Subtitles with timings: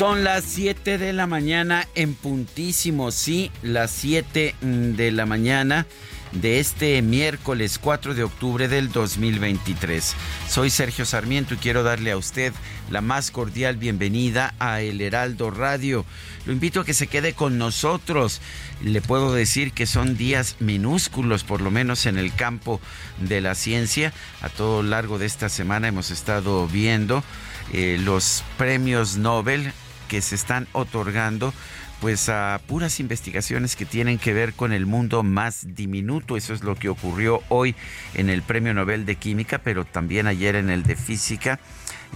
[0.00, 5.86] Son las 7 de la mañana en puntísimo, sí, las 7 de la mañana
[6.32, 10.14] de este miércoles 4 de octubre del 2023.
[10.48, 12.54] Soy Sergio Sarmiento y quiero darle a usted
[12.88, 16.06] la más cordial bienvenida a El Heraldo Radio.
[16.46, 18.40] Lo invito a que se quede con nosotros.
[18.82, 22.80] Le puedo decir que son días minúsculos, por lo menos en el campo
[23.18, 24.14] de la ciencia.
[24.40, 27.22] A todo lo largo de esta semana hemos estado viendo
[27.74, 29.74] eh, los premios Nobel
[30.10, 31.54] que se están otorgando
[32.00, 36.36] pues a puras investigaciones que tienen que ver con el mundo más diminuto.
[36.36, 37.76] Eso es lo que ocurrió hoy
[38.14, 41.60] en el Premio Nobel de Química, pero también ayer en el de Física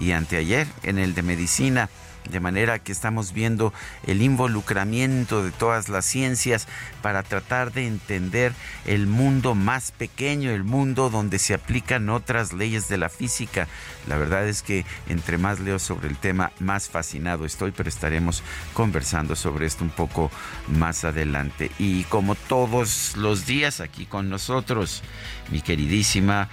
[0.00, 1.88] y anteayer en el de Medicina.
[2.30, 3.72] De manera que estamos viendo
[4.06, 6.66] el involucramiento de todas las ciencias
[7.02, 8.52] para tratar de entender
[8.86, 13.68] el mundo más pequeño, el mundo donde se aplican otras leyes de la física.
[14.08, 18.42] La verdad es que entre más leo sobre el tema, más fascinado estoy, pero estaremos
[18.72, 20.30] conversando sobre esto un poco
[20.68, 21.70] más adelante.
[21.78, 25.02] Y como todos los días aquí con nosotros,
[25.50, 26.48] mi queridísima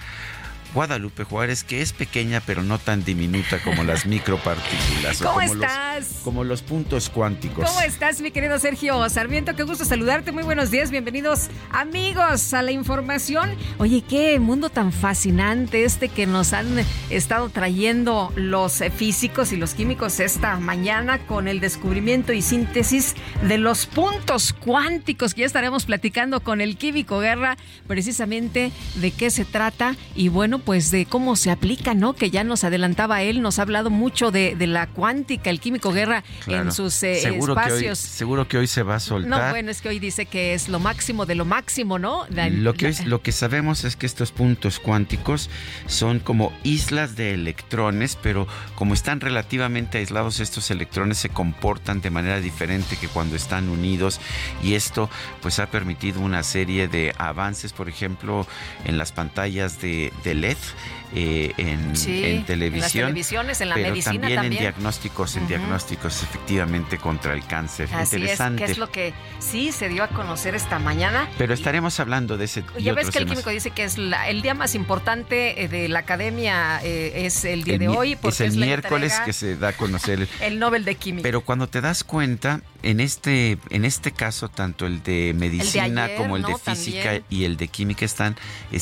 [0.74, 5.18] Guadalupe Juárez, que es pequeña pero no tan diminuta como las micropartículas.
[5.18, 6.08] ¿Cómo como estás?
[6.08, 7.64] Los, como los puntos cuánticos.
[7.68, 9.54] ¿Cómo estás, mi querido Sergio Sarmiento?
[9.54, 10.32] Qué gusto saludarte.
[10.32, 10.90] Muy buenos días.
[10.90, 13.50] Bienvenidos, amigos, a la información.
[13.78, 19.74] Oye, qué mundo tan fascinante este que nos han estado trayendo los físicos y los
[19.74, 25.84] químicos esta mañana con el descubrimiento y síntesis de los puntos cuánticos que ya estaremos
[25.84, 27.56] platicando con el químico Guerra,
[27.86, 32.12] precisamente de qué se trata y bueno, pues de cómo se aplica, ¿no?
[32.14, 35.92] Que ya nos adelantaba él, nos ha hablado mucho de, de la cuántica, el químico
[35.92, 36.64] Guerra Claro.
[36.64, 37.98] en sus eh, seguro Que hoy, espacios.
[37.98, 39.50] seguro que hoy se va a no, soltar.
[39.50, 42.26] bueno, es que hoy dice que es lo máximo de lo máximo, ¿no?
[42.30, 45.50] La- Lo que, la- lo que sabemos es que estos puntos cuánticos
[45.86, 52.10] son como islas de electrones, pero como están relativamente aislados, estos electrones se comportan de
[52.10, 54.20] manera diferente que cuando están unidos
[54.62, 58.46] y esto pues ha permitido una serie de avances, por ejemplo,
[58.84, 60.51] en las pantallas de, de LED.
[60.52, 61.01] Life.
[61.14, 65.36] Eh, en, Sí, en en las televisión, televisiones, en la pero medicina también, en diagnósticos,
[65.36, 67.88] en diagnósticos efectivamente contra el cáncer.
[67.92, 68.64] Así es, Interesante.
[68.64, 71.28] que es lo que sí se dio a conocer esta mañana.
[71.38, 72.64] Pero estaremos hablando de ese.
[72.78, 75.88] Ya ves que el químico dice que es la- el día más importante eh, de
[75.88, 79.12] la academia eh, es el día El de hoy porque es el es la miércoles
[79.12, 81.22] entrega- que se da a conocer el, el Nobel de Química.
[81.22, 86.16] Pero cuando te das cuenta, en este, en este caso, tanto el de medicina ayer,
[86.16, 87.24] como el de física También.
[87.30, 88.36] y el de química están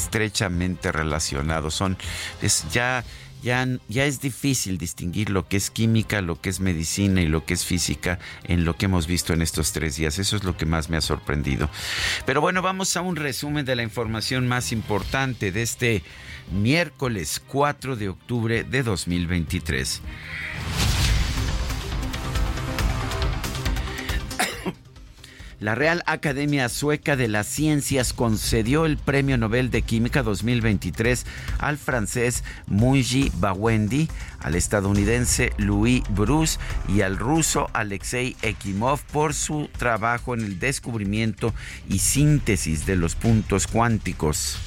[0.05, 1.75] estrechamente relacionados.
[1.75, 1.97] Son,
[2.73, 3.05] ya,
[3.43, 7.45] ya, ya es difícil distinguir lo que es química, lo que es medicina y lo
[7.45, 10.19] que es física en lo que hemos visto en estos tres días.
[10.19, 11.71] Eso es lo que más me ha sorprendido.
[12.27, 16.03] Pero bueno, vamos a un resumen de la información más importante de este
[16.53, 20.03] miércoles 4 de octubre de 2023.
[25.60, 31.27] La Real Academia Sueca de las Ciencias concedió el Premio Nobel de Química 2023
[31.59, 34.09] al francés Muji Bawendi,
[34.39, 36.59] al estadounidense Louis Bruce
[36.89, 41.53] y al ruso Alexei Ekimov por su trabajo en el descubrimiento
[41.91, 44.59] y síntesis de los puntos cuánticos.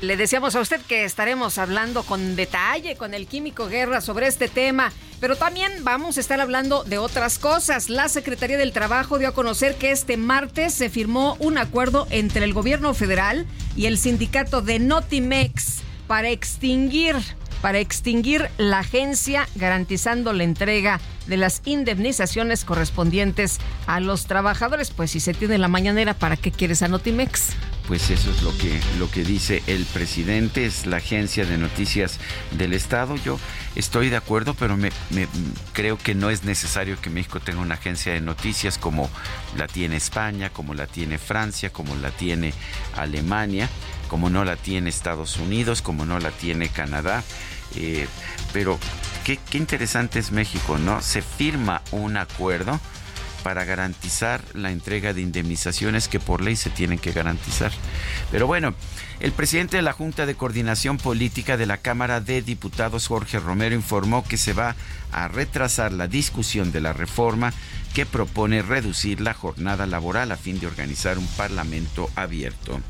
[0.00, 4.48] Le decíamos a usted que estaremos hablando con detalle con el químico Guerra sobre este
[4.48, 7.90] tema, pero también vamos a estar hablando de otras cosas.
[7.90, 12.46] La Secretaría del Trabajo dio a conocer que este martes se firmó un acuerdo entre
[12.46, 17.16] el gobierno federal y el sindicato de Notimex para extinguir
[17.60, 24.90] para extinguir la agencia, garantizando la entrega de las indemnizaciones correspondientes a los trabajadores.
[24.92, 27.50] Pues si se tiene la mañanera, ¿para qué quieres a Notimex?
[27.90, 32.20] Pues eso es lo que, lo que dice el presidente, es la agencia de noticias
[32.52, 33.16] del Estado.
[33.16, 33.36] Yo
[33.74, 34.92] estoy de acuerdo, pero me,
[35.72, 39.10] creo que no es necesario que México tenga una agencia de noticias como
[39.56, 42.54] la tiene España, como la tiene Francia, como la tiene
[42.94, 43.68] Alemania,
[44.06, 47.24] como no la tiene Estados Unidos, como no la tiene Canadá.
[47.74, 48.06] Eh,
[48.52, 48.78] pero
[49.24, 51.02] qué, qué interesante es México, ¿no?
[51.02, 52.78] Se firma un acuerdo
[53.42, 57.72] para garantizar la entrega de indemnizaciones que por ley se tienen que garantizar.
[58.30, 58.74] Pero bueno,
[59.20, 63.74] el presidente de la Junta de Coordinación Política de la Cámara de Diputados, Jorge Romero,
[63.74, 64.76] informó que se va
[65.12, 67.52] a retrasar la discusión de la reforma
[67.94, 72.80] que propone reducir la jornada laboral a fin de organizar un parlamento abierto.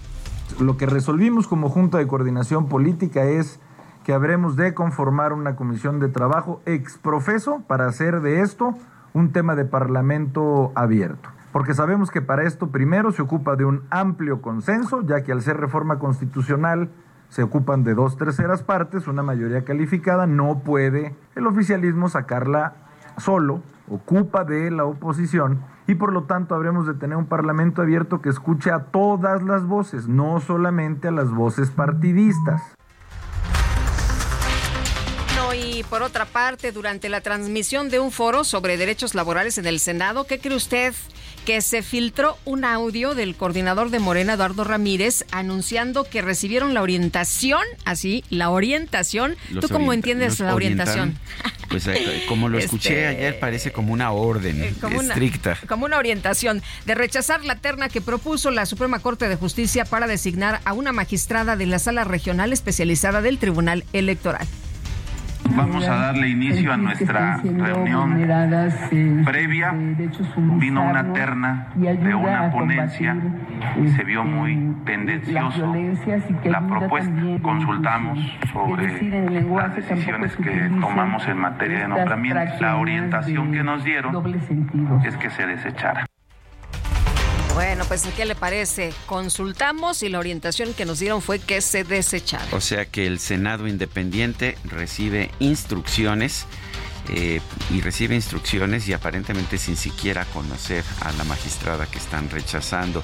[0.58, 3.60] Lo que resolvimos como Junta de Coordinación Política es
[4.04, 8.76] que habremos de conformar una comisión de trabajo exprofeso para hacer de esto
[9.12, 11.28] un tema de parlamento abierto.
[11.52, 15.42] Porque sabemos que para esto primero se ocupa de un amplio consenso, ya que al
[15.42, 16.90] ser reforma constitucional
[17.28, 22.74] se ocupan de dos terceras partes, una mayoría calificada, no puede el oficialismo sacarla
[23.18, 28.20] solo, ocupa de la oposición y por lo tanto habremos de tener un parlamento abierto
[28.20, 32.62] que escuche a todas las voces, no solamente a las voces partidistas
[35.54, 39.80] y por otra parte, durante la transmisión de un foro sobre derechos laborales en el
[39.80, 40.94] Senado, ¿qué cree usted?
[41.44, 46.82] Que se filtró un audio del coordinador de Morena, Eduardo Ramírez, anunciando que recibieron la
[46.82, 49.36] orientación, así, la orientación.
[49.60, 51.18] ¿Tú cómo entiendes la orientación?
[51.68, 55.56] Pues eh, como lo escuché este, ayer, parece como una orden eh, estricta.
[55.68, 60.06] como una orientación de rechazar la terna que propuso la Suprema Corte de Justicia para
[60.06, 64.46] designar a una magistrada de la Sala Regional Especializada del Tribunal Electoral.
[65.56, 68.16] Vamos a darle inicio a nuestra reunión
[69.24, 69.72] previa.
[70.58, 73.16] Vino una terna de una ponencia
[73.82, 75.74] y se vio muy tendencioso
[76.44, 77.12] la propuesta.
[77.42, 78.18] Consultamos
[78.52, 82.40] sobre las decisiones que tomamos en materia de nombramiento.
[82.60, 84.14] La orientación que nos dieron
[85.04, 86.09] es que se desechara.
[87.54, 88.92] Bueno, pues ¿qué le parece?
[89.06, 92.46] Consultamos y la orientación que nos dieron fue que se desechara.
[92.52, 96.46] O sea que el Senado Independiente recibe instrucciones
[97.12, 97.40] eh,
[97.70, 103.02] y recibe instrucciones y aparentemente sin siquiera conocer a la magistrada que están rechazando.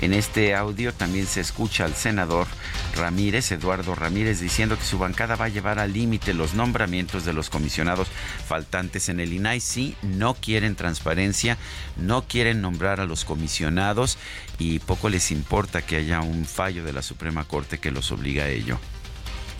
[0.00, 2.48] En este audio también se escucha al senador
[2.96, 7.32] Ramírez, Eduardo Ramírez, diciendo que su bancada va a llevar al límite los nombramientos de
[7.32, 8.08] los comisionados
[8.44, 9.60] faltantes en el INAI.
[9.60, 11.56] Sí, no quieren transparencia,
[11.96, 14.18] no quieren nombrar a los comisionados
[14.58, 18.44] y poco les importa que haya un fallo de la Suprema Corte que los obliga
[18.44, 18.80] a ello.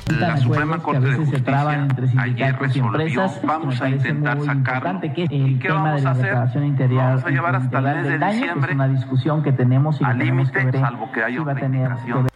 [0.07, 5.01] La Suprema Corte de Justicia ayer resolvió, vamos a intentar sacarlo.
[5.31, 6.35] ¿Y qué vamos a hacer?
[6.35, 11.11] Vamos a llevar hasta el mes de diciembre una discusión que tenemos al límite, salvo
[11.11, 12.29] que haya otra indicación.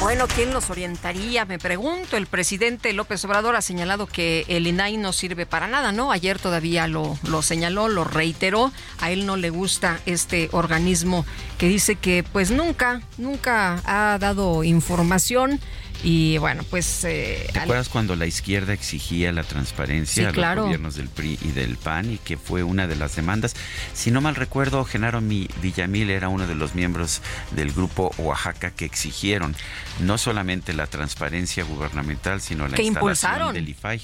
[0.00, 1.44] Bueno, ¿quién los orientaría?
[1.44, 2.16] Me pregunto.
[2.16, 6.12] El presidente López Obrador ha señalado que el INAI no sirve para nada, ¿no?
[6.12, 8.72] Ayer todavía lo, lo señaló, lo reiteró.
[9.00, 11.26] A él no le gusta este organismo
[11.58, 15.60] que dice que pues nunca, nunca ha dado información
[16.02, 17.04] y bueno, pues...
[17.04, 21.48] Eh, ¿Te acuerdas cuando la izquierda exigía la transparencia a los gobiernos del PRI y
[21.48, 23.54] del PAN y que fue una de las demandas?
[23.94, 27.20] Si no mal recuerdo, Genaro Villamil era uno de los miembros
[27.50, 29.56] del grupo Oaxaca que exigieron
[30.00, 34.00] no solamente la transparencia gubernamental, sino la que instalación del IFAI.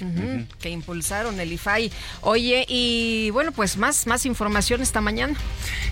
[0.60, 1.92] Que impulsaron el IFAI.
[2.22, 5.34] Oye, y bueno, pues más, más información esta mañana.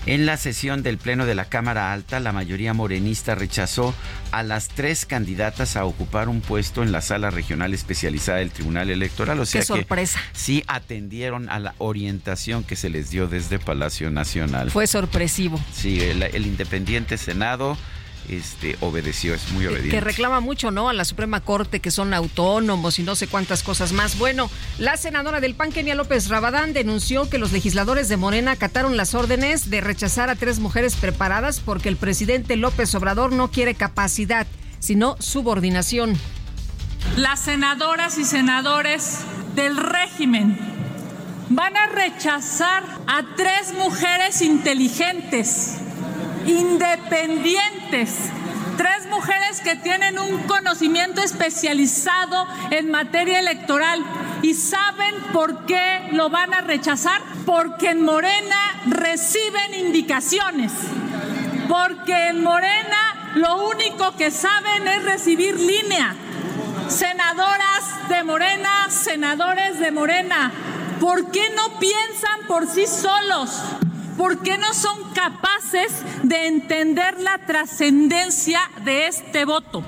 [0.05, 3.93] En la sesión del Pleno de la Cámara Alta, la mayoría morenista rechazó
[4.31, 8.89] a las tres candidatas a ocupar un puesto en la sala regional especializada del Tribunal
[8.89, 9.39] Electoral.
[9.39, 10.19] O sea Qué sorpresa.
[10.33, 14.71] sí atendieron a la orientación que se les dio desde Palacio Nacional.
[14.71, 15.59] Fue sorpresivo.
[15.73, 17.77] Sí, el Independiente Senado
[18.29, 19.89] este, obedeció, es muy obediente.
[19.89, 20.89] Que reclama mucho, ¿no?
[20.89, 24.17] A la Suprema Corte que son autónomos y no sé cuántas cosas más.
[24.17, 28.97] Bueno, la senadora del PAN, Kenia López Rabadán, denunció que los legisladores de Morena acataron
[28.97, 33.75] las órdenes de rechazar a tres mujeres preparadas porque el presidente López Obrador no quiere
[33.75, 34.47] capacidad,
[34.83, 36.19] sino subordinación.
[37.15, 39.19] Las senadoras y senadores
[39.55, 40.59] del régimen
[41.47, 45.77] van a rechazar a tres mujeres inteligentes
[46.45, 48.29] independientes.
[48.75, 54.03] Tres mujeres que tienen un conocimiento especializado en materia electoral.
[54.41, 57.21] ¿Y saben por qué lo van a rechazar?
[57.45, 60.73] Porque en Morena reciben indicaciones.
[61.69, 66.15] Porque en Morena lo único que saben es recibir línea.
[66.87, 70.51] Senadoras de Morena, senadores de Morena,
[70.99, 73.61] ¿por qué no piensan por sí solos?
[74.17, 79.83] ¿Por qué no son capaces de entender la trascendencia de este voto?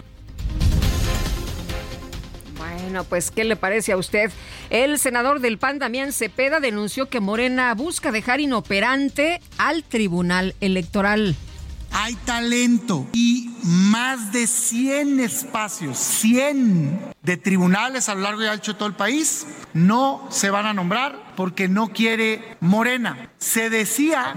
[2.57, 4.31] Bueno, pues, ¿qué le parece a usted?
[4.71, 11.35] El senador del PAN, Damián Cepeda, denunció que Morena busca dejar inoperante al Tribunal Electoral.
[11.97, 18.73] Hay talento y más de 100 espacios, 100 de tribunales a lo largo y ancho
[18.73, 23.29] de todo el país, no se van a nombrar porque no quiere Morena.
[23.37, 24.35] Se decía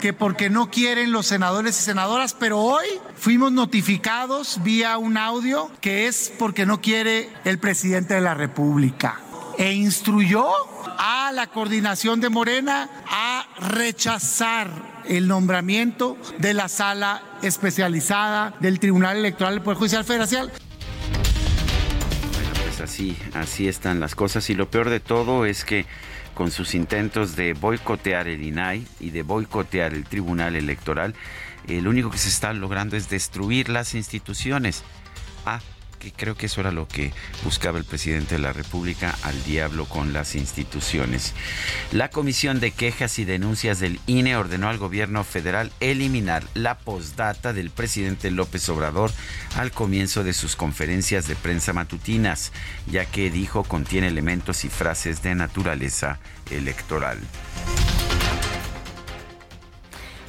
[0.00, 2.86] que porque no quieren los senadores y senadoras, pero hoy
[3.16, 9.20] fuimos notificados vía un audio que es porque no quiere el presidente de la República.
[9.58, 10.46] E instruyó
[10.96, 19.16] a la coordinación de Morena a rechazar el nombramiento de la sala especializada del Tribunal
[19.18, 20.50] Electoral del Poder Judicial Federal
[22.32, 25.86] Bueno, pues así, así están las cosas y lo peor de todo es que
[26.34, 31.14] con sus intentos de boicotear el INAI y de boicotear el Tribunal Electoral,
[31.68, 34.82] el único que se está logrando es destruir las instituciones.
[35.44, 35.60] Ah,
[36.00, 37.12] que creo que eso era lo que
[37.44, 41.34] buscaba el presidente de la República al diablo con las instituciones.
[41.92, 47.52] La Comisión de Quejas y Denuncias del INE ordenó al gobierno federal eliminar la postdata
[47.52, 49.12] del presidente López Obrador
[49.56, 52.52] al comienzo de sus conferencias de prensa matutinas,
[52.90, 56.18] ya que dijo contiene elementos y frases de naturaleza
[56.50, 57.18] electoral.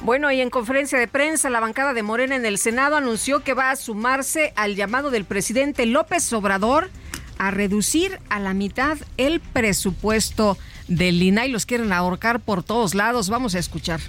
[0.04, 3.54] Bueno, y en conferencia de prensa, la bancada de Morena en el Senado anunció que
[3.54, 6.90] va a sumarse al llamado del presidente López Obrador
[7.38, 11.52] a reducir a la mitad el presupuesto del INAI.
[11.52, 13.28] Los quieren ahorcar por todos lados.
[13.28, 14.00] Vamos a escuchar.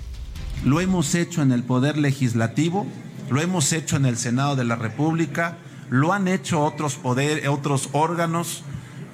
[0.65, 2.88] Lo hemos hecho en el Poder Legislativo,
[3.29, 5.57] lo hemos hecho en el Senado de la República,
[5.91, 8.63] lo han hecho otros, poder, otros órganos.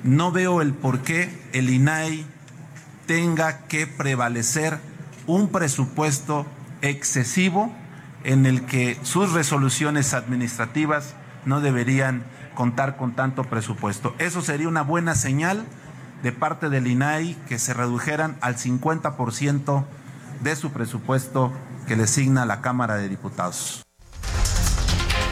[0.03, 2.25] No veo el por qué el INAI
[3.05, 4.79] tenga que prevalecer
[5.27, 6.45] un presupuesto
[6.81, 7.73] excesivo
[8.23, 14.15] en el que sus resoluciones administrativas no deberían contar con tanto presupuesto.
[14.19, 15.65] Eso sería una buena señal
[16.23, 19.85] de parte del INAI que se redujeran al 50%
[20.41, 21.53] de su presupuesto
[21.87, 23.83] que le asigna la Cámara de Diputados.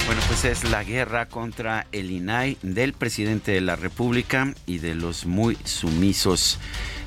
[0.06, 4.96] Bueno, pues es la guerra contra el INAI del presidente de la República y de
[4.96, 6.60] los muy sumisos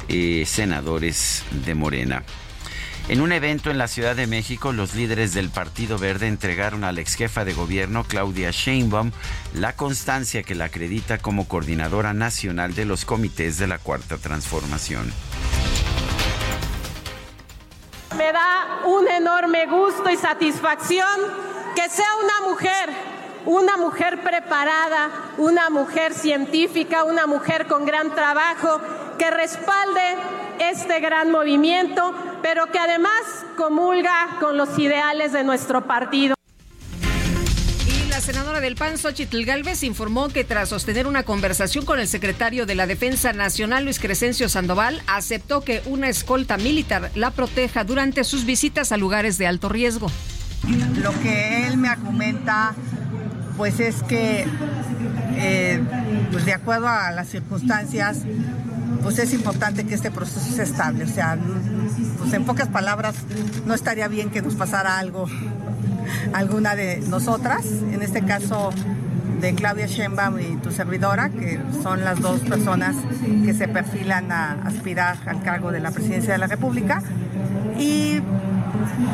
[0.09, 2.23] eh, senadores de Morena.
[3.11, 6.93] En un evento en la Ciudad de México, los líderes del Partido Verde entregaron a
[6.93, 9.11] la ex jefa de gobierno, Claudia Sheinbaum,
[9.52, 15.12] la constancia que la acredita como coordinadora nacional de los comités de la Cuarta Transformación.
[18.17, 21.19] Me da un enorme gusto y satisfacción
[21.75, 22.90] que sea una mujer,
[23.45, 28.81] una mujer preparada, una mujer científica, una mujer con gran trabajo,
[29.19, 30.00] que respalde
[30.61, 33.12] este gran movimiento, pero que además
[33.57, 36.35] comulga con los ideales de nuestro partido.
[37.87, 42.07] Y la senadora del PAN, Xochitl Galvez, informó que tras sostener una conversación con el
[42.07, 47.85] secretario de la Defensa Nacional, Luis Crescencio Sandoval, aceptó que una escolta militar la proteja
[47.85, 50.11] durante sus visitas a lugares de alto riesgo.
[51.02, 52.75] Lo que él me argumenta,
[53.57, 54.47] pues es que,
[55.37, 55.83] eh,
[56.31, 58.19] pues de acuerdo a las circunstancias,
[59.02, 61.04] pues es importante que este proceso sea estable.
[61.04, 61.38] O sea,
[62.18, 63.14] pues en pocas palabras,
[63.66, 65.26] no estaría bien que nos pasara algo,
[66.32, 68.70] alguna de nosotras, en este caso
[69.40, 72.94] de Claudia Sheinbaum y tu servidora, que son las dos personas
[73.44, 77.02] que se perfilan a aspirar al cargo de la presidencia de la República.
[77.78, 78.20] Y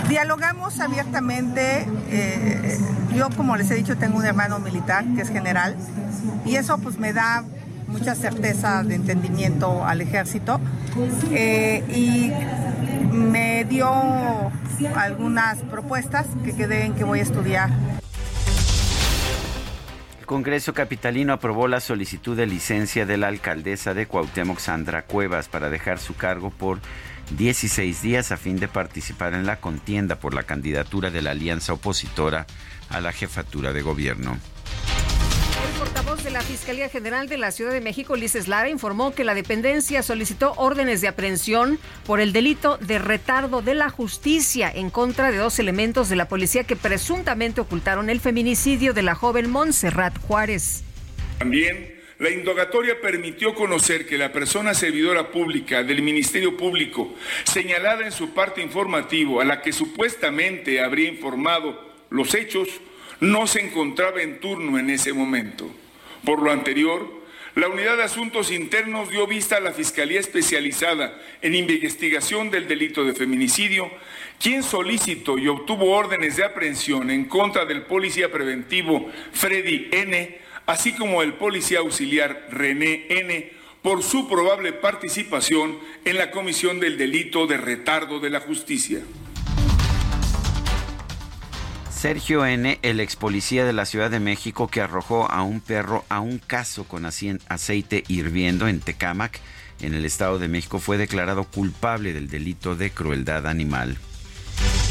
[0.08, 1.86] dialogamos abiertamente.
[2.10, 2.78] Eh,
[3.14, 5.76] yo, como les he dicho, tengo un hermano militar que es general
[6.44, 7.44] y eso pues me da
[7.86, 10.60] mucha certeza de entendimiento al ejército
[11.30, 12.32] eh, y
[13.12, 13.90] me dio
[14.94, 17.70] algunas propuestas que quedé en que voy a estudiar.
[20.20, 25.48] El Congreso Capitalino aprobó la solicitud de licencia de la alcaldesa de Cuauhtémoc, Sandra Cuevas,
[25.48, 26.80] para dejar su cargo por
[27.36, 31.72] 16 días a fin de participar en la contienda por la candidatura de la alianza
[31.72, 32.46] opositora
[32.90, 34.36] a la jefatura de gobierno.
[35.66, 39.24] El portavoz de la Fiscalía General de la Ciudad de México, Ulises Lara, informó que
[39.24, 44.90] la dependencia solicitó órdenes de aprehensión por el delito de retardo de la justicia en
[44.90, 49.50] contra de dos elementos de la policía que presuntamente ocultaron el feminicidio de la joven
[49.50, 50.84] Montserrat Juárez.
[51.38, 58.12] También la indagatoria permitió conocer que la persona servidora pública del Ministerio Público, señalada en
[58.12, 62.68] su parte informativo, a la que supuestamente habría informado los hechos,
[63.20, 65.70] no se encontraba en turno en ese momento.
[66.24, 71.54] Por lo anterior, La Unidad de Asuntos Internos dio vista a la Fiscalía Especializada en
[71.54, 73.90] Investigación del Delito de Feminicidio,
[74.38, 80.92] quien solicitó y obtuvo órdenes de aprehensión en contra del policía preventivo Freddy N., así
[80.92, 87.46] como el policía auxiliar René N., por su probable participación en la comisión del delito
[87.46, 89.00] de retardo de la justicia.
[91.96, 96.04] Sergio N., el ex policía de la Ciudad de México que arrojó a un perro
[96.10, 99.40] a un caso con aceite hirviendo en Tecámac,
[99.80, 103.96] en el Estado de México, fue declarado culpable del delito de crueldad animal.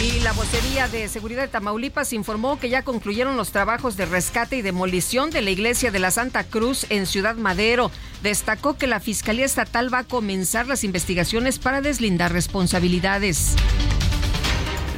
[0.01, 4.57] Y la vocería de seguridad de Tamaulipas informó que ya concluyeron los trabajos de rescate
[4.57, 7.91] y demolición de la iglesia de la Santa Cruz en Ciudad Madero.
[8.24, 13.55] Destacó que la Fiscalía Estatal va a comenzar las investigaciones para deslindar responsabilidades.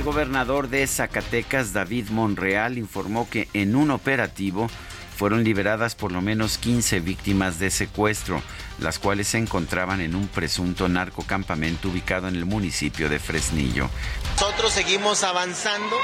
[0.07, 4.69] Gobernador de Zacatecas, David Monreal, informó que en un operativo
[5.17, 8.41] fueron liberadas por lo menos 15 víctimas de secuestro,
[8.79, 13.89] las cuales se encontraban en un presunto narcocampamento ubicado en el municipio de Fresnillo.
[14.35, 15.97] Nosotros seguimos avanzando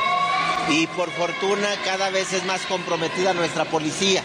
[0.67, 4.21] y por fortuna cada vez es más comprometida nuestra policía.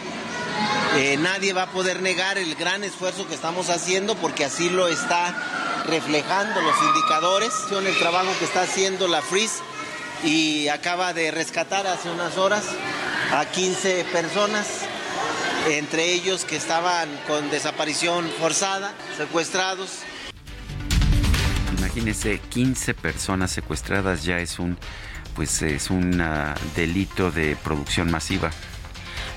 [0.97, 4.89] Eh, nadie va a poder negar el gran esfuerzo que estamos haciendo porque así lo
[4.89, 5.35] está
[5.87, 7.53] reflejando los indicadores.
[7.71, 9.61] El trabajo que está haciendo la FRIS
[10.25, 12.65] y acaba de rescatar hace unas horas
[13.33, 14.67] a 15 personas,
[15.69, 20.01] entre ellos que estaban con desaparición forzada, secuestrados.
[21.79, 24.77] Imagínense, 15 personas secuestradas ya es un
[25.35, 28.51] pues es un ah, delito de producción masiva.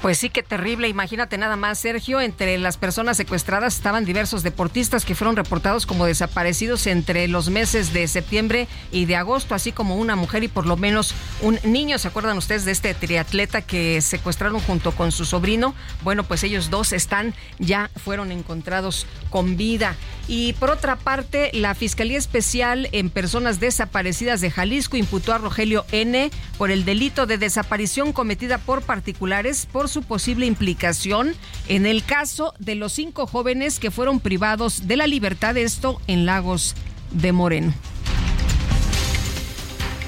[0.02, 0.88] Pues sí, qué terrible.
[0.88, 2.22] Imagínate nada más, Sergio.
[2.22, 7.94] Entre las personas secuestradas estaban diversos deportistas que fueron reportados como desaparecidos entre los meses
[7.94, 12.00] de septiembre y de agosto, así como una mujer y por lo menos un niño.
[12.00, 15.76] ¿Se acuerdan ustedes de este triatleta que secuestraron junto con su sobrino?
[16.02, 19.96] Bueno, pues ellos dos están, ya fueron encontrados con vida.
[20.28, 25.86] Y por otra parte, la Fiscalía Especial en Personas Desaparecidas de Jalisco imputó a Rogelio
[25.92, 26.32] N.
[26.58, 31.36] por el delito de desaparición cometida por particulares por su posible implicación
[31.68, 36.26] en el caso de los cinco jóvenes que fueron privados de la libertad, esto en
[36.26, 36.76] Lagos
[37.12, 37.74] de Moreno.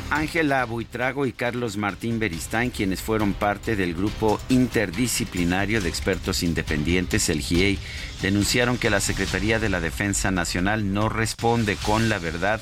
[0.10, 7.30] Ángela Buitrago y Carlos Martín Beristain, quienes fueron parte del grupo interdisciplinario de expertos independientes,
[7.30, 7.80] el GIEI,
[8.22, 12.62] denunciaron que la Secretaría de la Defensa Nacional no responde con la verdad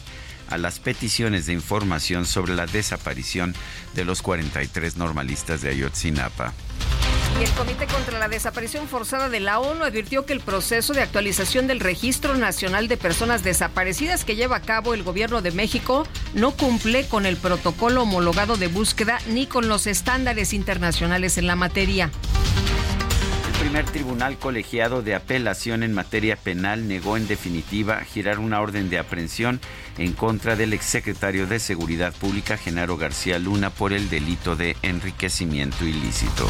[0.52, 3.56] a las peticiones de información sobre la desaparición
[3.96, 6.54] de los 43 normalistas de Ayotzinapa.
[7.40, 11.66] El Comité contra la Desaparición Forzada de la ONU advirtió que el proceso de actualización
[11.66, 16.52] del Registro Nacional de Personas Desaparecidas que lleva a cabo el Gobierno de México no
[16.52, 22.12] cumple con el protocolo homologado de búsqueda ni con los estándares internacionales en la materia
[23.62, 28.98] primer tribunal colegiado de apelación en materia penal negó en definitiva girar una orden de
[28.98, 29.62] aprehensión
[30.00, 35.86] en contra del exsecretario de Seguridad Pública, Genaro García Luna, por el delito de enriquecimiento
[35.86, 36.48] ilícito.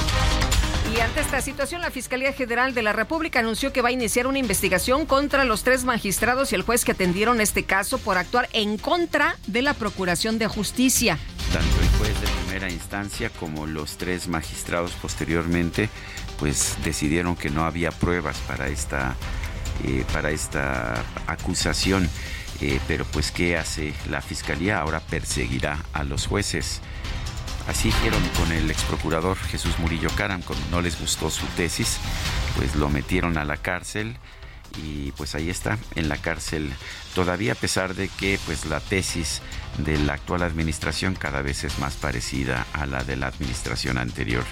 [0.96, 4.26] Y ante esta situación, la Fiscalía General de la República anunció que va a iniciar
[4.28, 8.48] una investigación contra los tres magistrados y el juez que atendieron este caso por actuar
[8.54, 11.18] en contra de la Procuración de Justicia.
[11.54, 15.90] Tanto el juez de primera instancia como los tres magistrados posteriormente
[16.42, 19.16] pues decidieron que no había pruebas para esta,
[19.86, 22.10] eh, para esta acusación.
[22.62, 24.80] Eh, pero pues ¿qué hace la fiscalía?
[24.80, 26.82] Ahora perseguirá a los jueces.
[27.68, 32.00] Así hicieron con el ex procurador Jesús Murillo Caram, cuando no les gustó su tesis,
[32.58, 34.18] pues lo metieron a la cárcel
[34.78, 36.72] y pues ahí está en la cárcel
[37.16, 39.42] todavía a pesar de que pues la tesis
[39.78, 44.44] de la actual administración cada vez es más parecida a la de la administración anterior.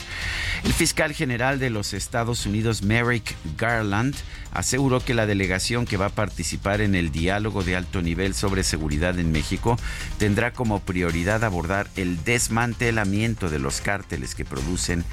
[0.63, 4.15] El fiscal general de los Estados Unidos, Merrick Garland,
[4.51, 8.63] aseguró que la delegación que va a participar en el diálogo de alto nivel sobre
[8.63, 9.77] seguridad en México
[10.17, 15.05] tendrá como prioridad abordar el desmantelamiento de los cárteles que producen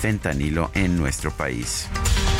[0.00, 1.88] fentanilo en nuestro país.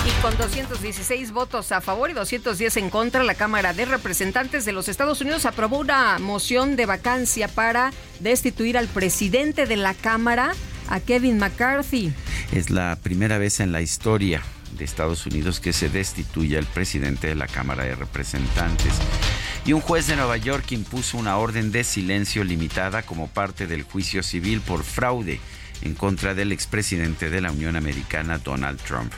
[0.06, 4.72] Y con 216 votos a favor y 210 en contra, la Cámara de Representantes de
[4.72, 7.90] los Estados Unidos aprobó una moción de vacancia para
[8.20, 10.52] destituir al presidente de la Cámara,
[10.88, 12.12] a Kevin McCarthy.
[12.52, 14.42] Es la primera vez en la historia
[14.76, 18.92] de Estados Unidos que se destituye al presidente de la Cámara de Representantes.
[19.64, 23.84] Y un juez de Nueva York impuso una orden de silencio limitada como parte del
[23.84, 25.40] juicio civil por fraude
[25.80, 29.12] en contra del expresidente de la Unión Americana, Donald Trump.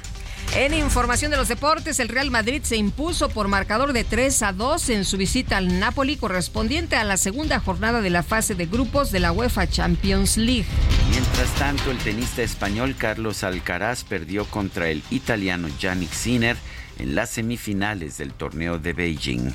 [0.55, 4.53] En información de los deportes, el Real Madrid se impuso por marcador de 3 a
[4.53, 8.66] 2 en su visita al Napoli correspondiente a la segunda jornada de la fase de
[8.66, 10.66] grupos de la UEFA Champions League.
[11.11, 16.57] Mientras tanto, el tenista español Carlos Alcaraz perdió contra el italiano Yannick Sinner
[16.99, 19.53] en las semifinales del torneo de Beijing.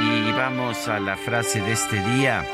[0.00, 2.46] Y vamos a la frase de este día.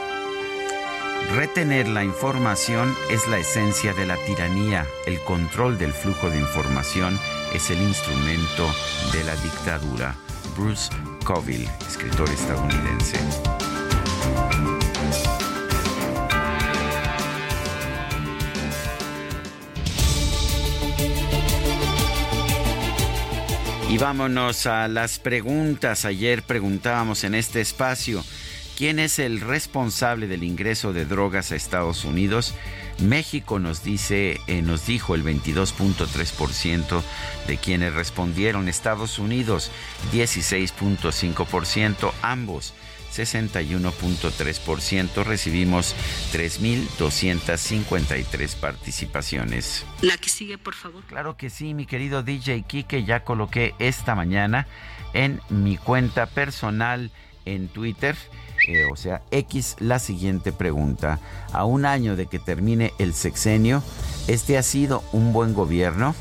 [1.30, 4.86] Retener la información es la esencia de la tiranía.
[5.06, 7.18] El control del flujo de información
[7.54, 8.70] es el instrumento
[9.12, 10.14] de la dictadura.
[10.56, 10.90] Bruce
[11.24, 13.18] Coville, escritor estadounidense.
[23.92, 26.06] Y vámonos a las preguntas.
[26.06, 28.24] Ayer preguntábamos en este espacio,
[28.76, 32.54] ¿quién es el responsable del ingreso de drogas a Estados Unidos?
[32.98, 37.02] México nos dice, eh, nos dijo el 22.3%
[37.46, 38.68] de quienes respondieron.
[38.68, 39.70] Estados Unidos
[40.12, 42.74] 16.5%, ambos
[43.12, 45.24] 61.3%.
[45.24, 45.94] Recibimos
[46.32, 49.84] 3.253 participaciones.
[50.00, 51.02] La que sigue, por favor.
[51.04, 54.66] Claro que sí, mi querido DJ Kike, ya coloqué esta mañana
[55.12, 57.10] en mi cuenta personal
[57.44, 58.16] en Twitter.
[58.68, 61.18] Eh, o sea, X la siguiente pregunta.
[61.52, 63.82] A un año de que termine el sexenio,
[64.28, 66.14] ¿este ha sido un buen gobierno?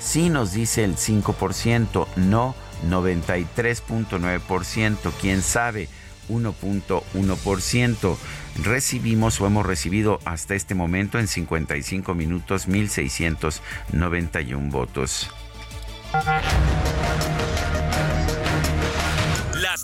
[0.00, 2.54] Sí nos dice el 5%, no
[2.88, 5.88] 93.9%, quién sabe
[6.28, 8.16] 1.1%.
[8.62, 15.30] Recibimos o hemos recibido hasta este momento en 55 minutos 1.691 votos.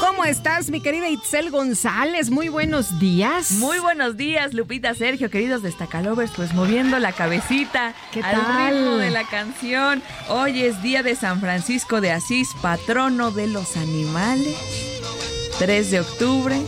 [0.00, 2.30] ¿Cómo estás, mi querida Itzel González?
[2.30, 3.52] Muy buenos días.
[3.52, 8.74] Muy buenos días, Lupita, Sergio, queridos destacalovers, pues moviendo la cabecita ¿Qué al tal?
[8.74, 10.02] ritmo de la canción.
[10.28, 14.93] Hoy es día de San Francisco de Asís, patrono de los animales.
[15.58, 16.60] 3 de octubre.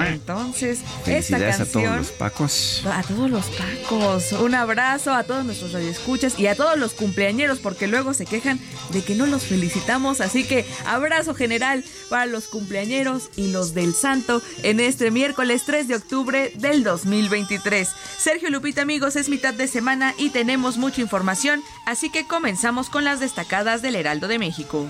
[0.00, 2.82] Entonces, esta Felicidades a canción todos los pacos.
[2.86, 7.58] a todos los pacos, un abrazo a todos nuestros radioescuchas y a todos los cumpleañeros
[7.58, 8.58] porque luego se quejan
[8.90, 13.94] de que no los felicitamos, así que abrazo general para los cumpleañeros y los del
[13.94, 17.88] santo en este miércoles 3 de octubre del 2023.
[18.18, 23.04] Sergio Lupita amigos, es mitad de semana y tenemos mucha información, así que comenzamos con
[23.04, 24.88] las destacadas del Heraldo de México.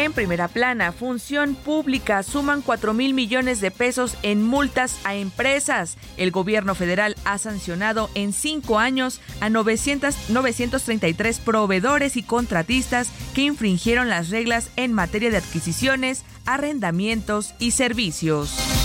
[0.00, 5.98] En primera plana, función pública suman 4 mil millones de pesos en multas a empresas.
[6.16, 13.42] El gobierno federal ha sancionado en cinco años a 900 933 proveedores y contratistas que
[13.42, 18.79] infringieron las reglas en materia de adquisiciones, arrendamientos y servicios.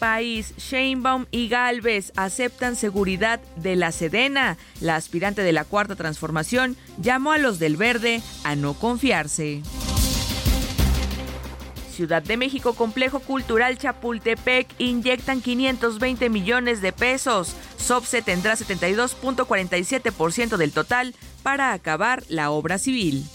[0.00, 4.56] País, Sheinbaum y Galvez aceptan seguridad de la Sedena.
[4.80, 9.62] La aspirante de la Cuarta Transformación llamó a los del Verde a no confiarse.
[11.92, 17.54] Ciudad de México Complejo Cultural Chapultepec inyectan 520 millones de pesos.
[17.76, 23.26] SOPSE tendrá 72.47% del total para acabar la obra civil.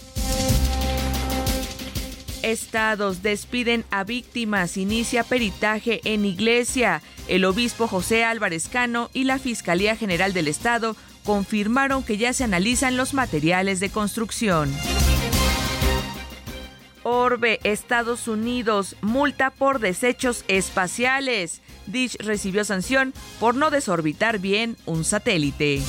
[2.46, 7.02] Estados despiden a víctimas, inicia peritaje en iglesia.
[7.26, 12.44] El obispo José Álvarez Cano y la Fiscalía General del Estado confirmaron que ya se
[12.44, 14.72] analizan los materiales de construcción.
[17.02, 21.62] Orbe, Estados Unidos, multa por desechos espaciales.
[21.88, 25.82] Dish recibió sanción por no desorbitar bien un satélite.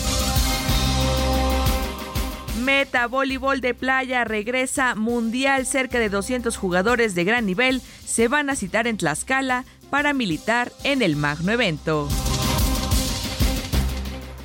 [2.67, 5.65] Meta Voleibol de Playa regresa mundial.
[5.65, 10.73] Cerca de 200 jugadores de gran nivel se van a citar en Tlaxcala para militar
[10.83, 12.09] en el magno evento.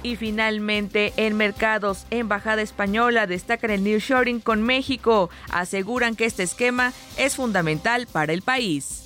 [0.04, 5.28] Y finalmente, en mercados, Embajada Española destacan el nearshoring con México.
[5.50, 9.02] Aseguran que este esquema es fundamental para el país.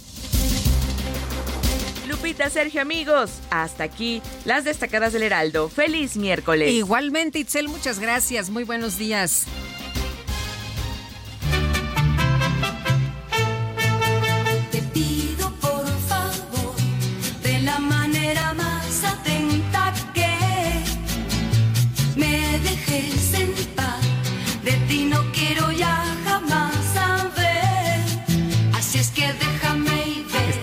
[2.07, 5.69] Lupita, Sergio, amigos, hasta aquí las destacadas del Heraldo.
[5.69, 6.71] Feliz miércoles.
[6.73, 8.49] Igualmente, Itzel, muchas gracias.
[8.51, 9.45] Muy buenos días.
[14.71, 16.75] Te pido por favor,
[17.42, 20.37] de la manera más atenta que
[22.16, 24.01] me dejes en paz.
[24.62, 28.01] De ti no quiero ya jamás saber.
[28.75, 29.46] Así es que de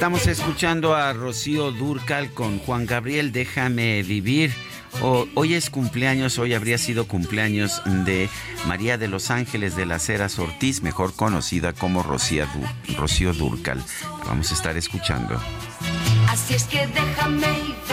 [0.04, 4.54] Estamos escuchando a Rocío Durcal con Juan Gabriel, déjame vivir.
[5.02, 8.30] Hoy es cumpleaños, hoy habría sido cumpleaños de
[8.68, 13.82] María de los Ángeles de las Heras Ortiz, mejor conocida como Rocía Du- Rocío Durcal.
[14.26, 15.42] Vamos a estar escuchando.
[16.28, 17.93] Así es que déjame y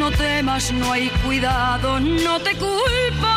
[0.00, 3.28] No temas, no hay cuidado, no te culpo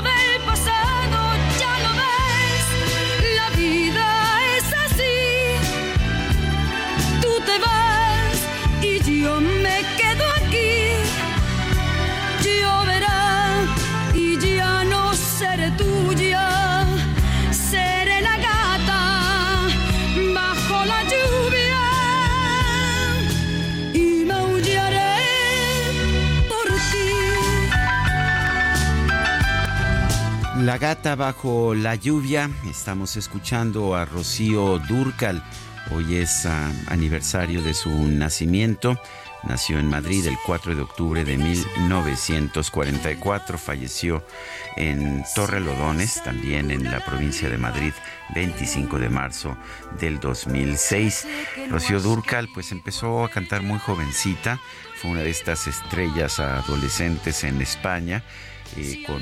[30.63, 32.49] La gata bajo la lluvia.
[32.69, 35.43] Estamos escuchando a Rocío Durcal.
[35.91, 38.97] Hoy es ah, aniversario de su nacimiento.
[39.43, 43.58] Nació en Madrid el 4 de octubre de 1944.
[43.58, 44.26] Falleció
[44.78, 47.91] en Torrelodones, también en la provincia de Madrid,
[48.34, 49.58] 25 de marzo
[49.99, 51.28] del 2006.
[51.71, 54.62] Rocío Durcal pues empezó a cantar muy jovencita.
[54.95, 58.23] Fue una de estas estrellas adolescentes en España.
[58.77, 59.21] Eh, con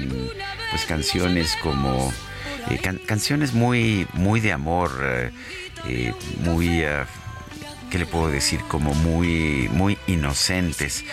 [0.70, 2.12] pues canciones como
[2.70, 5.32] eh, can- canciones muy muy de amor eh,
[5.88, 7.06] eh, muy ah,
[7.90, 11.04] qué le puedo decir como muy muy inocentes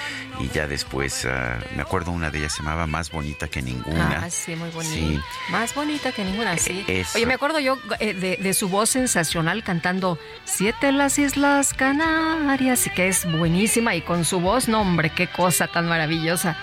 [0.41, 4.21] y ya después ah, me acuerdo una de ellas se llamaba más bonita que ninguna
[4.25, 4.95] Ah, sí, muy bonita.
[4.95, 5.19] Sí.
[5.51, 6.85] Más bonita que ninguna, sí.
[6.87, 7.17] eso.
[7.19, 12.89] Oye, me acuerdo yo eh, de, de su voz sensacional cantando Siete las Islas Canarias,
[12.95, 16.57] que es buenísima, y con su voz, no hombre, qué cosa tan maravillosa.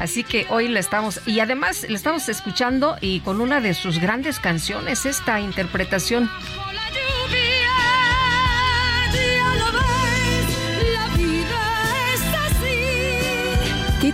[0.00, 3.98] Así que hoy la estamos, y además la estamos escuchando y con una de sus
[3.98, 6.30] grandes canciones, esta interpretación.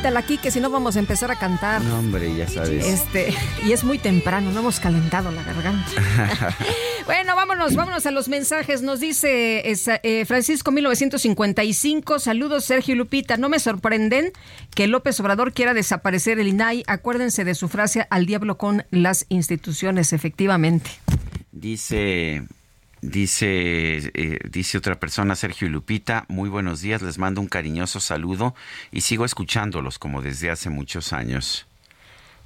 [0.07, 1.83] Quítala aquí, que si no vamos a empezar a cantar.
[1.83, 3.35] no hombre ya sabes Este,
[3.67, 5.91] y es muy temprano, no hemos calentado la garganta.
[7.07, 8.83] Bueno, vámonos, vámonos a los mensajes.
[8.83, 13.37] Nos dice eh, Francisco 1955, saludos Sergio y Lupita.
[13.37, 14.33] No me sorprenden
[14.75, 16.83] que López Obrador quiera desaparecer el INAI.
[16.89, 20.91] Acuérdense de su frase al diablo con las instituciones, efectivamente.
[21.53, 22.45] Dice,
[23.03, 28.01] dice, eh, dice otra persona, Sergio y Lupita, muy buenos días, les mando un cariñoso
[28.01, 28.55] saludo
[28.93, 31.67] y sigo escuchándolos como desde hace muchos años.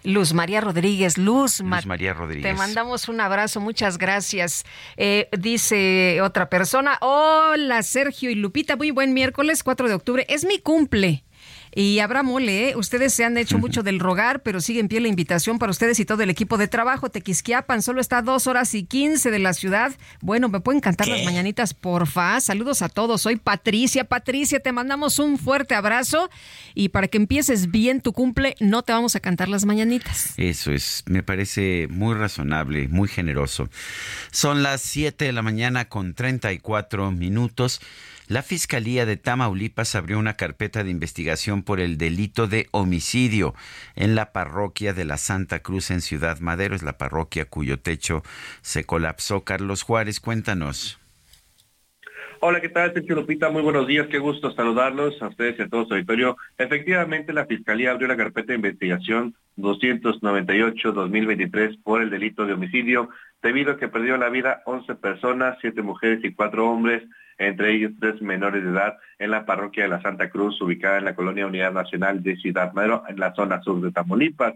[0.03, 2.51] Luz María Rodríguez, Luz, Ma- Luz María Rodríguez.
[2.51, 4.65] Te mandamos un abrazo, muchas gracias.
[4.97, 10.47] Eh, dice otra persona, hola Sergio y Lupita, muy buen miércoles 4 de octubre, es
[10.47, 11.23] mi cumple.
[11.75, 12.77] Y habrá mole, ¿eh?
[12.77, 16.01] Ustedes se han hecho mucho del rogar, pero sigue en pie la invitación para ustedes
[16.01, 17.11] y todo el equipo de trabajo.
[17.11, 19.93] Tequisquiapan solo está a dos horas y quince de la ciudad.
[20.21, 22.41] Bueno, ¿me pueden cantar las mañanitas, porfa?
[22.41, 23.23] Saludos a todos.
[23.23, 24.05] Soy Patricia.
[24.05, 26.29] Patricia, te mandamos un fuerte abrazo.
[26.75, 30.35] Y para que empieces bien tu cumple, no te vamos a cantar las mañanitas.
[30.37, 33.69] Eso es, me parece muy razonable, muy generoso.
[34.33, 37.81] Son las 7 de la mañana con 34 minutos.
[38.31, 43.57] La Fiscalía de Tamaulipas abrió una carpeta de investigación por el delito de homicidio
[43.97, 46.77] en la parroquia de la Santa Cruz en Ciudad Madero.
[46.77, 48.23] Es la parroquia cuyo techo
[48.63, 49.43] se colapsó.
[49.43, 51.00] Carlos Juárez, cuéntanos.
[52.43, 53.51] Hola, ¿qué tal, Sergio Lupita?
[53.51, 56.39] Muy buenos días, qué gusto saludarlos a ustedes y a todo su auditorio.
[56.57, 63.11] Efectivamente, la Fiscalía abrió la carpeta de investigación 298-2023 por el delito de homicidio,
[63.43, 67.03] debido a que perdió la vida 11 personas, 7 mujeres y 4 hombres,
[67.37, 71.05] entre ellos tres menores de edad, en la parroquia de la Santa Cruz, ubicada en
[71.05, 74.55] la colonia Unidad Nacional de Ciudad Madero, en la zona sur de Tamaulipas.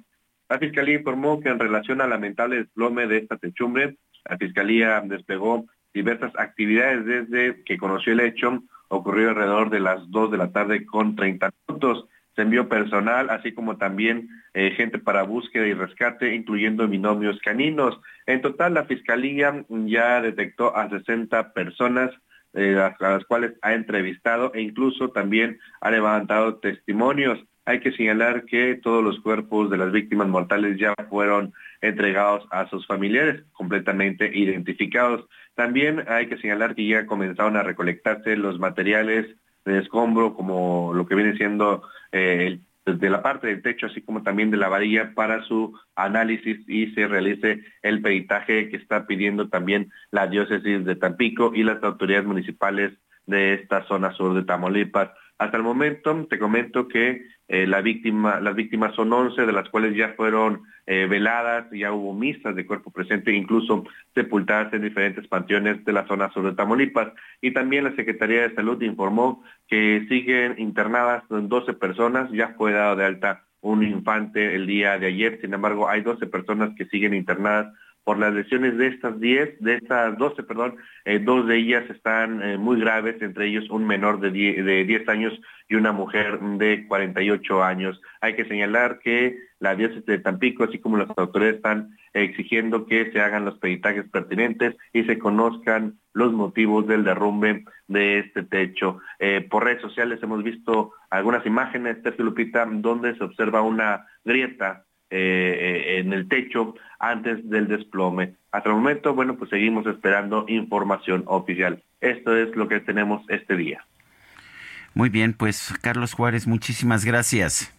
[0.49, 5.67] La Fiscalía informó que en relación al lamentable desplome de esta techumbre, la Fiscalía desplegó
[5.95, 10.85] diversas actividades desde que conoció el hecho, ocurrió alrededor de las 2 de la tarde
[10.85, 12.07] con 30 minutos.
[12.35, 17.99] Se envió personal, así como también eh, gente para búsqueda y rescate, incluyendo binomios caninos.
[18.27, 22.11] En total, la Fiscalía ya detectó a 60 personas
[22.55, 27.39] eh, a las cuales ha entrevistado e incluso también ha levantado testimonios.
[27.65, 32.69] Hay que señalar que todos los cuerpos de las víctimas mortales ya fueron entregados a
[32.69, 35.27] sus familiares, completamente identificados.
[35.55, 39.27] También hay que señalar que ya comenzaron a recolectarse los materiales
[39.65, 44.23] de escombro, como lo que viene siendo eh, de la parte del techo, así como
[44.23, 49.49] también de la varilla para su análisis y se realice el peritaje que está pidiendo
[49.49, 52.93] también la diócesis de Tampico y las autoridades municipales
[53.27, 55.11] de esta zona sur de Tamaulipas.
[55.39, 60.15] Hasta el momento te comento que eh, las víctimas son 11, de las cuales ya
[60.17, 65.93] fueron eh, veladas, ya hubo misas de cuerpo presente, incluso sepultadas en diferentes panteones de
[65.93, 67.13] la zona sur de Tamaulipas.
[67.41, 72.97] Y también la Secretaría de Salud informó que siguen internadas 12 personas, ya fue dado
[72.97, 77.15] de alta un infante el día de ayer, sin embargo hay 12 personas que siguen
[77.15, 77.73] internadas
[78.05, 82.43] por las lesiones de estas 10, de estas 12, perdón, eh, dos de ellas están
[82.43, 86.39] eh, muy graves, entre ellos un menor de 10, de 10 años y una mujer
[86.39, 88.01] de 48 años.
[88.21, 93.11] Hay que señalar que la diócesis de Tampico, así como las autoridades están exigiendo que
[93.11, 98.99] se hagan los peritajes pertinentes y se conozcan los motivos del derrumbe de este techo.
[99.19, 104.85] Eh, por redes sociales hemos visto algunas imágenes, Tercio Lupita, donde se observa una grieta
[105.17, 108.35] eh, en el techo antes del desplome.
[108.51, 111.83] Hasta el momento, bueno, pues seguimos esperando información oficial.
[112.01, 113.85] Esto es lo que tenemos este día.
[114.95, 117.73] Muy bien, pues Carlos Juárez, muchísimas gracias.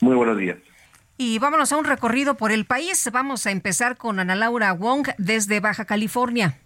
[0.00, 0.58] Muy buenos días.
[1.16, 3.08] Y vámonos a un recorrido por el país.
[3.12, 6.58] Vamos a empezar con Ana Laura Wong desde Baja California.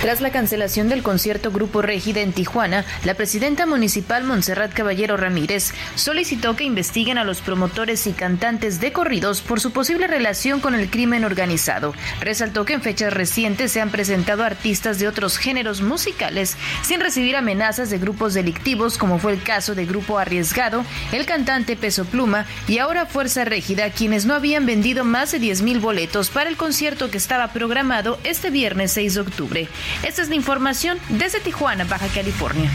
[0.00, 5.74] Tras la cancelación del concierto Grupo Régida en Tijuana, la presidenta municipal Montserrat Caballero Ramírez
[5.94, 10.74] solicitó que investiguen a los promotores y cantantes de corridos por su posible relación con
[10.74, 11.92] el crimen organizado.
[12.22, 17.36] Resaltó que en fechas recientes se han presentado artistas de otros géneros musicales sin recibir
[17.36, 20.82] amenazas de grupos delictivos, como fue el caso de Grupo Arriesgado,
[21.12, 25.60] el cantante Peso Pluma y ahora Fuerza Régida, quienes no habían vendido más de 10
[25.60, 29.68] mil boletos para el concierto que estaba programado este viernes 6 de octubre.
[30.02, 32.70] Esta es la información desde Tijuana, Baja California.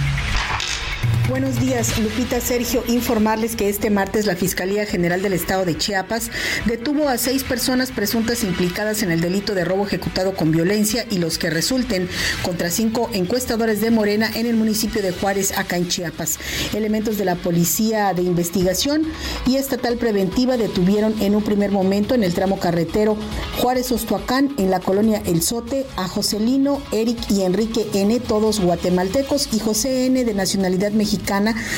[1.27, 2.83] Buenos días, Lupita Sergio.
[2.87, 6.29] Informarles que este martes la Fiscalía General del Estado de Chiapas
[6.65, 11.17] detuvo a seis personas presuntas implicadas en el delito de robo ejecutado con violencia y
[11.17, 12.07] los que resulten
[12.43, 16.37] contra cinco encuestadores de Morena en el municipio de Juárez, acá en Chiapas.
[16.75, 19.07] Elementos de la Policía de Investigación
[19.47, 23.17] y Estatal Preventiva detuvieron en un primer momento en el tramo carretero
[23.61, 29.57] Juárez-Ostuacán, en la colonia El Sote, a Joselino, Eric y Enrique N., todos guatemaltecos, y
[29.57, 31.14] José N., de nacionalidad mexicana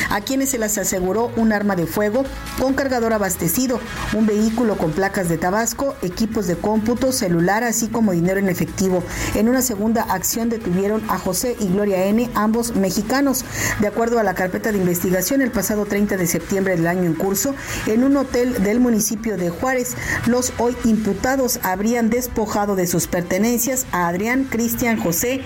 [0.09, 2.23] a quienes se les aseguró un arma de fuego
[2.59, 3.79] con cargador abastecido,
[4.13, 9.03] un vehículo con placas de Tabasco, equipos de cómputo, celular, así como dinero en efectivo.
[9.35, 13.45] En una segunda acción detuvieron a José y Gloria N., ambos mexicanos.
[13.79, 17.13] De acuerdo a la carpeta de investigación, el pasado 30 de septiembre del año en
[17.13, 17.55] curso,
[17.85, 19.95] en un hotel del municipio de Juárez,
[20.25, 25.41] los hoy imputados habrían despojado de sus pertenencias a Adrián, Cristian, José,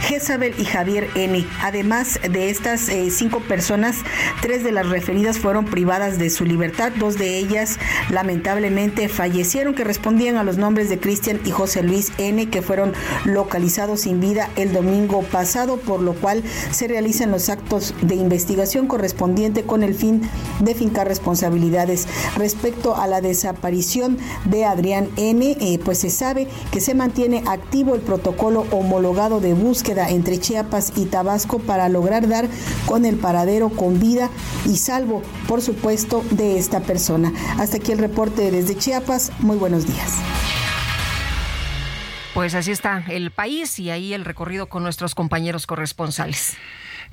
[0.00, 1.46] Jezabel y Javier N.
[1.62, 3.96] Además de estas eh, cinco personas,
[4.40, 7.78] tres de las referidas fueron privadas de su libertad, dos de ellas
[8.10, 12.92] lamentablemente fallecieron, que respondían a los nombres de Cristian y José Luis N, que fueron
[13.24, 18.86] localizados sin vida el domingo pasado, por lo cual se realizan los actos de investigación
[18.86, 20.22] correspondiente con el fin
[20.60, 22.06] de fincar responsabilidades.
[22.36, 27.94] Respecto a la desaparición de Adrián N, eh, pues se sabe que se mantiene activo
[27.94, 32.48] el protocolo homologado de búsqueda entre Chiapas y Tabasco para lograr dar
[32.86, 34.28] con el paradero con vida
[34.66, 37.32] y salvo, por supuesto, de esta persona.
[37.58, 39.32] Hasta aquí el reporte desde Chiapas.
[39.38, 40.18] Muy buenos días.
[42.34, 46.58] Pues así está el país y ahí el recorrido con nuestros compañeros corresponsales.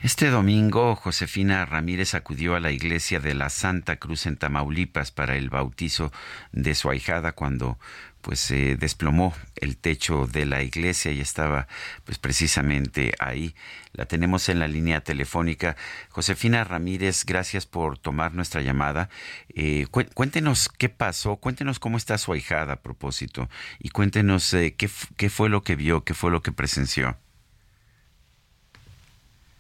[0.02, 5.38] Este domingo, Josefina Ramírez acudió a la iglesia de la Santa Cruz en Tamaulipas para
[5.38, 6.12] el bautizo
[6.52, 7.80] de su ahijada cuando
[8.22, 11.68] pues se desplomó el techo de la iglesia y estaba
[12.06, 13.56] pues precisamente ahí.
[13.94, 15.76] La tenemos en la línea telefónica.
[16.10, 19.10] Josefina Ramírez, gracias por tomar nuestra llamada.
[19.56, 23.50] Eh, cuéntenos qué pasó, cuéntenos cómo está su ahijada a propósito
[23.80, 27.18] y cuéntenos eh, qué, qué fue lo que vio, qué fue lo que presenció.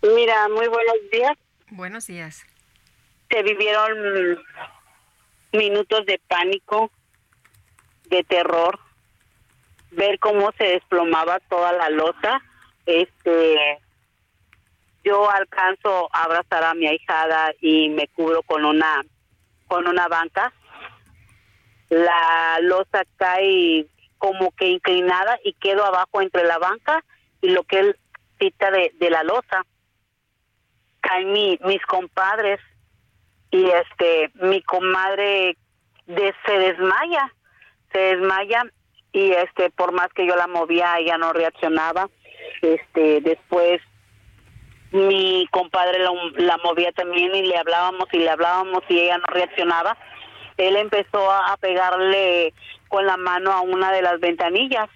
[0.01, 1.37] Mira, muy buenos días.
[1.69, 2.43] Buenos días.
[3.29, 4.39] Se vivieron
[5.53, 6.91] minutos de pánico,
[8.11, 8.77] de terror,
[9.91, 12.41] ver cómo se desplomaba toda la lota.
[12.85, 13.79] Este,
[15.03, 19.01] yo alcanzo a abrazar a mi ahijada y me cubro con una
[19.67, 20.53] con una banca.
[21.89, 23.87] La losa cae
[24.17, 27.03] como que inclinada y quedo abajo entre la banca
[27.41, 27.97] y lo que él
[28.39, 29.65] cita de, de la losa.
[30.99, 32.59] Caen mi, mis compadres
[33.49, 35.57] y este mi comadre
[36.05, 37.31] de, se desmaya
[37.91, 38.63] se desmaya
[39.13, 42.09] y este por más que yo la movía ella no reaccionaba.
[42.61, 43.81] Este después
[44.91, 49.97] mi compadre la, movía también y le hablábamos y le hablábamos y ella no reaccionaba.
[50.57, 52.53] Él empezó a, pegarle
[52.89, 54.89] con la mano a una de las ventanillas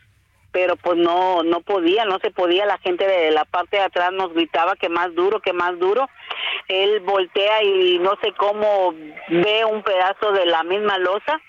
[0.52, 2.66] pero pues no no podía no se podía.
[2.66, 6.10] La gente de la parte de atrás nos gritaba que más duro que más duro.
[6.70, 8.94] Él voltea y no sé cómo
[9.28, 11.42] ve un pedazo de la misma losa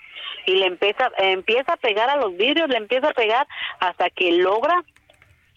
[0.47, 3.45] y le empieza, empieza a pegar a los vidrios, le empieza a pegar
[3.79, 4.81] hasta que logra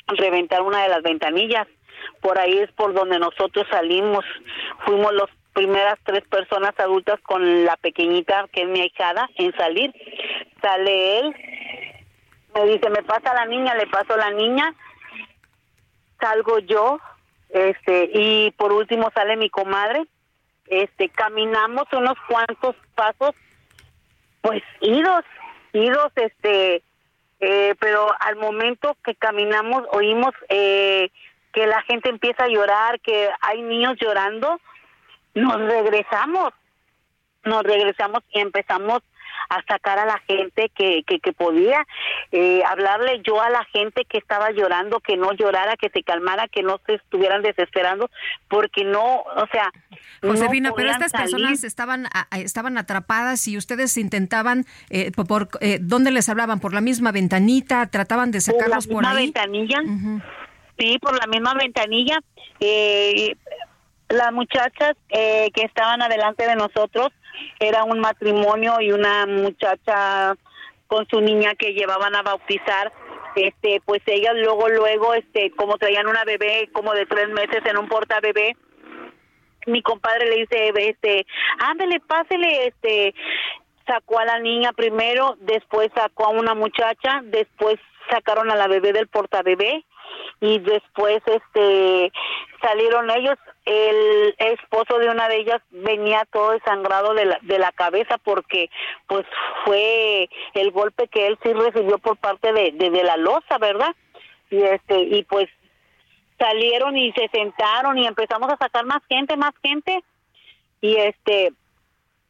[0.09, 1.69] reventar una de las ventanillas.
[2.21, 4.25] Por ahí es por donde nosotros salimos.
[4.85, 9.95] Fuimos las primeras tres personas adultas con la pequeñita, que es mi ahijada, en salir.
[10.61, 11.35] Sale él,
[12.55, 14.75] me dice, me pasa la niña, le paso la niña,
[16.19, 16.99] salgo yo,
[17.49, 20.05] este, y por último sale mi comadre.
[20.67, 23.35] Este, caminamos unos cuantos pasos
[24.41, 25.25] pues idos,
[25.73, 26.83] idos, este,
[27.41, 31.11] eh, pero al momento que caminamos oímos eh,
[31.53, 34.61] que la gente empieza a llorar, que hay niños llorando,
[35.35, 36.53] nos regresamos,
[37.45, 39.03] nos regresamos y empezamos
[39.51, 41.85] a sacar a la gente que, que, que podía,
[42.31, 46.47] eh, hablarle yo a la gente que estaba llorando, que no llorara, que se calmara,
[46.49, 48.09] que no se estuvieran desesperando,
[48.49, 49.71] porque no, o sea...
[50.23, 56.29] Josefina, pero estas personas estaban, estaban atrapadas y ustedes intentaban, eh, por, eh, ¿dónde les
[56.29, 56.61] hablaban?
[56.61, 57.87] ¿Por la misma ventanita?
[57.87, 59.83] ¿Trataban de sacarlos por, la misma ventanilla?
[60.79, 62.21] Sí, por la misma ventanilla.
[62.61, 63.35] Eh,
[64.11, 67.11] las muchachas eh, que estaban adelante de nosotros
[67.59, 70.35] era un matrimonio y una muchacha
[70.87, 72.93] con su niña que llevaban a bautizar.
[73.37, 77.79] Este pues ellas luego luego este como traían una bebé como de tres meses en
[77.79, 78.57] un porta bebé
[79.67, 81.27] mi compadre le dice este
[81.61, 83.15] ándale pásele este
[83.87, 87.77] sacó a la niña primero después sacó a una muchacha después
[88.11, 89.85] sacaron a la bebé del portabebé
[90.41, 92.13] y después este
[92.61, 93.37] salieron ellos.
[93.67, 98.71] El esposo de una de ellas venía todo desangrado de la, de la cabeza porque
[99.07, 99.25] pues
[99.65, 103.95] fue el golpe que él sí recibió por parte de, de, la losa verdad
[104.51, 105.49] y este y pues
[106.39, 110.03] salieron y se sentaron y empezamos a sacar más gente más gente.
[110.81, 111.53] Y este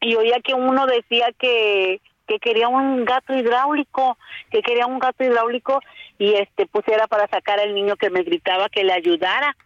[0.01, 2.01] y oía que uno decía que
[2.31, 4.17] que quería un gato hidráulico,
[4.53, 5.81] que quería un gato hidráulico
[6.17, 9.57] y este pusiera para sacar al niño que me gritaba que le ayudara.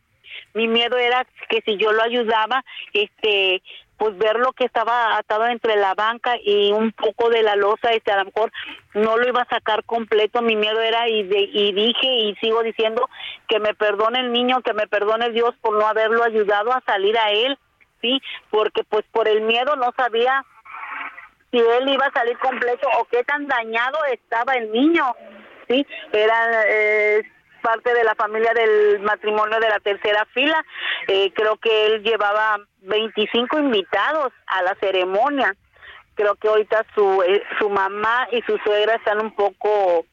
[0.55, 3.61] Mi miedo era que si yo lo ayudaba, este
[3.99, 7.93] pues ver lo que estaba atado entre la banca y un poco de la losa,
[7.93, 8.51] este a lo mejor
[8.95, 12.63] no lo iba a sacar completo, mi miedo era y, de, y dije y sigo
[12.63, 13.11] diciendo
[13.47, 17.17] que me perdone el niño, que me perdone Dios por no haberlo ayudado a salir
[17.19, 17.59] a él,
[18.01, 20.45] sí, porque pues por el miedo no sabía
[21.55, 25.05] si él iba a salir completo o qué tan dañado estaba el niño,
[25.69, 25.87] ¿sí?
[26.13, 27.23] Era, eh,
[27.63, 30.63] parte de la familia del matrimonio de la tercera fila.
[31.07, 35.55] Eh, creo que él llevaba 25 invitados a la ceremonia.
[36.15, 40.05] Creo que ahorita su eh, su mamá y su suegra están un poco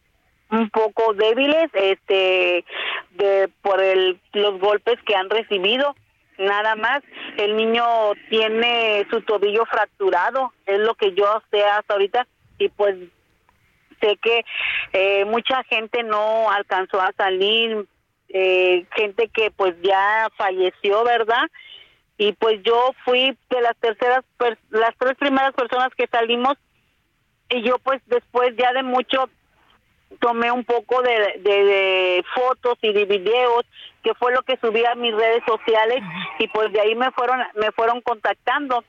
[0.52, 2.64] un poco débiles este
[3.12, 5.96] de por el los golpes que han recibido
[6.38, 7.02] nada más.
[7.38, 7.84] El niño
[8.30, 12.28] tiene su tobillo fracturado es lo que yo sé hasta ahorita
[12.58, 12.96] y pues
[14.00, 14.44] sé que
[14.94, 17.86] eh, mucha gente no alcanzó a salir
[18.30, 21.44] eh, gente que pues ya falleció verdad
[22.18, 24.24] y pues yo fui de las terceras
[24.70, 26.56] las tres primeras personas que salimos
[27.50, 29.30] y yo pues después ya de mucho
[30.20, 33.66] tomé un poco de, de, fotos y de videos
[34.04, 36.02] que fue lo que subí a mis redes sociales
[36.40, 38.84] y pues de ahí me fueron me fueron contactando.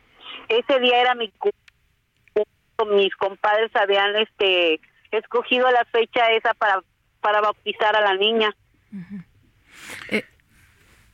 [0.49, 1.33] Ese día era mi
[2.91, 4.81] mis compadres habían este
[5.13, 6.83] escogido la fecha esa para
[7.21, 8.53] para bautizar a la niña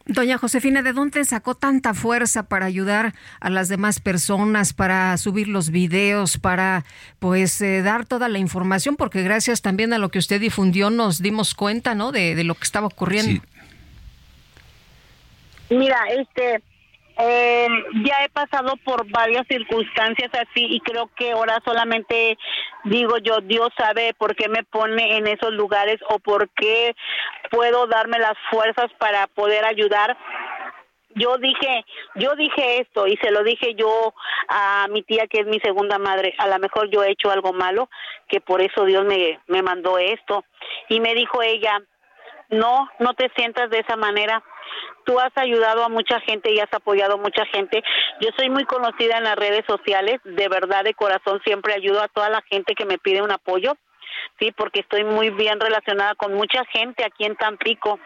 [0.08, 5.48] Doña Josefina, ¿de dónde sacó tanta fuerza para ayudar a las demás personas, para subir
[5.48, 6.86] los videos, para
[7.18, 8.96] pues eh, dar toda la información?
[8.96, 12.10] Porque gracias también a lo que usted difundió nos dimos cuenta, ¿no?
[12.10, 13.42] De, lo que estaba ocurriendo.
[15.68, 16.62] Mira, este,
[17.20, 17.68] eh,
[18.04, 22.38] ya he pasado por varias circunstancias así y creo que ahora solamente
[22.84, 26.94] digo yo, Dios sabe por qué me pone en esos lugares o por qué
[27.50, 30.16] puedo darme las fuerzas para poder ayudar.
[31.16, 34.14] Yo dije, yo dije esto y se lo dije yo
[34.48, 37.52] a mi tía que es mi segunda madre, a lo mejor yo he hecho algo
[37.52, 37.90] malo,
[38.28, 40.44] que por eso Dios me, me mandó esto.
[40.88, 41.80] Y me dijo ella,
[42.50, 44.42] no, no te sientas de esa manera,
[45.04, 47.82] tú has ayudado a mucha gente y has apoyado a mucha gente.
[48.20, 52.08] Yo soy muy conocida en las redes sociales, de verdad, de corazón, siempre ayudo a
[52.08, 53.76] toda la gente que me pide un apoyo,
[54.38, 57.98] sí, porque estoy muy bien relacionada con mucha gente aquí en Tampico.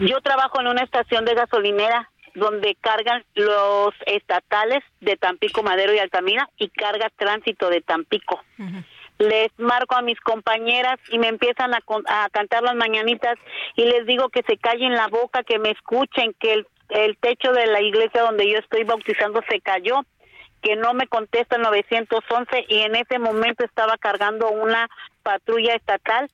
[0.00, 5.98] Yo trabajo en una estación de gasolinera donde cargan los estatales de Tampico, Madero y
[5.98, 8.42] Altamira y carga tránsito de Tampico
[9.22, 13.36] les marco a mis compañeras y me empiezan a, a, cantar las mañanitas
[13.76, 17.52] y les digo que se callen la boca, que me escuchen, que el, el techo
[17.52, 20.00] de la iglesia donde yo estoy bautizando se cayó,
[20.62, 24.88] que no me contesta el 911 y en ese momento estaba cargando una
[25.22, 26.28] patrulla estatal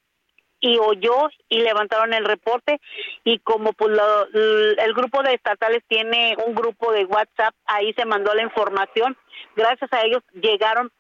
[0.61, 2.81] y oyó y levantaron el reporte
[3.25, 3.97] y como pues
[4.35, 9.17] el grupo de estatales tiene un grupo de WhatsApp, ahí se mandó la información,
[9.55, 10.91] gracias a ellos llegaron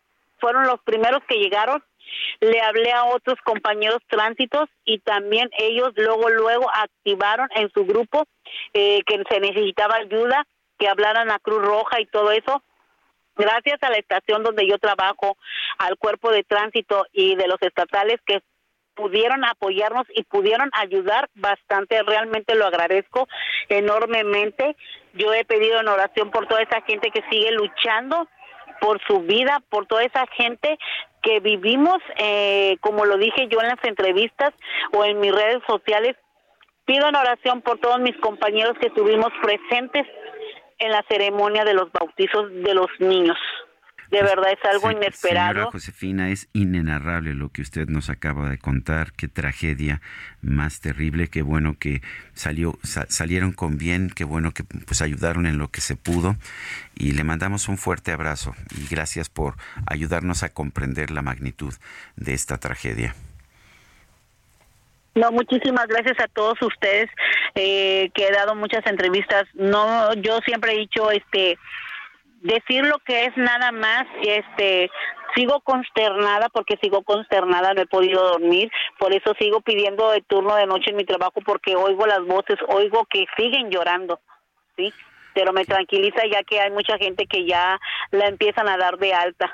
[0.40, 1.82] fueron los primeros que llegaron.
[2.40, 8.24] Le hablé a otros compañeros tránsitos y también ellos luego, luego activaron en su grupo
[8.72, 10.46] eh, que se necesitaba ayuda,
[10.78, 12.62] que hablaran a Cruz Roja y todo eso.
[13.36, 15.36] Gracias a la estación donde yo trabajo,
[15.78, 18.40] al cuerpo de tránsito y de los estatales que
[18.98, 22.02] pudieron apoyarnos y pudieron ayudar bastante.
[22.02, 23.28] Realmente lo agradezco
[23.68, 24.76] enormemente.
[25.14, 28.28] Yo he pedido en oración por toda esa gente que sigue luchando
[28.80, 30.78] por su vida, por toda esa gente
[31.22, 34.52] que vivimos, eh, como lo dije yo en las entrevistas
[34.92, 36.16] o en mis redes sociales,
[36.84, 40.06] pido en oración por todos mis compañeros que estuvimos presentes
[40.78, 43.36] en la ceremonia de los bautizos de los niños.
[44.10, 45.52] De pues, verdad es algo inesperado.
[45.52, 49.12] Señora Josefina, es inenarrable lo que usted nos acaba de contar.
[49.12, 50.00] Qué tragedia
[50.40, 51.28] más terrible.
[51.28, 52.00] Qué bueno que
[52.32, 54.10] salió, salieron con bien.
[54.10, 56.36] Qué bueno que pues ayudaron en lo que se pudo.
[56.94, 59.54] Y le mandamos un fuerte abrazo y gracias por
[59.86, 61.74] ayudarnos a comprender la magnitud
[62.16, 63.14] de esta tragedia.
[65.14, 67.10] No, muchísimas gracias a todos ustedes
[67.54, 69.46] eh, que he dado muchas entrevistas.
[69.54, 71.58] No, yo siempre he dicho, este,
[72.42, 74.90] decir lo que es nada más, este,
[75.34, 80.54] sigo consternada porque sigo consternada, no he podido dormir, por eso sigo pidiendo el turno
[80.56, 84.20] de noche en mi trabajo porque oigo las voces, oigo que siguen llorando,
[84.76, 84.92] ¿sí?
[85.34, 87.78] Pero me tranquiliza ya que hay mucha gente que ya
[88.10, 89.52] la empiezan a dar de alta.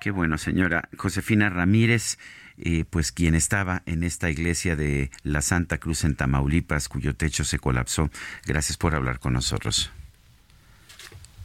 [0.00, 2.18] Qué bueno, señora Josefina Ramírez.
[2.58, 7.44] Eh, pues quien estaba en esta iglesia de la Santa Cruz en Tamaulipas, cuyo techo
[7.44, 8.10] se colapsó.
[8.46, 9.90] Gracias por hablar con nosotros.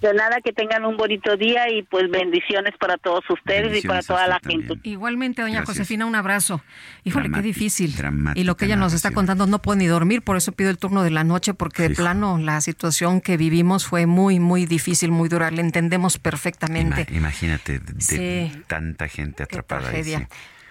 [0.02, 4.04] De nada, que tengan un bonito día y pues bendiciones para todos ustedes y para
[4.04, 4.76] toda la gente.
[4.84, 6.62] Igualmente, doña Josefina, un abrazo.
[7.04, 7.96] Híjole, qué difícil.
[8.36, 10.78] Y lo que ella nos está contando, no puede ni dormir, por eso pido el
[10.78, 15.12] turno de la noche, porque de plano la situación que vivimos fue muy, muy difícil,
[15.12, 15.50] muy dura.
[15.50, 17.08] Le entendemos perfectamente.
[17.12, 20.28] imagínate, de, tanta gente atrapada ahí.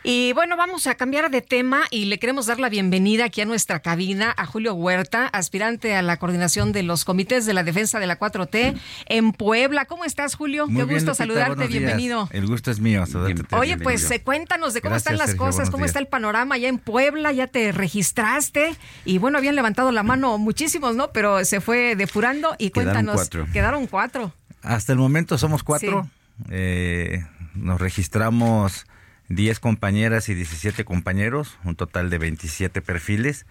[0.09, 3.45] Y bueno, vamos a cambiar de tema y le queremos dar la bienvenida aquí a
[3.45, 7.99] nuestra cabina a Julio Huerta, aspirante a la coordinación de los comités de la defensa
[7.99, 9.87] de la 4T en Puebla.
[9.87, 10.69] ¿Cómo estás, Julio?
[10.69, 12.29] Muy Qué bien, gusto Lupita, saludarte, bienvenido.
[12.31, 13.05] El gusto es mío.
[13.05, 15.89] saludarte, Oye, pues eh, cuéntanos de cómo Gracias, están las Sergio, cosas, cómo días.
[15.91, 20.39] está el panorama allá en Puebla, ya te registraste y bueno, habían levantado la mano
[20.39, 21.11] muchísimos, ¿no?
[21.11, 23.15] Pero se fue depurando y Quedaron cuéntanos.
[23.17, 23.47] cuatro.
[23.53, 24.33] Quedaron cuatro.
[24.63, 26.09] Hasta el momento somos cuatro.
[26.49, 27.25] Eh,
[27.57, 28.87] nos registramos
[29.29, 33.47] 10 compañeras y 17 compañeros, un total de 27 perfiles.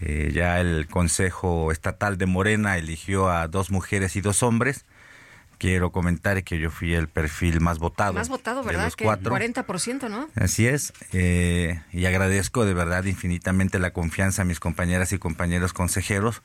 [0.00, 4.84] Eh, ya el Consejo Estatal de Morena eligió a dos mujeres y dos hombres.
[5.58, 8.14] Quiero comentar que yo fui el perfil más votado.
[8.14, 8.86] Más votado, de ¿verdad?
[8.86, 9.32] los Que cuatro.
[9.32, 10.28] 40%, ¿no?
[10.34, 15.72] Así es, eh, y agradezco de verdad infinitamente la confianza a mis compañeras y compañeros
[15.72, 16.42] consejeros.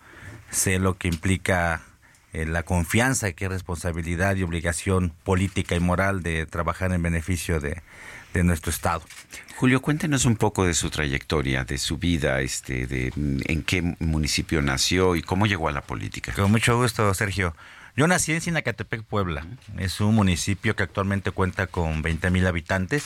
[0.51, 1.82] Sé lo que implica
[2.34, 7.82] eh, la confianza, qué responsabilidad y obligación política y moral de trabajar en beneficio de,
[8.34, 9.04] de nuestro Estado.
[9.56, 14.62] Julio, cuéntenos un poco de su trayectoria, de su vida, este, de en qué municipio
[14.62, 16.32] nació y cómo llegó a la política.
[16.34, 17.56] Con mucho gusto, Sergio.
[17.96, 19.46] Yo nací en Sinacatepec, Puebla.
[19.78, 23.04] Es un municipio que actualmente cuenta con 20 mil habitantes.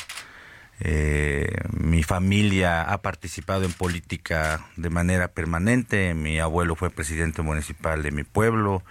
[0.79, 6.13] Eh, mi familia ha participado en política de manera permanente.
[6.13, 8.83] Mi abuelo fue presidente municipal de mi pueblo.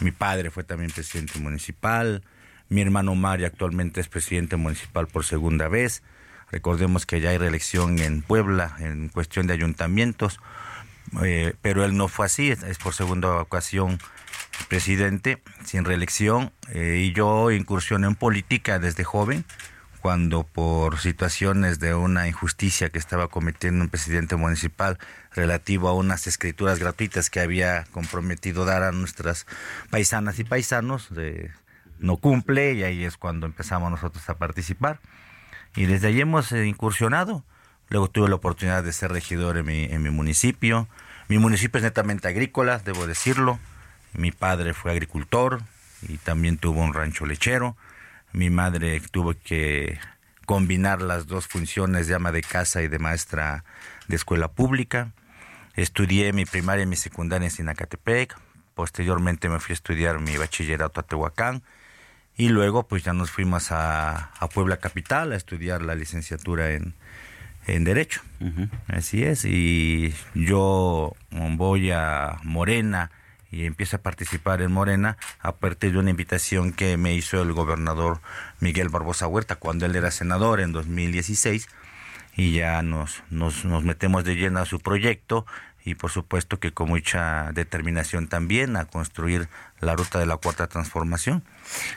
[0.00, 2.22] Mi padre fue también presidente municipal.
[2.68, 6.02] Mi hermano Mario actualmente es presidente municipal por segunda vez.
[6.50, 10.40] Recordemos que ya hay reelección en Puebla en cuestión de ayuntamientos,
[11.22, 13.98] eh, pero él no fue así, es, por segunda ocasión
[14.68, 19.44] presidente sin reelección eh, y yo incursioné en política desde joven
[20.00, 24.98] cuando por situaciones de una injusticia que estaba cometiendo un presidente municipal
[25.34, 29.46] relativo a unas escrituras gratuitas que había comprometido dar a nuestras
[29.90, 31.50] paisanas y paisanos, de-
[31.98, 35.00] no cumple y ahí es cuando empezamos nosotros a participar.
[35.74, 37.44] Y desde ahí hemos eh, incursionado.
[37.88, 40.88] Luego tuve la oportunidad de ser regidor en mi, en mi municipio.
[41.28, 43.58] Mi municipio es netamente agrícola, debo decirlo.
[44.12, 45.62] Mi padre fue agricultor
[46.02, 47.76] y también tuvo un rancho lechero.
[48.32, 49.98] Mi madre tuvo que
[50.46, 53.64] combinar las dos funciones de ama de casa y de maestra
[54.08, 55.12] de escuela pública.
[55.74, 58.36] Estudié mi primaria y mi secundaria en Sinacatepec.
[58.74, 61.62] Posteriormente me fui a estudiar mi bachillerato a Tehuacán.
[62.36, 66.94] Y luego pues ya nos fuimos a, a Puebla Capital a estudiar la licenciatura en,
[67.66, 68.22] en Derecho.
[68.88, 69.44] Así es.
[69.44, 73.10] Y yo voy a Morena
[73.50, 77.52] y empiezo a participar en Morena a partir de una invitación que me hizo el
[77.52, 78.20] gobernador
[78.60, 81.68] Miguel Barbosa Huerta cuando él era senador en 2016
[82.36, 85.46] y ya nos, nos, nos metemos de lleno a su proyecto
[85.86, 89.48] y por supuesto que con mucha determinación también a construir
[89.80, 91.44] la ruta de la cuarta transformación.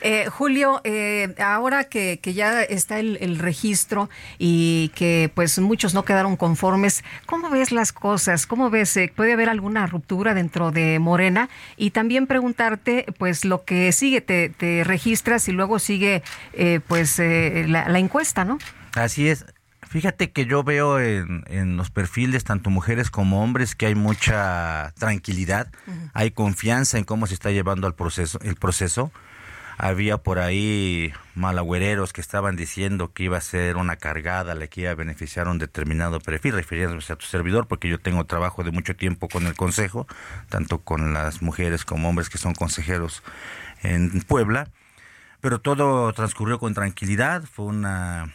[0.00, 5.92] Eh, Julio, eh, ahora que, que ya está el, el registro y que pues muchos
[5.92, 8.46] no quedaron conformes, ¿cómo ves las cosas?
[8.46, 8.96] ¿Cómo ves?
[8.96, 11.48] eh, ¿Puede haber alguna ruptura dentro de Morena?
[11.76, 16.22] Y también preguntarte pues lo que sigue, te, te registras y luego sigue
[16.52, 18.58] eh, pues eh, la, la encuesta, ¿no?
[18.94, 19.44] Así es.
[19.90, 24.92] Fíjate que yo veo en, en los perfiles, tanto mujeres como hombres, que hay mucha
[24.96, 25.66] tranquilidad,
[26.14, 28.38] hay confianza en cómo se está llevando el proceso.
[28.40, 29.10] El proceso.
[29.78, 34.82] Había por ahí malagüereros que estaban diciendo que iba a ser una cargada la que
[34.82, 38.62] iba a beneficiar a un determinado perfil, refiriéndose a tu servidor, porque yo tengo trabajo
[38.62, 40.06] de mucho tiempo con el Consejo,
[40.50, 43.24] tanto con las mujeres como hombres que son consejeros
[43.82, 44.68] en Puebla.
[45.40, 48.30] Pero todo transcurrió con tranquilidad, fue una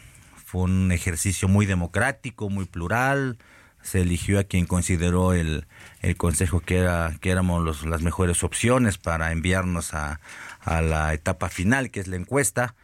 [0.62, 3.38] un ejercicio muy democrático, muy plural.
[3.82, 5.66] Se eligió a quien consideró el,
[6.02, 10.20] el consejo que era que éramos los- las mejores opciones para enviarnos a,
[10.60, 12.74] a la etapa final, que es la encuesta,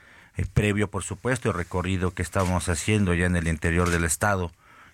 [0.55, 4.51] previo por supuesto el recorrido que estamos haciendo ya en el interior del estado,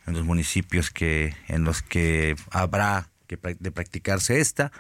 [0.06, 4.72] en los municipios que en los que habrá que de practicarse esta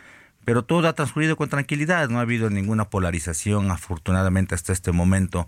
[0.48, 5.46] pero todo ha transcurrido con tranquilidad, no ha habido ninguna polarización afortunadamente hasta este momento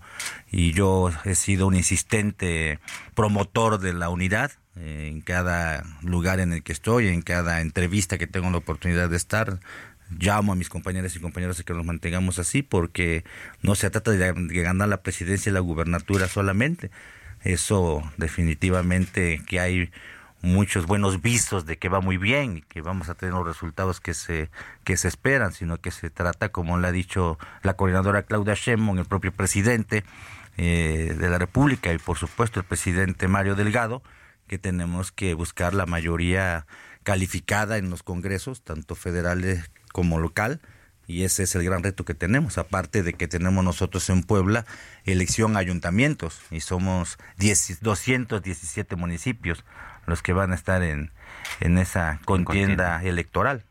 [0.51, 2.79] y yo he sido un insistente
[3.15, 8.19] promotor de la unidad eh, en cada lugar en el que estoy, en cada entrevista
[8.19, 9.59] que tengo la oportunidad de estar.
[10.11, 13.23] Llamo a mis compañeras y compañeros a que nos mantengamos así porque
[13.63, 16.91] no se trata de, ganar la presidencia y la gubernatura solamente.
[17.43, 19.89] Eso definitivamente que hay
[20.41, 23.99] muchos buenos visos de que va muy bien y que vamos a tener los resultados
[23.99, 24.49] que se
[24.83, 28.97] que se esperan, sino que se trata, como le ha dicho la coordinadora Claudia Sheinbaum,
[28.99, 30.03] el propio presidente
[30.57, 34.03] eh, de la República y por supuesto el presidente Mario Delgado,
[34.47, 36.65] que tenemos que buscar la mayoría
[37.03, 40.61] calificada en los congresos, tanto federales como local,
[41.07, 44.65] Y ese es el gran reto que tenemos, aparte de que tenemos nosotros en Puebla
[45.03, 49.65] elección ayuntamientos y somos 10, 217 municipios
[50.11, 51.09] los que van a estar en,
[51.61, 53.63] en esa contienda electoral.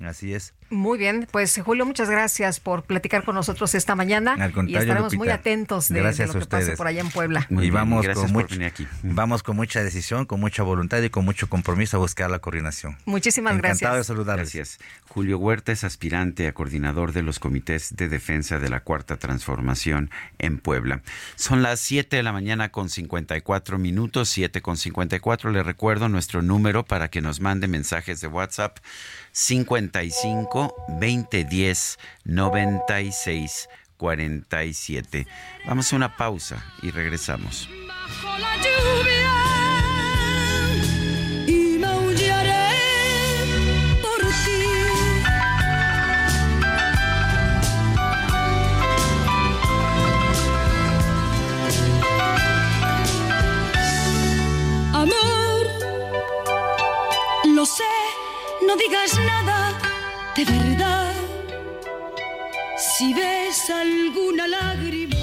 [0.00, 0.52] Así es.
[0.74, 4.36] Muy bien, pues Julio, muchas gracias por platicar con nosotros esta mañana.
[4.66, 7.46] y estaremos muy atentos de, lo que pase por allá en Puebla.
[7.48, 8.56] y vamos con, mucho,
[9.04, 12.98] vamos con mucha decisión, con mucha voluntad y con mucho compromiso a buscar la coordinación.
[13.04, 13.82] Muchísimas gracias.
[13.82, 14.52] Encantado de saludarles.
[14.52, 14.78] Gracias.
[15.08, 20.10] Julio Huerta es aspirante a coordinador de los comités de defensa de la Cuarta Transformación
[20.38, 21.02] en Puebla.
[21.36, 25.52] Son las 7 de la mañana con 54 minutos, 7 con 54.
[25.52, 28.78] Le recuerdo nuestro número para que nos mande mensajes de WhatsApp
[29.34, 35.26] 55 2010 96 47.
[35.66, 37.68] Vamos a una pausa y regresamos.
[37.88, 39.13] Bajo la lluvia
[58.74, 59.72] no digas nada
[60.36, 61.12] de verdad.
[62.76, 65.14] Si ves alguna lágrima.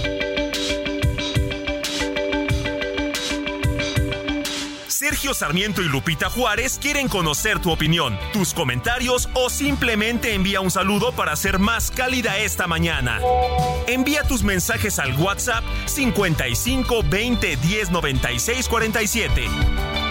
[4.87, 10.71] Sergio Sarmiento y Lupita Juárez quieren conocer tu opinión, tus comentarios o simplemente envía un
[10.71, 13.19] saludo para ser más cálida esta mañana.
[13.87, 20.10] Envía tus mensajes al WhatsApp 55 20 10 96 47.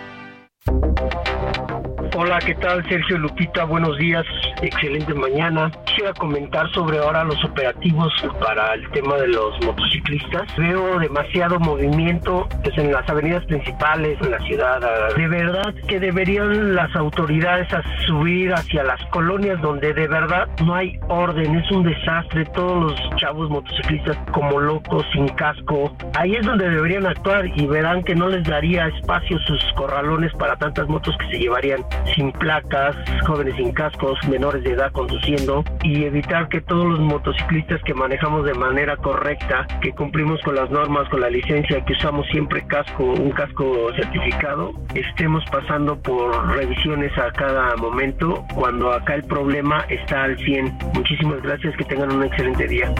[2.13, 2.83] Hola, ¿qué tal?
[2.89, 4.25] Sergio Lupita, buenos días,
[4.61, 5.71] excelente mañana.
[5.85, 10.43] Quisiera comentar sobre ahora los operativos para el tema de los motociclistas.
[10.57, 14.81] Veo demasiado movimiento pues, en las avenidas principales en la ciudad.
[15.15, 17.69] De verdad que deberían las autoridades
[18.05, 22.43] subir hacia las colonias donde de verdad no hay orden, es un desastre.
[22.53, 25.95] Todos los chavos motociclistas como locos, sin casco.
[26.15, 30.57] Ahí es donde deberían actuar y verán que no les daría espacio sus corralones para
[30.57, 31.85] tantas motos que se llevarían
[32.15, 32.95] sin placas,
[33.25, 38.45] jóvenes sin cascos, menores de edad conduciendo y evitar que todos los motociclistas que manejamos
[38.45, 43.03] de manera correcta, que cumplimos con las normas, con la licencia, que usamos siempre casco,
[43.03, 50.23] un casco certificado, estemos pasando por revisiones a cada momento cuando acá el problema está
[50.23, 50.77] al 100.
[50.93, 52.93] Muchísimas gracias, que tengan un excelente día.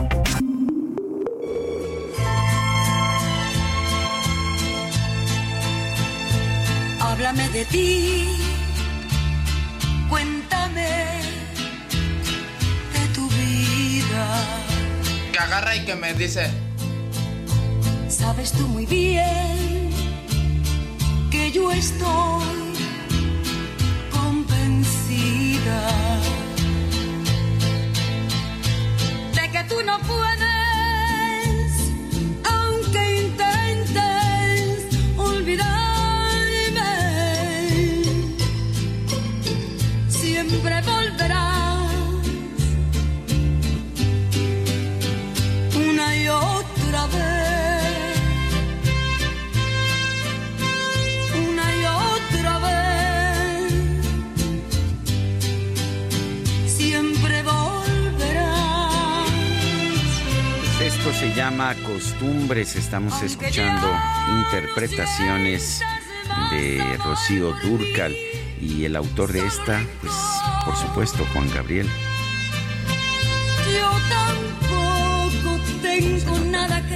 [6.99, 8.50] Háblame de ti,
[15.31, 16.51] Que agarra y que me dice.
[18.09, 19.89] Sabes tú muy bien
[21.31, 22.43] que yo estoy
[24.11, 25.81] convencida
[29.33, 30.50] de que tú no puedes,
[61.61, 62.75] llama Costumbres.
[62.75, 63.87] Estamos escuchando
[64.45, 65.81] interpretaciones
[66.51, 68.15] de Rocío Durcal
[68.59, 70.13] y el autor de esta, pues
[70.65, 71.87] por supuesto Juan Gabriel.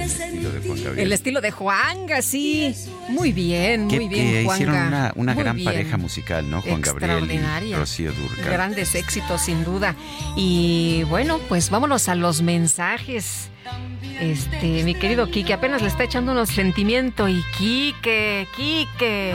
[0.06, 0.98] Estilo de Juan Gabriel.
[1.06, 2.74] El estilo de Juanga, sí.
[3.08, 4.54] Muy bien, que, muy bien, que Juanga.
[4.54, 5.64] hicieron una, una Muy gran bien.
[5.66, 6.62] pareja musical, ¿no?
[6.62, 7.30] Juan Gabriel
[7.64, 8.52] y Rocío Durcal.
[8.52, 9.94] Grandes éxitos, sin duda.
[10.36, 13.50] Y bueno, pues vámonos a los mensajes.
[14.20, 17.28] Este, mi querido Quique, apenas le está echando unos sentimientos.
[17.28, 19.34] Y Quique, Quique.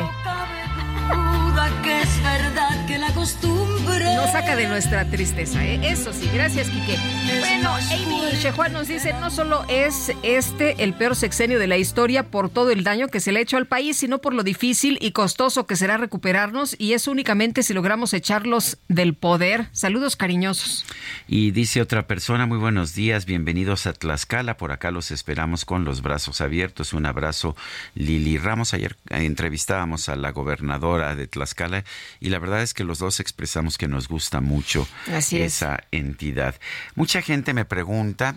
[1.09, 5.80] duda que es verdad que la costumbre Nos saca de nuestra tristeza, ¿eh?
[5.82, 6.98] Eso sí, gracias, Quique.
[7.39, 12.24] Bueno, Amy Shejuan nos dice, no solo es este el peor sexenio de la historia
[12.24, 14.98] por todo el daño que se le ha hecho al país, sino por lo difícil
[15.00, 19.68] y costoso que será recuperarnos, y eso únicamente si logramos echarlos del poder.
[19.72, 20.86] Saludos cariñosos.
[21.28, 25.86] Y dice otra persona, muy buenos días, bienvenidos a Tlaxcala, por acá los esperamos con
[25.86, 26.92] los brazos abiertos.
[26.92, 27.56] Un abrazo,
[27.96, 28.74] Lili Ramos.
[28.74, 31.86] Ayer eh, entrevistábamos a la gobernadora de Tlaxcala
[32.20, 35.55] y la verdad es que los dos expresamos que nos gusta mucho Así es.
[35.57, 36.55] esa entidad.
[36.95, 38.36] Mucha gente me pregunta,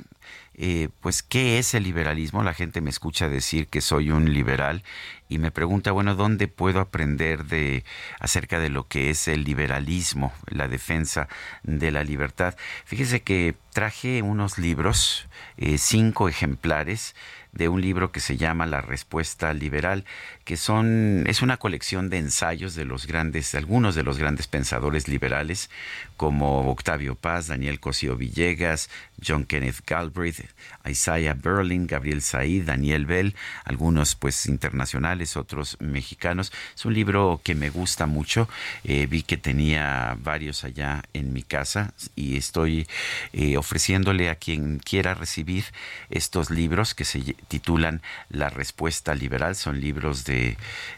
[0.55, 2.43] eh, pues, ¿qué es el liberalismo?
[2.45, 4.85] La gente me escucha decir que soy un liberal
[5.29, 7.85] y me pregunta, bueno, ¿dónde puedo aprender de
[8.21, 11.29] acerca de lo que es el liberalismo, la defensa
[11.63, 12.55] de la libertad?
[12.85, 15.27] Fíjese que traje unos libros,
[15.57, 17.17] eh, cinco ejemplares
[17.51, 20.05] de un libro que se llama La Respuesta Liberal,
[20.45, 25.09] que son es una colección de ensayos de los grandes, algunos de los grandes pensadores
[25.09, 25.71] liberales,
[26.17, 28.91] como Octavio Paz, Daniel Cosío Villegas,
[29.27, 30.41] John Kenneth Galbraith,
[30.87, 33.35] Isaiah Berlin, Gabriel Said, Daniel Bell,
[33.65, 36.53] algunos pues internacionales, otros mexicanos.
[36.75, 38.49] Es un libro que me gusta mucho.
[38.85, 42.87] Eh, vi que tenía varios allá en mi casa y estoy
[43.33, 45.65] eh, ofreciéndole a quien quiera recibir
[46.11, 49.57] estos libros que se titulan La Respuesta Liberal.
[49.57, 50.34] Son libros de,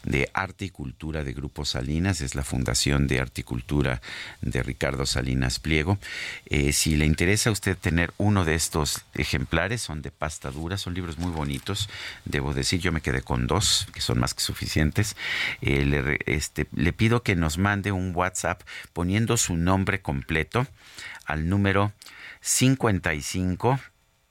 [0.05, 2.21] de arte y cultura de Grupo Salinas.
[2.21, 4.01] Es la Fundación de Arte y Cultura
[4.41, 5.99] de Ricardo Salinas Pliego.
[6.47, 10.79] Eh, si le interesa a usted tener uno de estos ejemplares, son de pasta dura,
[10.79, 11.89] son libros muy bonitos.
[12.25, 15.17] Debo decir, yo me quedé con dos, que son más que suficientes.
[15.61, 18.63] Eh, le, este, le pido que nos mande un WhatsApp
[18.93, 20.67] poniendo su nombre completo
[21.27, 21.93] al número
[22.41, 23.81] 55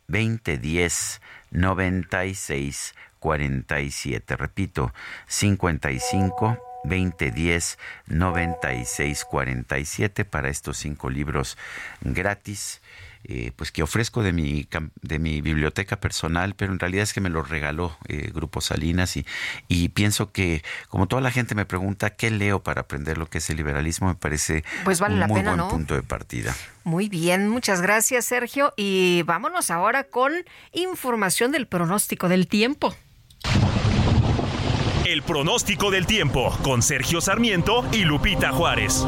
[0.08, 2.94] 2010 96
[3.26, 4.36] 47.
[4.38, 4.94] Repito,
[5.28, 11.58] 55 2010 96 47 para estos cinco libros
[12.02, 12.82] gratis.
[13.28, 14.68] eh, pues que ofrezco de mi
[15.02, 19.18] de mi biblioteca personal, pero en realidad es que me lo regaló eh, Grupo Salinas
[19.18, 19.26] y,
[19.68, 23.40] y pienso que como toda la gente me pregunta qué leo para aprender lo que
[23.40, 25.70] es el liberalismo, me parece Pues vale un la muy pena, buen ¿no?
[25.70, 26.56] punto de partida.
[26.84, 28.76] Muy bien, muchas gracias, Sergio.
[28.78, 30.32] Y vámonos ahora con
[30.72, 32.96] información del pronóstico del tiempo.
[35.06, 39.06] El pronóstico del tiempo con Sergio Sarmiento y Lupita Juárez.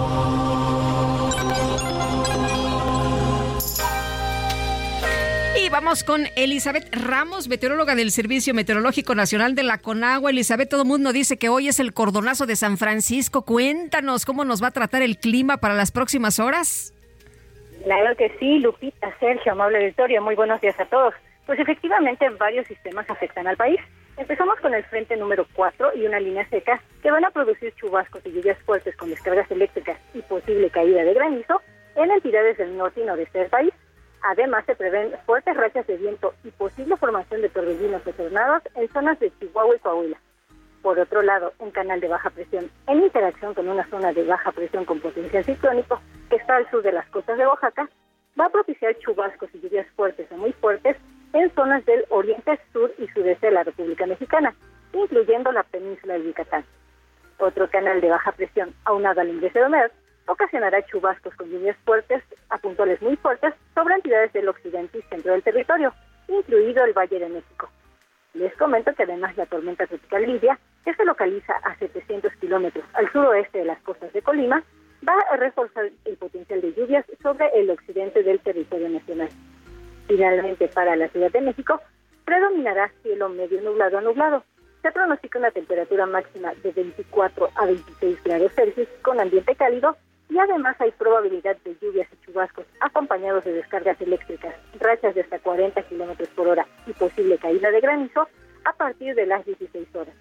[5.59, 10.29] Y vamos con Elizabeth Ramos, meteoróloga del Servicio Meteorológico Nacional de la Conagua.
[10.29, 13.41] Elizabeth, todo el mundo dice que hoy es el cordonazo de San Francisco.
[13.41, 16.93] Cuéntanos cómo nos va a tratar el clima para las próximas horas.
[17.83, 21.13] Claro que sí, Lupita, Sergio, amable auditorio, muy buenos días a todos.
[21.47, 23.79] Pues efectivamente varios sistemas afectan al país.
[24.17, 28.21] Empezamos con el frente número 4 y una línea seca que van a producir chubascos
[28.25, 31.61] y lluvias fuertes con descargas eléctricas y posible caída de granizo
[31.95, 33.71] en entidades del norte y noreste del país.
[34.23, 38.89] Además, se prevén fuertes rachas de viento y posible formación de torbellinos o tornados en
[38.89, 40.17] zonas de Chihuahua y Coahuila.
[40.81, 44.51] Por otro lado, un canal de baja presión en interacción con una zona de baja
[44.51, 47.87] presión con potencial ciclónico que está al sur de las costas de Oaxaca
[48.37, 50.97] va a propiciar chubascos y lluvias fuertes o muy fuertes
[51.34, 54.53] en zonas del oriente, sur y sudeste de la República Mexicana,
[54.93, 56.65] incluyendo la península de Yucatán.
[57.39, 59.91] Otro canal de baja presión aunado al ingreso de humedad
[60.28, 65.34] ocasionará chubascos con lluvias fuertes a puntuales muy fuertes sobre entidades del occidente y centro
[65.34, 65.93] del territorio,
[66.28, 67.69] incluido el Valle de México.
[68.34, 73.11] Les comento que además la tormenta tropical Lidia, que se localiza a 700 kilómetros al
[73.11, 74.63] suroeste de las costas de Colima,
[75.07, 79.30] va a reforzar el potencial de lluvias sobre el occidente del territorio nacional.
[80.07, 81.81] Finalmente, para la Ciudad de México,
[82.25, 84.43] predominará cielo medio nublado a nublado.
[84.81, 89.97] Se pronostica una temperatura máxima de 24 a 26 grados Celsius con ambiente cálido
[90.29, 95.39] y además hay probabilidad de lluvias y chubascos acompañados de descargas eléctricas, rachas de hasta
[95.39, 98.27] 40 kilómetros por hora y posible caída de granizo
[98.65, 100.13] a partir de las 16 horas.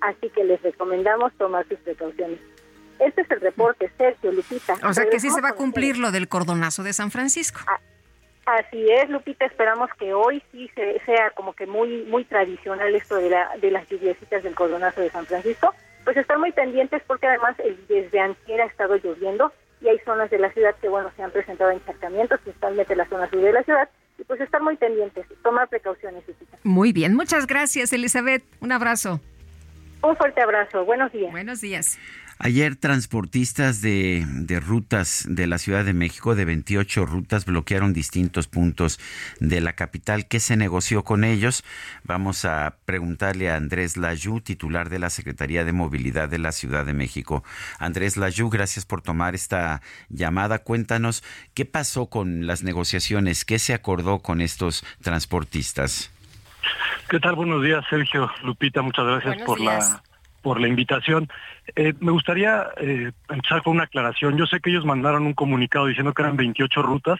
[0.00, 2.40] Así que les recomendamos tomar sus precauciones.
[2.98, 4.74] Este es el reporte, Sergio, Lupita.
[4.86, 7.60] O sea que sí se va a cumplir lo del cordonazo de San Francisco.
[8.46, 13.16] Así es, Lupita, esperamos que hoy sí se- sea como que muy muy tradicional esto
[13.16, 15.74] de, la, de las lluviecitas del cordonazo de San Francisco.
[16.04, 20.28] Pues estar muy pendientes porque además el, desde antier ha estado lloviendo y hay zonas
[20.30, 23.62] de la ciudad que, bueno, se han presentado encharcamientos, principalmente la zona sur de la
[23.62, 23.88] ciudad,
[24.18, 26.22] y pues estar muy pendientes, tomar precauciones.
[26.62, 29.20] Muy bien, muchas gracias Elizabeth, un abrazo.
[30.02, 31.32] Un fuerte abrazo, buenos días.
[31.32, 31.98] Buenos días.
[32.38, 38.48] Ayer transportistas de, de, rutas de la Ciudad de México, de 28 rutas, bloquearon distintos
[38.48, 38.98] puntos
[39.38, 40.26] de la capital.
[40.26, 41.64] ¿Qué se negoció con ellos?
[42.02, 46.84] Vamos a preguntarle a Andrés Layú, titular de la Secretaría de Movilidad de la Ciudad
[46.84, 47.44] de México.
[47.78, 50.58] Andrés Layú, gracias por tomar esta llamada.
[50.58, 51.22] Cuéntanos
[51.54, 56.10] qué pasó con las negociaciones, qué se acordó con estos transportistas.
[57.08, 57.36] ¿Qué tal?
[57.36, 60.02] Buenos días, Sergio, Lupita, muchas gracias por la
[60.44, 61.28] por la invitación.
[61.74, 64.36] Eh, me gustaría eh, empezar con una aclaración.
[64.36, 67.18] Yo sé que ellos mandaron un comunicado diciendo que eran 28 rutas,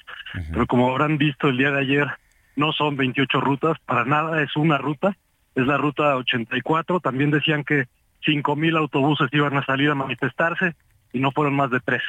[0.52, 2.06] pero como habrán visto el día de ayer,
[2.54, 5.16] no son 28 rutas, para nada es una ruta,
[5.54, 7.00] es la ruta 84.
[7.00, 7.86] También decían que
[8.26, 10.74] 5.000 autobuses iban a salir a manifestarse
[11.14, 12.02] y no fueron más de tres.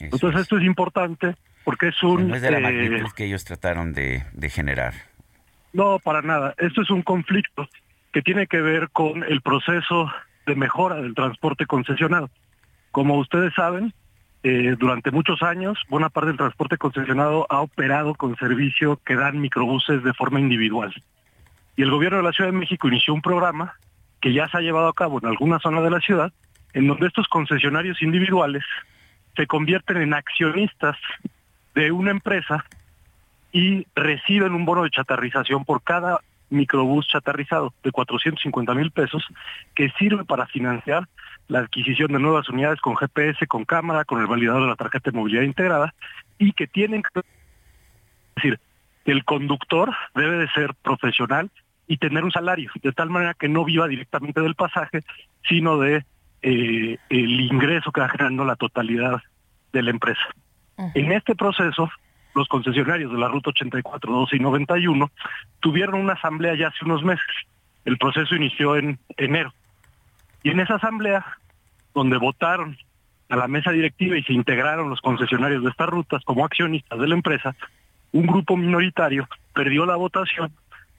[0.00, 2.28] Entonces esto es importante porque es un...
[2.28, 4.94] No es de la magnitud que ellos trataron de, de generar.
[5.72, 6.54] No, para nada.
[6.58, 7.68] Esto es un conflicto
[8.12, 10.10] que tiene que ver con el proceso
[10.48, 12.30] de mejora del transporte concesionado.
[12.90, 13.92] Como ustedes saben,
[14.42, 19.40] eh, durante muchos años, buena parte del transporte concesionado ha operado con servicio que dan
[19.40, 20.92] microbuses de forma individual.
[21.76, 23.74] Y el gobierno de la Ciudad de México inició un programa
[24.20, 26.32] que ya se ha llevado a cabo en alguna zona de la ciudad,
[26.72, 28.64] en donde estos concesionarios individuales
[29.36, 30.96] se convierten en accionistas
[31.74, 32.64] de una empresa
[33.52, 36.20] y reciben un bono de chatarrización por cada
[36.50, 39.26] microbús chatarrizado de 450 mil pesos
[39.74, 41.08] que sirve para financiar
[41.46, 45.10] la adquisición de nuevas unidades con GPS, con cámara, con el validador de la tarjeta
[45.10, 45.94] de movilidad integrada
[46.38, 47.20] y que tienen que...
[47.20, 47.24] Es
[48.36, 48.60] decir,
[49.04, 51.50] el conductor debe de ser profesional
[51.86, 55.02] y tener un salario, de tal manera que no viva directamente del pasaje,
[55.48, 56.04] sino de
[56.42, 59.22] eh, el ingreso que va generando la totalidad
[59.72, 60.26] de la empresa.
[60.94, 61.90] En este proceso,
[62.38, 65.10] los concesionarios de la Ruta 84, 12 y 91
[65.60, 67.26] tuvieron una asamblea ya hace unos meses.
[67.84, 69.52] El proceso inició en enero.
[70.42, 71.24] Y en esa asamblea,
[71.94, 72.76] donde votaron
[73.28, 77.08] a la mesa directiva y se integraron los concesionarios de estas rutas como accionistas de
[77.08, 77.54] la empresa,
[78.12, 80.52] un grupo minoritario perdió la votación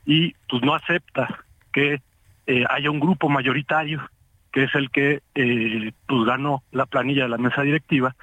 [0.05, 2.01] y pues no acepta que
[2.47, 4.07] eh, haya un grupo mayoritario
[4.51, 8.15] que es el que eh, pues ganó la planilla de la mesa directiva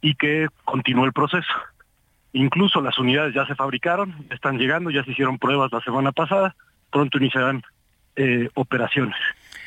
[0.00, 1.52] y que continúe el proceso.
[2.36, 6.54] Incluso las unidades ya se fabricaron, están llegando, ya se hicieron pruebas la semana pasada,
[6.92, 7.62] pronto iniciarán
[8.14, 9.16] eh, operaciones.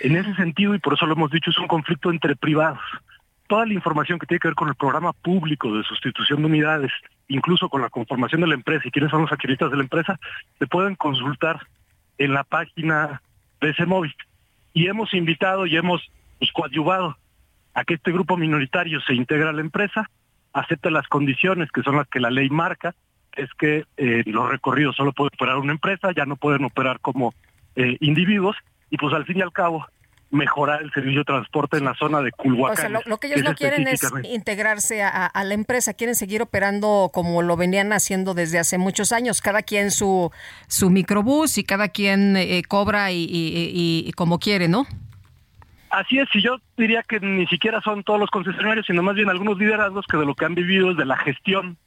[0.01, 2.77] En ese sentido, y por eso lo hemos dicho, es un conflicto entre privados.
[3.47, 6.91] Toda la información que tiene que ver con el programa público de sustitución de unidades,
[7.27, 10.19] incluso con la conformación de la empresa y quiénes son los accionistas de la empresa,
[10.59, 11.65] se pueden consultar
[12.19, 13.23] en la página
[13.61, 14.13] de ese móvil.
[14.73, 16.07] Y hemos invitado y hemos
[16.37, 17.17] pues, coadyuvado
[17.73, 20.07] a que este grupo minoritario se integre a la empresa
[20.53, 22.95] acepta las condiciones que son las que la ley marca,
[23.35, 27.33] es que eh, los recorridos solo puede operar una empresa, ya no pueden operar como
[27.75, 28.55] eh, individuos,
[28.89, 29.85] y pues al fin y al cabo
[30.31, 32.95] mejorar el servicio de transporte en la zona de Culhuacán.
[32.95, 37.09] O sea, lo, que ellos no quieren es integrarse a, la empresa, quieren seguir operando
[37.11, 40.31] como lo venían haciendo desde hace muchos años, cada quien su,
[40.67, 44.85] su microbús y cada quien eh, cobra y, y como quiere, ¿no?
[45.89, 49.29] Así es, y yo diría que ni siquiera son todos los concesionarios, sino más bien
[49.29, 51.77] algunos liderazgos que de lo que han vivido es de la gestión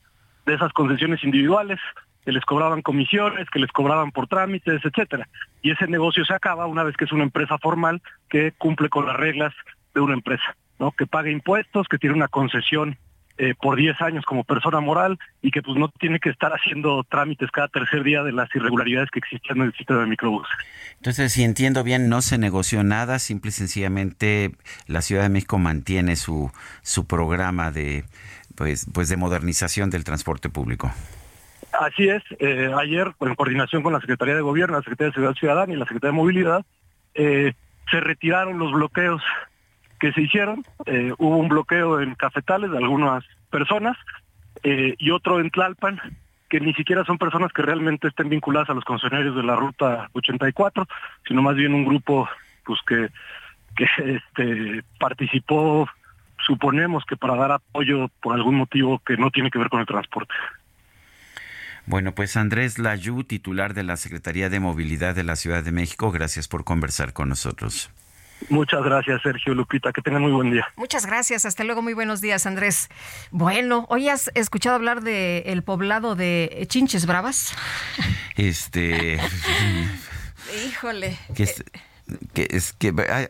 [0.45, 1.79] de esas concesiones individuales,
[2.25, 5.29] que les cobraban comisiones, que les cobraban por trámites, etcétera.
[5.61, 9.07] Y ese negocio se acaba una vez que es una empresa formal que cumple con
[9.07, 9.55] las reglas
[9.95, 10.93] de una empresa, ¿no?
[10.93, 12.97] Que paga impuestos, que tiene una concesión
[13.43, 17.03] eh, por 10 años como persona moral y que pues no tiene que estar haciendo
[17.03, 20.47] trámites cada tercer día de las irregularidades que existen en el sitio de microbús.
[20.99, 24.53] Entonces, si entiendo bien, no se negoció nada, simple y sencillamente
[24.87, 28.05] la Ciudad de México mantiene su, su programa de,
[28.55, 30.93] pues, pues de modernización del transporte público.
[31.73, 35.35] Así es, eh, ayer en coordinación con la Secretaría de Gobierno, la Secretaría de Seguridad
[35.35, 36.65] Ciudadana y la Secretaría de Movilidad,
[37.17, 37.55] eh,
[37.91, 39.21] se retiraron los bloqueos
[40.03, 40.65] que se hicieron.
[40.87, 43.97] Eh, hubo un bloqueo en cafetales de algunas personas
[44.65, 46.01] eh, y otro en Tlalpan,
[46.51, 50.09] que ni siquiera son personas que realmente estén vinculadas a los concesionarios de la Ruta
[50.15, 50.89] 84,
[51.29, 52.29] sino más bien un grupo
[52.65, 53.11] pues que,
[53.77, 53.87] que
[54.17, 55.89] este, participó,
[56.45, 59.87] suponemos que para dar apoyo por algún motivo que no tiene que ver con el
[59.87, 60.35] transporte.
[61.87, 66.11] Bueno, pues Andrés Layú, titular de la Secretaría de Movilidad de la Ciudad de México,
[66.11, 67.93] gracias por conversar con nosotros.
[68.49, 69.93] Muchas gracias, Sergio Lupita.
[69.93, 70.67] Que tengan muy buen día.
[70.77, 71.45] Muchas gracias.
[71.45, 71.83] Hasta luego.
[71.83, 72.89] Muy buenos días, Andrés.
[73.31, 77.55] Bueno, ¿hoy has escuchado hablar del el poblado de Chinches Bravas?
[78.37, 79.21] Este.
[80.67, 81.19] Híjole.
[81.35, 81.65] que es
[82.33, 82.49] que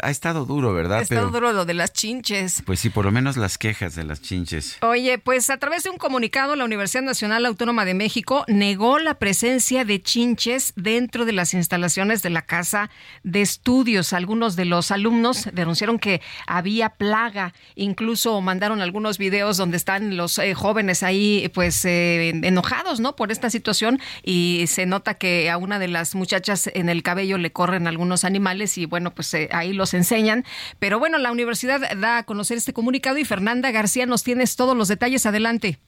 [0.01, 0.99] ha, estado duro, ¿verdad?
[0.99, 2.63] Ha estado duro lo de las chinches.
[2.65, 4.79] Pues sí, por lo menos las quejas de las chinches.
[4.83, 9.15] Oye, pues a través de un comunicado, la Universidad Nacional Autónoma de México negó la
[9.15, 12.91] presencia de chinches dentro de las instalaciones de la casa
[13.23, 14.13] de estudios.
[14.13, 20.39] Algunos de los alumnos denunciaron que había plaga, incluso mandaron algunos videos donde están los
[20.39, 23.17] eh, jóvenes ahí, pues eh, enojados, ¿no?
[23.17, 27.39] Por esta situación y se nota que a una de las muchachas en el cabello
[27.39, 30.45] le corren algunos animales y bueno, pues eh, ahí los enseñan.
[30.79, 34.77] Pero bueno, la universidad da a conocer este comunicado y Fernanda García nos tienes todos
[34.77, 35.27] los detalles.
[35.27, 35.79] Adelante.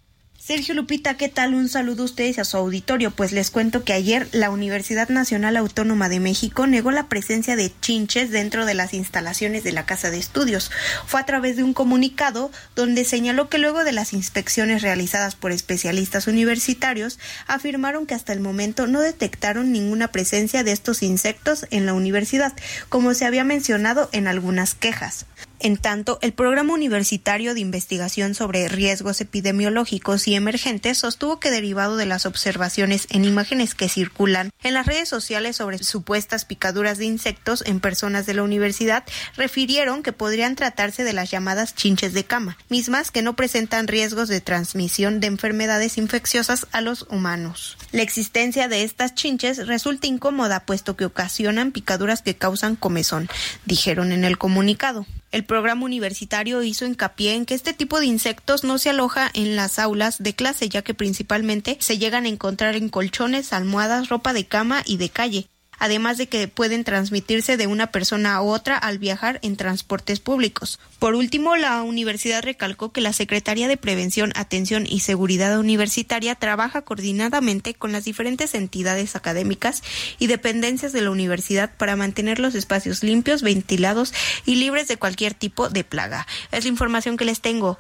[0.47, 1.55] Sergio Lupita, ¿qué tal?
[1.55, 3.11] Un saludo a ustedes y a su auditorio.
[3.11, 7.73] Pues les cuento que ayer la Universidad Nacional Autónoma de México negó la presencia de
[7.81, 10.71] chinches dentro de las instalaciones de la Casa de Estudios.
[11.07, 15.51] Fue a través de un comunicado donde señaló que luego de las inspecciones realizadas por
[15.51, 21.87] especialistas universitarios, afirmaron que hasta el momento no detectaron ninguna presencia de estos insectos en
[21.87, 22.53] la universidad,
[22.91, 25.25] como se había mencionado en algunas quejas.
[25.61, 31.97] En tanto, el Programa Universitario de Investigación sobre Riesgos Epidemiológicos y Emergentes sostuvo que derivado
[31.97, 37.07] de las observaciones en imágenes que circulan en las redes sociales sobre supuestas picaduras de
[37.07, 39.05] insectos en personas de la universidad,
[39.37, 44.29] refirieron que podrían tratarse de las llamadas chinches de cama, mismas que no presentan riesgos
[44.29, 47.79] de transmisión de enfermedades infecciosas a los humanos.
[47.93, 53.29] La existencia de estas chinches resulta incómoda puesto que ocasionan picaduras que causan comezón,
[53.65, 55.07] dijeron en el comunicado.
[55.45, 59.79] Programa universitario hizo hincapié en que este tipo de insectos no se aloja en las
[59.79, 64.47] aulas de clase, ya que principalmente se llegan a encontrar en colchones, almohadas, ropa de
[64.47, 68.99] cama y de calle además de que pueden transmitirse de una persona a otra al
[68.99, 70.79] viajar en transportes públicos.
[70.99, 76.83] Por último, la universidad recalcó que la Secretaría de Prevención, Atención y Seguridad Universitaria trabaja
[76.83, 79.83] coordinadamente con las diferentes entidades académicas
[80.19, 84.13] y dependencias de la universidad para mantener los espacios limpios, ventilados
[84.45, 86.27] y libres de cualquier tipo de plaga.
[86.53, 87.79] Es la información que les tengo.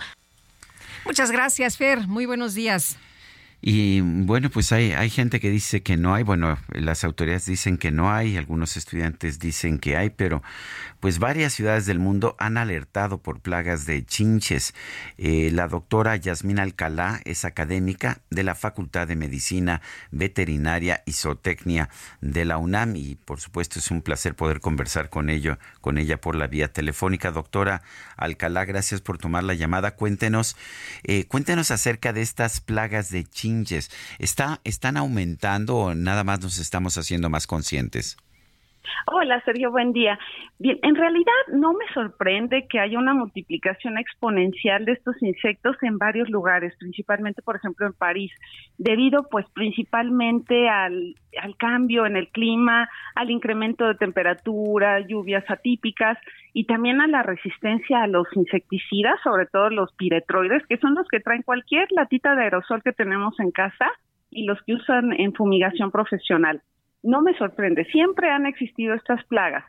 [1.04, 2.06] Muchas gracias, Fer.
[2.06, 2.96] Muy buenos días.
[3.66, 7.78] Y bueno, pues hay, hay gente que dice que no hay, bueno, las autoridades dicen
[7.78, 10.42] que no hay, algunos estudiantes dicen que hay, pero
[11.04, 14.74] pues varias ciudades del mundo han alertado por plagas de chinches.
[15.18, 19.82] Eh, la doctora Yasmina Alcalá es académica de la Facultad de Medicina
[20.12, 21.90] Veterinaria y Zootecnia
[22.22, 26.22] de la UNAM y por supuesto es un placer poder conversar con ello, con ella
[26.22, 27.32] por la vía telefónica.
[27.32, 27.82] Doctora
[28.16, 29.96] Alcalá, gracias por tomar la llamada.
[29.96, 30.56] Cuéntenos,
[31.02, 33.90] eh, cuéntenos acerca de estas plagas de chinches.
[34.18, 38.16] ¿Está, ¿Están aumentando o nada más nos estamos haciendo más conscientes?
[39.06, 40.18] Hola, Sergio, buen día.
[40.58, 45.98] Bien, en realidad no me sorprende que haya una multiplicación exponencial de estos insectos en
[45.98, 48.32] varios lugares, principalmente, por ejemplo, en París,
[48.78, 56.18] debido pues principalmente al, al cambio en el clima, al incremento de temperatura, lluvias atípicas
[56.52, 61.06] y también a la resistencia a los insecticidas, sobre todo los piretroides, que son los
[61.08, 63.90] que traen cualquier latita de aerosol que tenemos en casa
[64.30, 66.62] y los que usan en fumigación profesional
[67.04, 69.64] no me sorprende, siempre han existido estas plagas.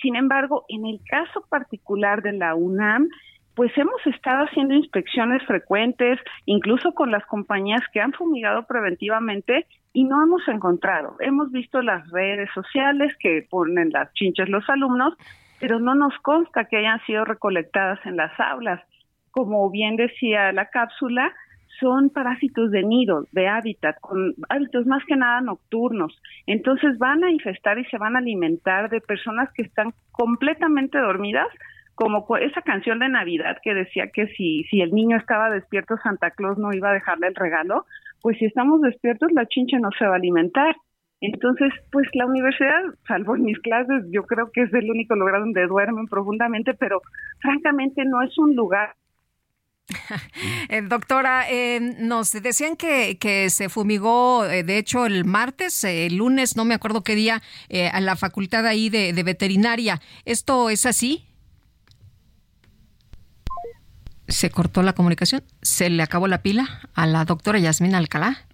[0.00, 3.08] Sin embargo, en el caso particular de la UNAM,
[3.54, 10.04] pues hemos estado haciendo inspecciones frecuentes, incluso con las compañías que han fumigado preventivamente y
[10.04, 11.16] no hemos encontrado.
[11.20, 15.14] Hemos visto las redes sociales que ponen las chinches los alumnos,
[15.58, 18.82] pero no nos consta que hayan sido recolectadas en las aulas.
[19.30, 21.32] Como bien decía la cápsula,
[21.80, 26.18] son parásitos de nido, de hábitat, con hábitos más que nada nocturnos.
[26.46, 31.48] Entonces van a infestar y se van a alimentar de personas que están completamente dormidas,
[31.94, 36.30] como esa canción de Navidad que decía que si, si el niño estaba despierto, Santa
[36.30, 37.86] Claus no iba a dejarle el regalo,
[38.20, 40.76] pues si estamos despiertos, la chincha no se va a alimentar.
[41.22, 45.40] Entonces, pues la universidad, salvo en mis clases, yo creo que es el único lugar
[45.40, 47.00] donde duermen profundamente, pero
[47.40, 48.94] francamente no es un lugar
[50.68, 56.16] Eh, doctora, eh, nos decían que, que se fumigó, eh, de hecho, el martes, el
[56.16, 57.42] lunes, no me acuerdo qué día,
[57.92, 60.00] a la facultad ahí de, de veterinaria.
[60.24, 61.24] ¿Esto es así?
[64.28, 68.44] Se cortó la comunicación, se le acabó la pila a la doctora Yasmina Alcalá.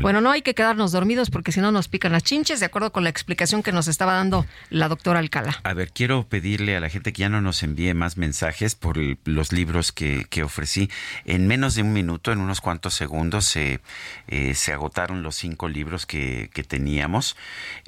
[0.00, 2.92] Bueno, no hay que quedarnos dormidos porque si no nos pican las chinches, de acuerdo
[2.92, 5.60] con la explicación que nos estaba dando la doctora Alcalá.
[5.64, 8.98] A ver, quiero pedirle a la gente que ya no nos envíe más mensajes por
[9.24, 10.88] los libros que, ofrecí.
[11.24, 13.80] En menos de un minuto, en unos cuantos segundos, se,
[14.28, 17.36] eh, se agotaron los cinco libros que, teníamos,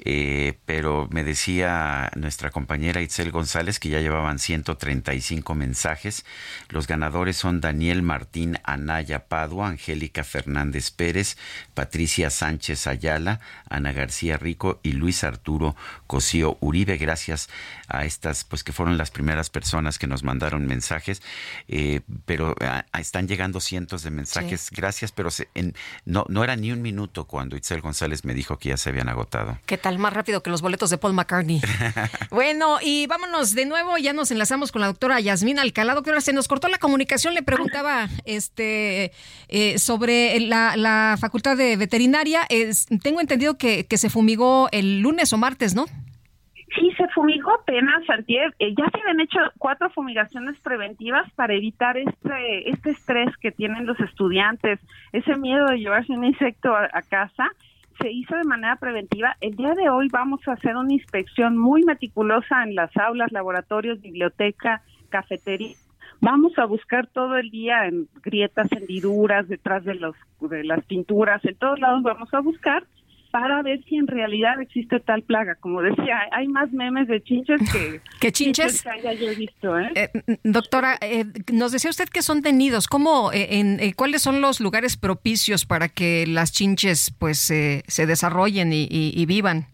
[0.03, 6.25] eh, pero me decía nuestra compañera Itzel González que ya llevaban 135 mensajes.
[6.69, 11.37] Los ganadores autores son Daniel Martín Anaya Padua, Angélica Fernández Pérez,
[11.75, 13.39] Patricia Sánchez Ayala,
[13.69, 15.75] Ana García Rico y Luis Arturo
[16.07, 16.97] Cosío Uribe.
[16.97, 17.47] Gracias
[17.87, 21.21] a estas, pues que fueron las primeras personas que nos mandaron mensajes,
[21.67, 24.71] eh, pero ah, están llegando cientos de mensajes.
[24.71, 25.75] Gracias, pero en,
[26.05, 29.09] no, no era ni un minuto cuando Itzel González me dijo que ya se habían
[29.09, 29.59] agotado.
[29.67, 29.99] ¿Qué tal?
[29.99, 31.61] Más rápido que los boletos de Paul McCartney.
[32.31, 35.93] bueno, y vámonos de nuevo, ya nos enlazamos con la doctora Yasmín Alcalá.
[35.93, 39.11] Doctora, se nos cortó la comunicación, le preguntaba este
[39.49, 42.41] eh, sobre la, facultad de veterinaria.
[43.03, 45.85] tengo entendido que, se fumigó el lunes o martes, ¿no?
[46.73, 48.53] Sí, se fumigó apenas, Santiago.
[48.59, 53.85] Eh, ya se habían hecho cuatro fumigaciones preventivas para evitar este, este estrés que tienen
[53.85, 54.79] los estudiantes,
[55.11, 57.51] ese miedo de llevarse un insecto a, casa.
[58.01, 59.35] Se hizo de manera preventiva.
[59.41, 63.99] El día de hoy vamos a hacer una inspección muy meticulosa en las aulas, laboratorios,
[63.99, 65.75] biblioteca, cafetería.
[66.21, 71.43] Vamos a buscar todo el día en grietas, hendiduras, detrás de, los, de las pinturas,
[71.43, 72.85] en todos lados vamos a buscar
[73.31, 75.55] para ver si en realidad existe tal plaga.
[75.55, 78.83] Como decía, hay más memes de chinches que, ¿Qué chinches?
[78.83, 79.79] que haya yo visto.
[79.79, 79.89] ¿eh?
[79.95, 80.09] Eh,
[80.43, 82.87] doctora, eh, nos decía usted que son tenidos.
[82.87, 89.25] ¿Cómo, en, ¿Cuáles son los lugares propicios para que las chinches pues se desarrollen y,
[89.25, 89.67] vivan?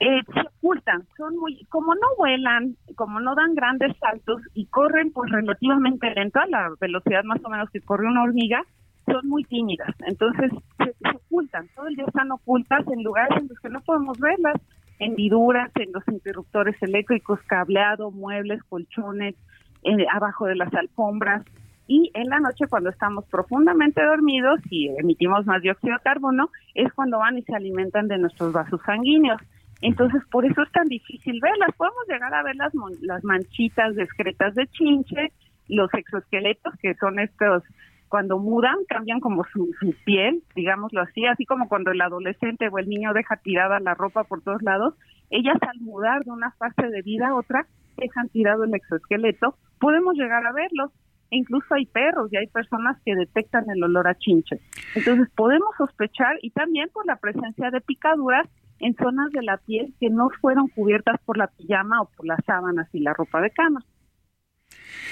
[0.00, 5.30] Se ocultan, son muy, como no vuelan, como no dan grandes saltos y corren pues
[5.30, 8.64] relativamente lento a la velocidad más o menos que corre una hormiga,
[9.06, 13.60] son muy tímidas, entonces se, ocultan, todo el día están ocultas en lugares en los
[13.60, 14.56] que no podemos verlas,
[14.98, 19.34] hendiduras, en los interruptores eléctricos, cableado, muebles, colchones,
[19.82, 21.44] eh, abajo de las alfombras.
[21.86, 26.92] Y en la noche, cuando estamos profundamente dormidos y emitimos más dióxido de carbono, es
[26.92, 29.40] cuando van y se alimentan de nuestros vasos sanguíneos.
[29.82, 31.70] Entonces, por eso es tan difícil verlas.
[31.76, 35.32] Podemos llegar a ver las, las manchitas discretas de chinche,
[35.68, 37.62] los exoesqueletos, que son estos
[38.10, 39.70] cuando mudan, cambian como su,
[40.04, 44.24] piel, digámoslo así, así como cuando el adolescente o el niño deja tirada la ropa
[44.24, 44.94] por todos lados,
[45.30, 47.66] ellas al mudar de una fase de vida a otra,
[47.96, 50.90] dejan tirado el exoesqueleto, podemos llegar a verlos.
[51.30, 54.60] E incluso hay perros y hay personas que detectan el olor a chinche.
[54.96, 58.48] Entonces podemos sospechar y también por la presencia de picaduras
[58.80, 62.44] en zonas de la piel que no fueron cubiertas por la pijama o por las
[62.44, 63.84] sábanas y la ropa de cama.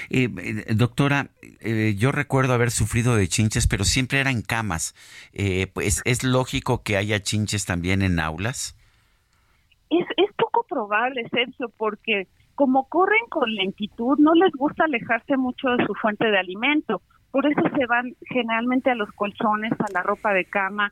[0.09, 1.29] Eh, eh, doctora,
[1.61, 4.95] eh, yo recuerdo haber sufrido de chinches, pero siempre era en camas.
[5.73, 8.75] pues, ¿Es lógico que haya chinches también en aulas?
[9.89, 15.69] Es, es poco probable, Sergio, porque como corren con lentitud, no les gusta alejarse mucho
[15.69, 17.01] de su fuente de alimento.
[17.31, 20.91] Por eso se van generalmente a los colchones, a la ropa de cama,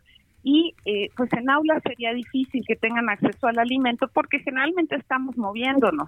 [0.50, 0.74] y
[1.18, 6.08] pues en aulas sería difícil que tengan acceso al alimento porque generalmente estamos moviéndonos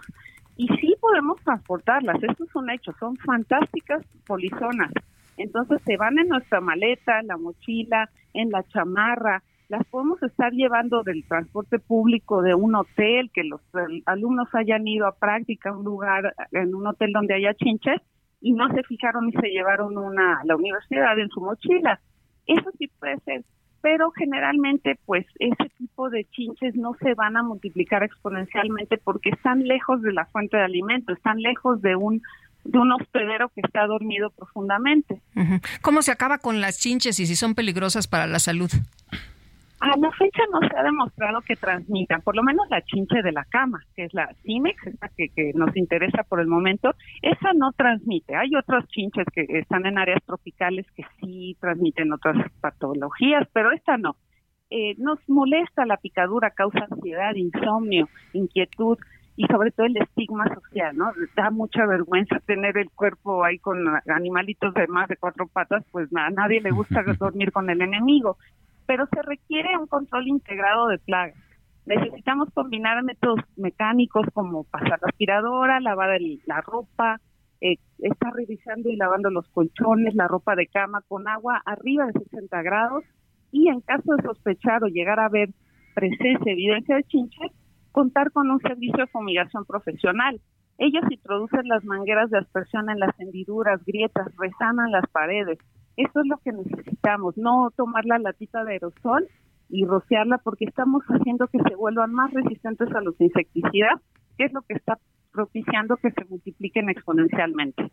[0.56, 4.94] y sí podemos transportarlas, esto es un hecho, son fantásticas polizonas.
[5.36, 10.54] Entonces se van en nuestra maleta, en la mochila, en la chamarra, las podemos estar
[10.54, 13.60] llevando del transporte público de un hotel, que los
[14.06, 18.02] alumnos hayan ido a práctica un lugar, en un hotel donde haya chinches,
[18.40, 22.00] y no se fijaron y se llevaron una la universidad en su mochila.
[22.48, 23.44] Eso sí puede ser
[23.82, 29.64] pero generalmente pues ese tipo de chinches no se van a multiplicar exponencialmente porque están
[29.68, 32.22] lejos de la fuente de alimento, están lejos de un
[32.66, 35.22] de un hospedero que está dormido profundamente.
[35.82, 38.70] ¿Cómo se acaba con las chinches y si son peligrosas para la salud?
[39.80, 43.32] A la fecha no se ha demostrado que transmitan, por lo menos la chinche de
[43.32, 44.78] la cama, que es la Cimex,
[45.16, 48.36] que, que nos interesa por el momento, esa no transmite.
[48.36, 53.98] Hay otras chinches que están en áreas tropicales que sí transmiten otras patologías, pero esta
[53.98, 54.18] no.
[54.70, 58.98] Eh, nos molesta la picadura, causa ansiedad, insomnio, inquietud
[59.38, 61.12] y sobre todo el estigma social, ¿no?
[61.38, 66.10] Da mucha vergüenza tener el cuerpo ahí con animalitos de más de cuatro patas, pues
[66.14, 68.38] a nadie le gusta dormir con el enemigo
[68.90, 71.38] pero se requiere un control integrado de plagas.
[71.86, 77.22] Necesitamos combinar métodos mecánicos como pasar la aspiradora, lavar la ropa,
[77.62, 82.14] eh, estar revisando y lavando los colchones, la ropa de cama con agua arriba de
[82.14, 83.04] 60 grados
[83.52, 85.50] y en caso de sospechar o llegar a ver
[85.94, 87.52] presencia, evidencia de chinches,
[87.92, 90.42] contar con un servicio de fumigación profesional.
[90.80, 95.60] Ellos introducen las mangueras de aspersión en las hendiduras, grietas, resanan las paredes,
[96.04, 99.28] eso es lo que necesitamos, no tomar la latita de aerosol
[99.70, 104.02] y rociarla porque estamos haciendo que se vuelvan más resistentes a los insecticidas,
[104.38, 104.98] que es lo que está
[105.32, 107.92] propiciando que se multipliquen exponencialmente.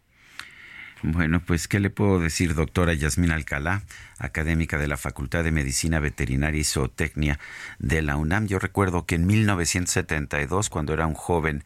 [1.09, 3.83] Bueno, pues, ¿qué le puedo decir, doctora Yasmín Alcalá,
[4.19, 7.39] académica de la Facultad de Medicina Veterinaria y Zootecnia
[7.79, 8.49] de la UNAM?
[8.49, 11.63] Yo recuerdo que en 1972, cuando era un joven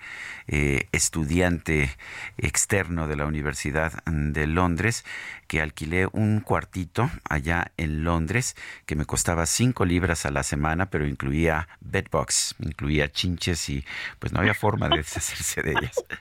[0.46, 1.88] eh, estudiante
[2.36, 5.06] externo de la Universidad de Londres,
[5.46, 10.90] que alquilé un cuartito allá en Londres que me costaba cinco libras a la semana,
[10.90, 13.84] pero incluía bedbox, incluía chinches y
[14.18, 16.04] pues no había forma de deshacerse de ellas.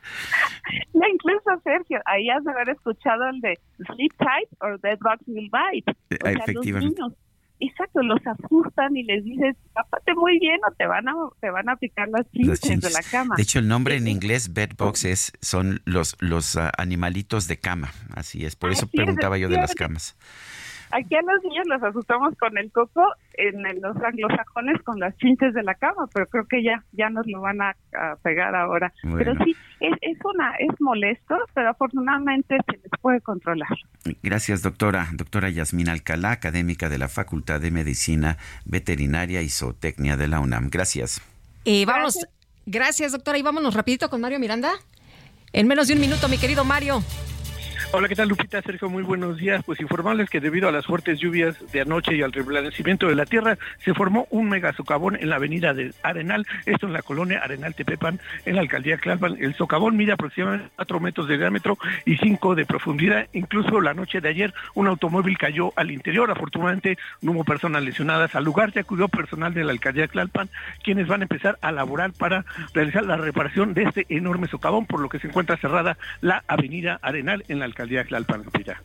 [0.93, 5.49] No, incluso Sergio, ahí has de haber escuchado el de Sleep Tight or Bedbugs Will
[5.51, 5.91] Bite.
[5.91, 7.01] O sea, Efectivamente.
[7.01, 7.13] Los niños,
[7.59, 11.69] exacto, los asustan y les dices, tápate muy bien o te van a, te van
[11.69, 13.35] a picar las chinches de la cama.
[13.35, 17.91] De hecho, el nombre en inglés bedbox es son los los ah, animalitos de cama,
[18.15, 18.55] así es.
[18.55, 20.15] Por eso Así es, preguntaba yo de las camas.
[20.91, 23.03] Aquí a los niños los asustamos con el coco,
[23.35, 27.09] en el- los anglosajones con las chinches de la cama, pero creo que ya ya
[27.09, 28.91] nos lo van a, a pegar ahora.
[29.15, 33.69] Pero sí, es, es una es molesto, pero afortunadamente se les puede controlar.
[34.23, 35.07] Gracias, doctora.
[35.13, 40.69] Doctora Yasmín Alcalá, académica de la Facultad de Medicina Veterinaria y Zootecnia de la UNAM.
[40.71, 41.21] Gracias.
[41.65, 42.17] Y vamos,
[42.65, 44.71] gracias doctora, y vámonos rapidito con Mario Miranda.
[45.53, 47.01] En menos de un minuto, mi querido Mario.
[47.91, 48.61] Hola, ¿qué tal Lupita?
[48.61, 49.63] Sergio, muy buenos días.
[49.65, 53.25] Pues informarles que debido a las fuertes lluvias de anoche y al reblanecimiento de la
[53.25, 57.39] tierra, se formó un mega socavón en la avenida de Arenal, esto en la colonia
[57.39, 59.37] Arenal Tepepan, en la alcaldía Tlalpan.
[59.39, 63.27] El socavón mide aproximadamente 4 metros de diámetro y 5 de profundidad.
[63.33, 66.29] Incluso la noche de ayer un automóvil cayó al interior.
[66.29, 68.35] Afortunadamente no hubo personas lesionadas.
[68.35, 70.47] Al lugar se acudió personal de la alcaldía Tlalpan,
[70.83, 74.99] quienes van a empezar a laborar para realizar la reparación de este enorme socavón, por
[74.99, 78.43] lo que se encuentra cerrada la avenida Arenal en la alcaldía Tlalpan.
[78.43, 78.81] Lupita.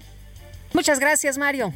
[0.72, 1.72] Muchas gracias, Mario.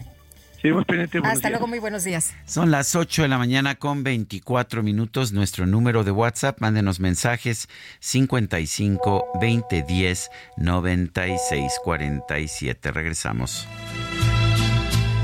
[0.60, 1.22] Seguimos pendientes.
[1.24, 1.50] Hasta días.
[1.52, 2.34] luego, muy buenos días.
[2.44, 5.32] Son las 8 de la mañana con 24 minutos.
[5.32, 7.68] Nuestro número de WhatsApp, mándenos mensajes
[8.00, 12.90] 55 20 10 96 47.
[12.90, 13.68] Regresamos.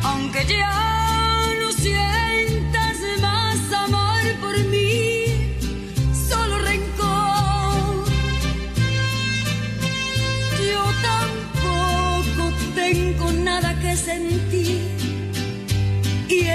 [0.05, 2.34] Aunque ya no sientas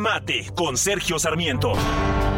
[0.00, 2.29] Mate con Sergio Sarmiento.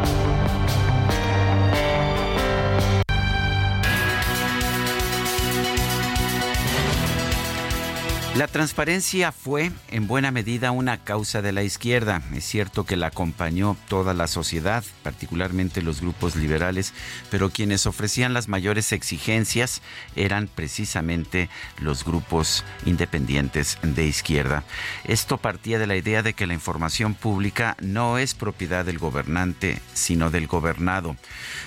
[8.35, 12.23] La transparencia fue en buena medida una causa de la izquierda.
[12.33, 16.93] Es cierto que la acompañó toda la sociedad, particularmente los grupos liberales,
[17.29, 19.83] pero quienes ofrecían las mayores exigencias
[20.15, 21.47] eran precisamente
[21.77, 24.63] los grupos independientes de izquierda.
[25.03, 29.79] Esto partía de la idea de que la información pública no es propiedad del gobernante,
[29.93, 31.17] sino del gobernado.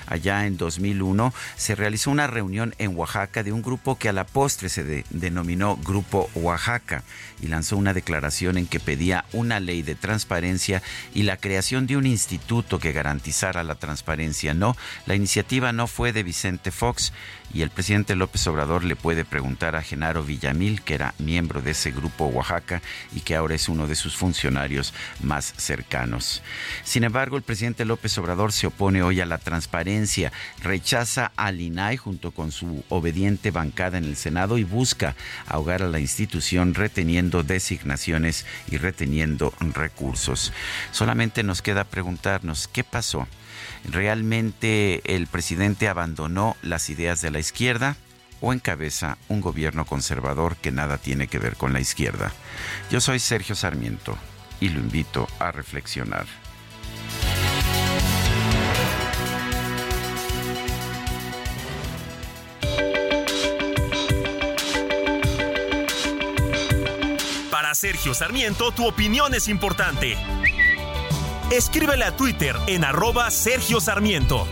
[0.09, 4.26] Allá en 2001 se realizó una reunión en Oaxaca de un grupo que a la
[4.26, 6.55] postre se de- denominó Grupo Oaxaca
[7.40, 10.82] y lanzó una declaración en que pedía una ley de transparencia
[11.14, 14.54] y la creación de un instituto que garantizara la transparencia.
[14.54, 14.76] No,
[15.06, 17.12] la iniciativa no fue de Vicente Fox
[17.52, 21.70] y el presidente López Obrador le puede preguntar a Genaro Villamil, que era miembro de
[21.73, 22.82] ese grupo Oaxaca
[23.14, 24.93] y que ahora es uno de sus funcionarios
[25.23, 26.43] más cercanos.
[26.85, 30.32] Sin embargo, el presidente López Obrador se opone hoy a la transparencia,
[30.62, 35.14] rechaza al INAI junto con su obediente bancada en el Senado y busca
[35.47, 40.52] ahogar a la institución reteniendo designaciones y reteniendo recursos.
[40.93, 43.27] Solamente nos queda preguntarnos qué pasó.
[43.90, 47.96] ¿Realmente el presidente abandonó las ideas de la izquierda?
[48.40, 52.32] o encabeza un gobierno conservador que nada tiene que ver con la izquierda.
[52.90, 54.16] Yo soy Sergio Sarmiento
[54.60, 56.26] y lo invito a reflexionar.
[67.50, 70.16] Para Sergio Sarmiento, tu opinión es importante
[71.51, 74.48] Escríbele a Twitter en arroba Sergio Sarmiento.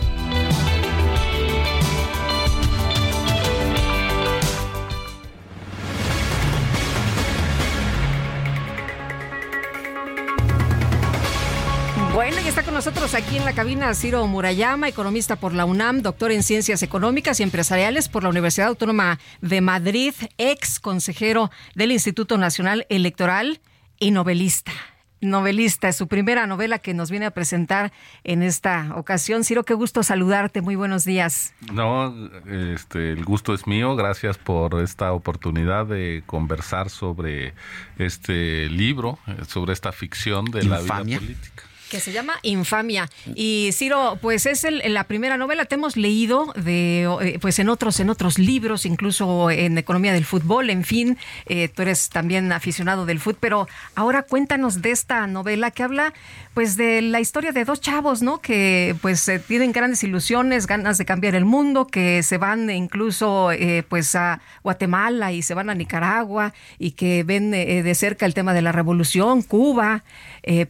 [12.13, 16.01] Bueno, y está con nosotros aquí en la cabina Ciro Murayama, economista por la UNAM,
[16.01, 21.91] doctor en Ciencias Económicas y Empresariales por la Universidad Autónoma de Madrid, ex consejero del
[21.91, 23.59] Instituto Nacional Electoral
[23.99, 24.71] y novelista
[25.21, 25.89] novelista.
[25.89, 27.91] Es su primera novela que nos viene a presentar
[28.23, 29.43] en esta ocasión.
[29.43, 30.61] Ciro, qué gusto saludarte.
[30.61, 31.53] Muy buenos días.
[31.71, 32.13] No,
[32.47, 33.95] este, el gusto es mío.
[33.95, 37.53] Gracias por esta oportunidad de conversar sobre
[37.97, 43.09] este libro, sobre esta ficción de la vida política que se llama Infamia.
[43.35, 47.69] Y Ciro, pues es el, la primera novela, te hemos leído de eh, pues en
[47.69, 52.51] otros, en otros libros, incluso en Economía del Fútbol, en fin, eh, tú eres también
[52.51, 56.13] aficionado del fútbol, pero ahora cuéntanos de esta novela que habla
[56.53, 58.39] pues de la historia de dos chavos, ¿no?
[58.39, 63.49] Que pues eh, tienen grandes ilusiones, ganas de cambiar el mundo, que se van incluso
[63.89, 68.53] pues a Guatemala y se van a Nicaragua y que ven de cerca el tema
[68.53, 70.03] de la revolución, Cuba,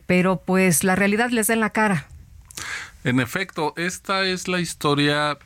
[0.07, 2.07] pero pues la realidad les da en la cara.
[3.03, 5.37] En efecto, esta es la historia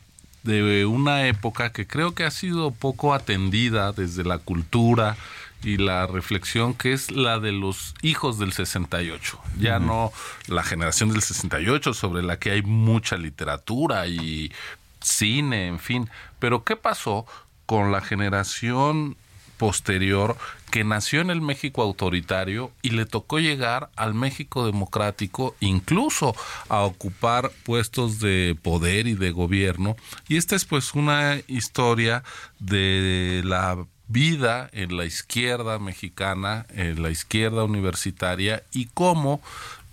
[0.42, 5.18] de una época que creo que ha sido poco atendida desde la cultura
[5.62, 10.10] y la reflexión que es la de los hijos del 68, ya no
[10.46, 14.50] la generación del 68 sobre la que hay mucha literatura y
[15.02, 16.08] cine, en fin,
[16.38, 17.26] pero ¿qué pasó
[17.66, 19.18] con la generación
[19.60, 20.38] posterior
[20.70, 26.34] que nació en el México autoritario y le tocó llegar al México democrático, incluso
[26.70, 29.96] a ocupar puestos de poder y de gobierno.
[30.28, 32.24] Y esta es pues una historia
[32.58, 39.42] de la vida en la izquierda mexicana, en la izquierda universitaria y cómo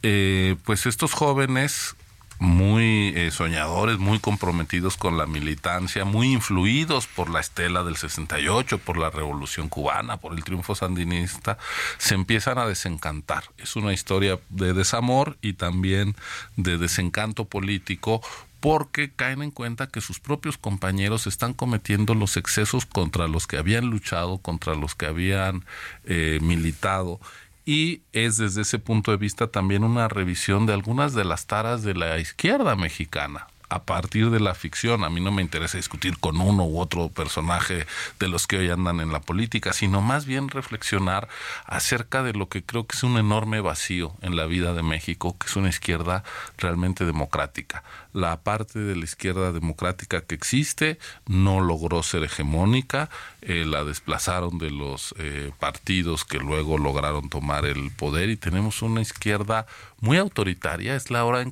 [0.02, 1.97] eh, pues estos jóvenes
[2.40, 8.78] muy eh, soñadores, muy comprometidos con la militancia, muy influidos por la estela del 68,
[8.80, 11.58] por la revolución cubana, por el triunfo sandinista,
[11.98, 13.44] se empiezan a desencantar.
[13.58, 16.16] Es una historia de desamor y también
[16.56, 18.22] de desencanto político
[18.60, 23.58] porque caen en cuenta que sus propios compañeros están cometiendo los excesos contra los que
[23.58, 25.64] habían luchado, contra los que habían
[26.06, 27.20] eh, militado
[27.68, 31.84] y es desde ese punto de vista también una revisión de algunas de las taras
[31.84, 35.04] de la izquierda mexicana a partir de la ficción.
[35.04, 37.86] A mí no me interesa discutir con uno u otro personaje
[38.20, 41.28] de los que hoy andan en la política, sino más bien reflexionar
[41.66, 45.38] acerca de lo que creo que es un enorme vacío en la vida de México,
[45.38, 46.24] que es una izquierda
[46.58, 47.84] realmente democrática.
[48.14, 53.10] La parte de la izquierda democrática que existe no logró ser hegemónica,
[53.42, 58.82] eh, la desplazaron de los eh, partidos que luego lograron tomar el poder y tenemos
[58.82, 59.66] una izquierda
[60.00, 60.96] muy autoritaria.
[60.96, 61.52] Es la hora en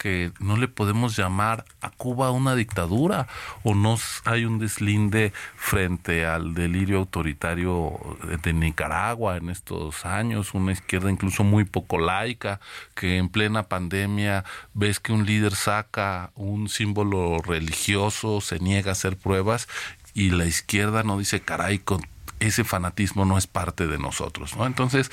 [0.00, 3.28] Que no le podemos llamar a Cuba una dictadura
[3.62, 8.00] o no hay un deslinde frente al delirio autoritario
[8.42, 12.60] de Nicaragua en estos años, una izquierda incluso muy poco laica,
[12.94, 18.92] que en plena pandemia ves que un líder saca un símbolo religioso, se niega a
[18.92, 19.68] hacer pruebas
[20.14, 22.00] y la izquierda no dice caray con
[22.40, 24.66] ese fanatismo no es parte de nosotros, ¿no?
[24.66, 25.10] Entonces,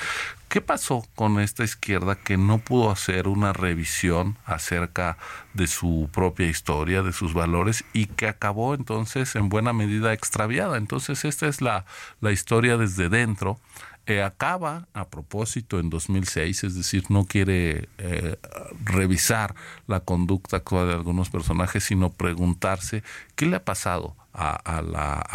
[0.48, 5.18] ¿qué pasó con esta izquierda que no pudo hacer una revisión acerca
[5.54, 10.78] de su propia historia, de sus valores y que acabó entonces en buena medida extraviada?
[10.78, 11.86] Entonces, esta es la,
[12.22, 13.60] la historia desde dentro.
[14.06, 18.40] Eh, acaba a propósito en 2006, es decir, no quiere eh,
[18.86, 19.54] revisar
[19.86, 23.04] la conducta actual de algunos personajes, sino preguntarse
[23.36, 24.82] qué le ha pasado a,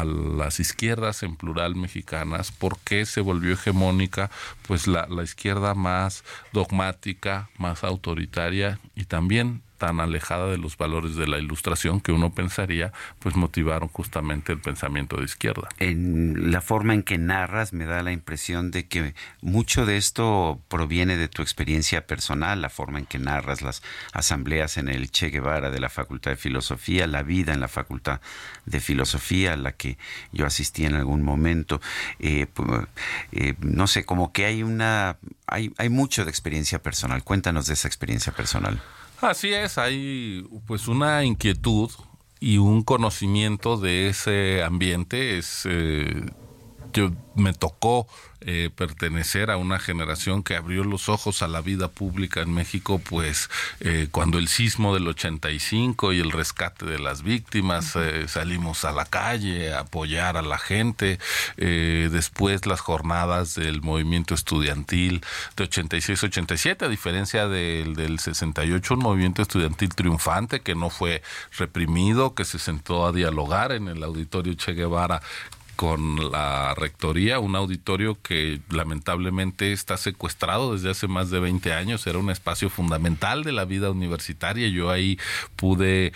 [0.06, 4.30] las izquierdas en plural mexicanas, por qué se volvió hegemónica
[4.66, 11.26] pues la, izquierda más dogmática, más autoritaria y también tan alejada de los valores de
[11.26, 15.68] la ilustración que uno pensaría pues motivaron justamente el pensamiento de izquierda.
[15.80, 20.60] En la forma en que narras me da la impresión de que mucho de esto
[20.68, 23.82] proviene de tu experiencia personal, la forma en que narras las
[24.12, 28.20] asambleas en el Che Guevara de la Facultad de Filosofía, la vida en la Facultad
[28.66, 29.98] de Filosofía a la que
[30.30, 31.80] yo asistí en algún momento.
[32.20, 32.46] Eh,
[33.32, 35.16] eh, no sé, como que hay una,
[35.48, 37.24] hay, hay mucho de experiencia personal.
[37.24, 38.80] Cuéntanos de esa experiencia personal.
[39.22, 41.88] Así es, hay pues una inquietud
[42.40, 45.38] y un conocimiento de ese ambiente.
[45.38, 46.26] Es, eh,
[46.92, 48.08] yo me tocó
[48.44, 52.98] eh, pertenecer a una generación que abrió los ojos a la vida pública en México,
[52.98, 53.50] pues
[53.80, 58.92] eh, cuando el sismo del 85 y el rescate de las víctimas, eh, salimos a
[58.92, 61.18] la calle a apoyar a la gente,
[61.56, 65.22] después las jornadas del movimiento estudiantil
[65.56, 71.22] de 86-87, a diferencia del, del 68, un movimiento estudiantil triunfante que no fue
[71.56, 75.22] reprimido, que se sentó a dialogar en el auditorio Che Guevara
[75.76, 82.06] con la rectoría, un auditorio que lamentablemente está secuestrado desde hace más de 20 años,
[82.06, 84.68] era un espacio fundamental de la vida universitaria.
[84.68, 85.18] Yo ahí
[85.56, 86.12] pude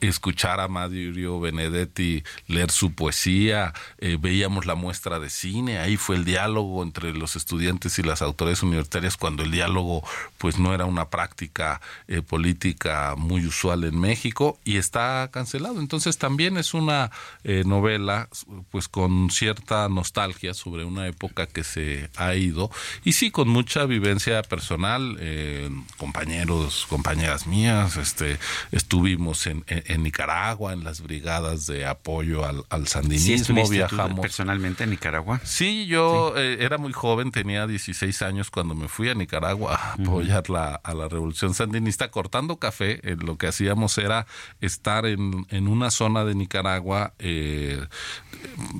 [0.00, 6.16] escuchar a Mario Benedetti leer su poesía, eh, veíamos la muestra de cine, ahí fue
[6.16, 10.02] el diálogo entre los estudiantes y las autoridades universitarias cuando el diálogo
[10.38, 15.80] pues no era una práctica eh, política muy usual en México y está cancelado.
[15.80, 17.10] Entonces también es una
[17.44, 18.28] eh, novela
[18.70, 22.70] pues con cierta nostalgia sobre una época que se ha ido.
[23.04, 28.38] Y sí con mucha vivencia personal eh, compañeros compañeras mías este
[28.70, 34.20] estuvimos en, en, Nicaragua en las brigadas de apoyo al, al sandinismo viajamos.
[34.20, 35.40] personalmente en Nicaragua.
[35.44, 39.92] Sí yo eh, era muy joven tenía 16 años cuando me fui a Nicaragua a
[39.94, 44.26] apoyar la, a la revolución sandinista cortando café eh, lo que hacíamos era
[44.60, 47.84] estar en, en una zona de Nicaragua eh,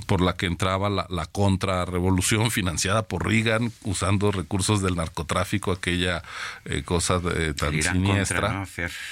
[0.06, 6.22] por la que entraba la, la contrarrevolución financiada por Reagan usando recursos del narcotráfico, aquella
[6.64, 8.66] eh, cosa de, tan siniestra.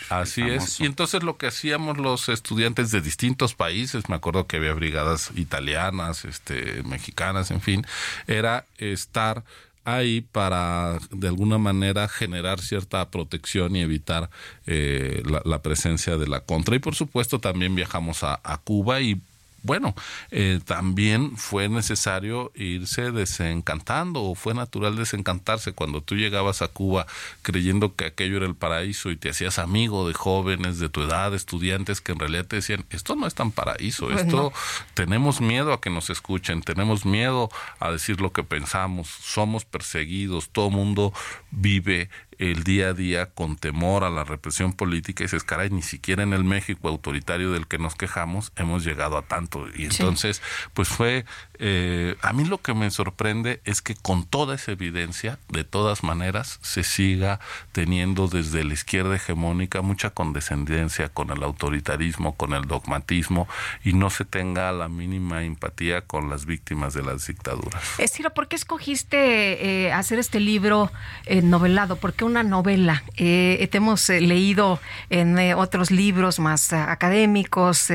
[0.09, 0.81] Así es.
[0.81, 5.31] Y entonces lo que hacíamos los estudiantes de distintos países, me acuerdo que había brigadas
[5.37, 7.87] italianas, este, mexicanas, en fin,
[8.27, 9.45] era estar
[9.85, 14.31] ahí para de alguna manera generar cierta protección y evitar
[14.67, 16.77] eh, la, presencia de la contra.
[16.77, 19.21] Y por supuesto también viajamos a, a Cuba y
[19.63, 19.95] bueno,
[20.31, 27.07] eh, también fue necesario irse desencantando o fue natural desencantarse cuando tú llegabas a Cuba
[27.43, 31.35] creyendo que aquello era el paraíso y te hacías amigo de jóvenes de tu edad,
[31.35, 34.53] estudiantes que en realidad te decían, esto no es tan paraíso, esto
[34.95, 40.49] tenemos miedo a que nos escuchen, tenemos miedo a decir lo que pensamos, somos perseguidos,
[40.51, 41.13] todo mundo
[41.51, 42.09] vive
[42.41, 46.23] el día a día con temor a la represión política y dices, caray, ni siquiera
[46.23, 49.67] en el México autoritario del que nos quejamos hemos llegado a tanto.
[49.77, 50.41] Y entonces,
[50.73, 51.27] pues fue,
[51.59, 56.03] eh, a mí lo que me sorprende es que con toda esa evidencia, de todas
[56.03, 57.41] maneras, se siga
[57.73, 63.49] teniendo desde la izquierda hegemónica mucha condescendencia con el autoritarismo, con el dogmatismo
[63.85, 67.99] y no se tenga la mínima empatía con las víctimas de las dictaduras.
[67.99, 70.91] Estira, ¿por qué escogiste eh, hacer este libro
[71.27, 71.97] eh, novelado?
[71.97, 73.03] ¿Por qué una novela.
[73.17, 74.81] Eh, te hemos eh, leído
[75.11, 77.89] en eh, otros libros más académicos,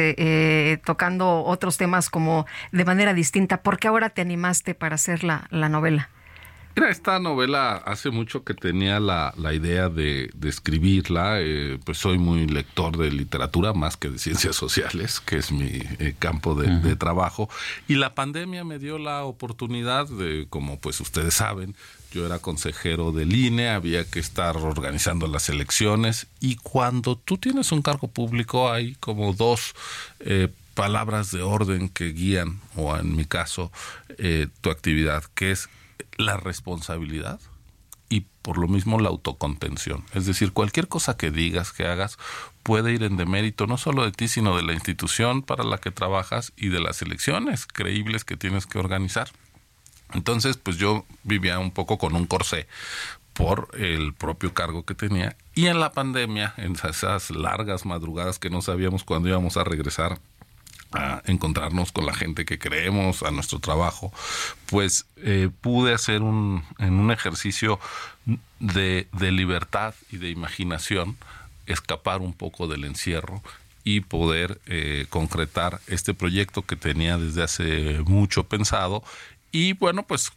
[0.83, 3.61] tocando otros temas como de manera distinta.
[3.61, 6.09] ¿Por qué ahora te animaste para hacer la, la novela?
[6.75, 11.39] Mira, esta novela hace mucho que tenía la, la idea de, de escribirla,
[11.85, 15.79] pues soy muy lector de literatura más que de ciencias sociales, que es mi
[16.19, 17.49] campo de, de, trabajo,
[17.87, 21.77] y la pandemia me dio la oportunidad de, como pues ustedes saben,
[22.15, 27.73] yo era consejero del INE, había que estar organizando las elecciones y cuando tú tienes
[27.73, 29.75] un cargo público hay como dos
[30.21, 33.69] eh, palabras de orden que guían, o en mi caso,
[34.17, 35.67] eh, tu actividad, que es
[36.15, 37.41] la responsabilidad
[38.07, 40.05] y por lo mismo la autocontención.
[40.13, 42.17] Es decir, cualquier cosa que digas, que hagas,
[42.63, 45.91] puede ir en demérito no solo de ti, sino de la institución para la que
[45.91, 49.31] trabajas y de las elecciones creíbles que tienes que organizar.
[50.13, 52.67] Entonces, pues yo vivía un poco con un corsé
[53.33, 55.35] por el propio cargo que tenía.
[55.53, 60.19] Y en la pandemia, en esas largas madrugadas que no sabíamos cuándo íbamos a regresar
[60.93, 64.13] a encontrarnos con la gente que creemos, a nuestro trabajo,
[64.67, 67.79] pues eh, pude hacer un, en un ejercicio
[68.59, 71.17] de, de libertad y de imaginación,
[71.65, 73.41] escapar un poco del encierro
[73.83, 79.03] y poder eh, concretar este proyecto que tenía desde hace mucho pensado
[79.55, 80.31] y bueno, pues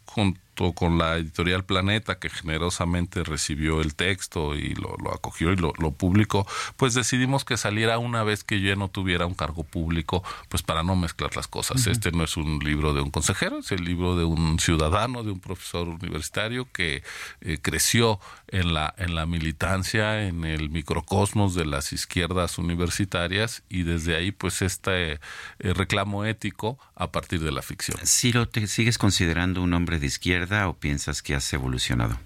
[0.59, 5.73] junto con la editorial Planeta, que generosamente recibió el texto y lo, acogió y lo,
[5.91, 6.45] publicó,
[6.77, 10.63] pues decidimos que saliera una vez que yo ya no tuviera un cargo público, pues
[10.63, 11.87] para no mezclar las cosas.
[11.87, 15.31] Este no es un libro de un consejero, es el libro de un ciudadano, de
[15.31, 17.03] un profesor universitario que
[17.41, 23.83] eh, creció en la, en la militancia, en el microcosmos de las izquierdas universitarias y
[23.83, 25.19] desde ahí pues este eh,
[25.59, 27.97] reclamo ético a partir de la ficción.
[28.05, 32.17] Ciro, ¿te sigues considerando un hombre de izquierda o piensas que has evolucionado?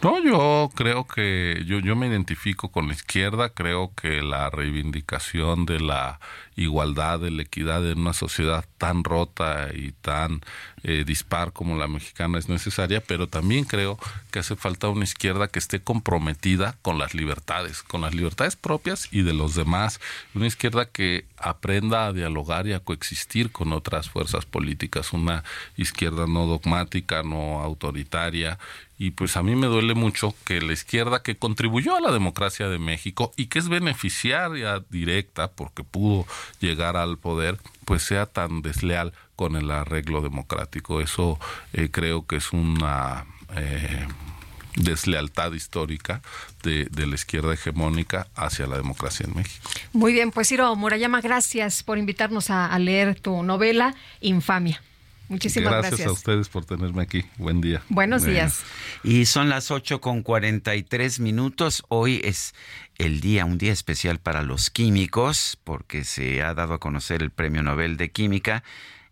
[0.00, 5.66] No, yo creo que yo, yo me identifico con la izquierda, creo que la reivindicación
[5.66, 6.20] de la
[6.54, 10.40] igualdad, de la equidad en una sociedad tan rota y tan
[10.82, 13.98] eh, dispar como la mexicana es necesaria, pero también creo
[14.30, 19.08] que hace falta una izquierda que esté comprometida con las libertades, con las libertades propias
[19.10, 20.00] y de los demás,
[20.34, 25.44] una izquierda que aprenda a dialogar y a coexistir con otras fuerzas políticas, una
[25.76, 28.58] izquierda no dogmática, no autoritaria,
[28.98, 32.68] y pues a mí me duele mucho que la izquierda que contribuyó a la democracia
[32.68, 36.26] de México y que es beneficiaria directa porque pudo
[36.58, 41.00] llegar al poder, pues sea tan desleal con el arreglo democrático.
[41.00, 41.38] Eso
[41.72, 43.24] eh, creo que es una
[43.54, 44.04] eh,
[44.74, 46.22] deslealtad histórica
[46.64, 49.70] de, de, la izquierda hegemónica hacia la democracia en México.
[49.92, 54.82] Muy bien, pues Ciro Murayama, gracias por invitarnos a leer tu novela Infamia.
[55.28, 55.90] Muchísimas gracias.
[55.90, 57.24] Gracias a ustedes por tenerme aquí.
[57.36, 57.80] Buen día.
[57.90, 58.64] Buenos días.
[59.04, 61.84] Y son las 8 con 43 minutos.
[61.88, 62.54] Hoy es
[62.96, 67.30] el día, un día especial para los químicos, porque se ha dado a conocer el
[67.30, 68.64] Premio Nobel de Química.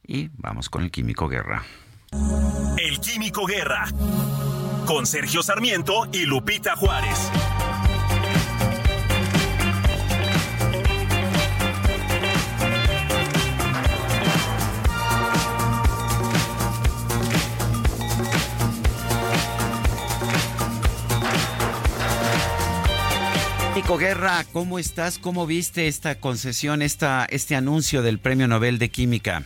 [0.06, 1.64] Y vamos con el Químico Guerra.
[2.78, 3.86] El Químico Guerra.
[4.86, 7.30] Con Sergio Sarmiento y Lupita Juárez.
[23.74, 25.18] Nico Guerra, ¿cómo estás?
[25.18, 29.44] ¿Cómo viste esta concesión, esta, este anuncio del Premio Nobel de Química?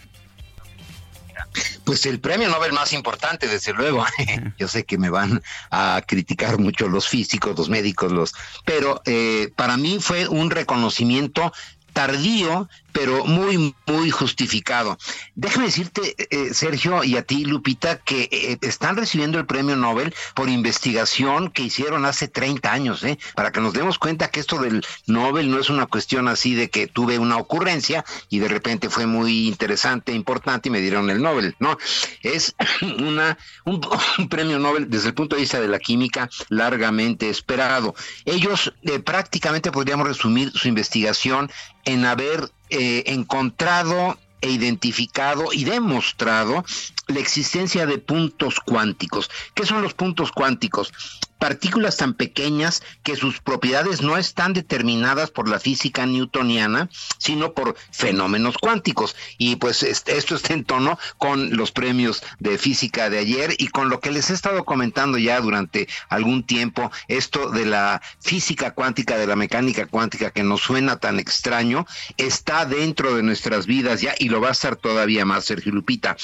[1.85, 4.05] Pues el premio Nobel más importante, desde luego.
[4.59, 9.53] Yo sé que me van a criticar mucho los físicos, los médicos, los, pero eh,
[9.57, 11.53] para mí fue un reconocimiento
[11.93, 14.99] tardío, pero muy, muy justificado.
[15.35, 20.15] Déjame decirte, eh, Sergio, y a ti, Lupita, que eh, están recibiendo el premio Nobel
[20.35, 23.19] por investigación que hicieron hace 30 años, ¿eh?
[23.35, 26.71] para que nos demos cuenta que esto del Nobel no es una cuestión así de
[26.71, 31.23] que tuve una ocurrencia y de repente fue muy interesante, importante y me dieron el
[31.23, 31.77] Nobel, no,
[32.23, 32.55] es
[32.99, 37.95] una, un, premio Nobel desde el punto de vista de la química largamente esperado.
[38.25, 41.51] Ellos eh, prácticamente podríamos resumir su investigación
[41.85, 46.65] en haber eh, encontrado e identificado y demostrado
[47.09, 49.31] la existencia de puntos cuánticos.
[49.55, 50.93] ¿Qué son los puntos cuánticos?
[51.41, 57.77] Partículas tan pequeñas que sus propiedades no están determinadas por la física newtoniana, sino por
[57.91, 59.17] fenómenos cuánticos.
[59.39, 63.89] Y pues esto está en tono con los premios de física de ayer y con
[63.89, 69.17] lo que les he estado comentando ya durante algún tiempo, esto de la física cuántica,
[69.17, 71.87] de la mecánica cuántica que nos suena tan extraño,
[72.17, 76.17] está dentro de nuestras vidas ya y lo va a estar todavía más, Sergio Lupita.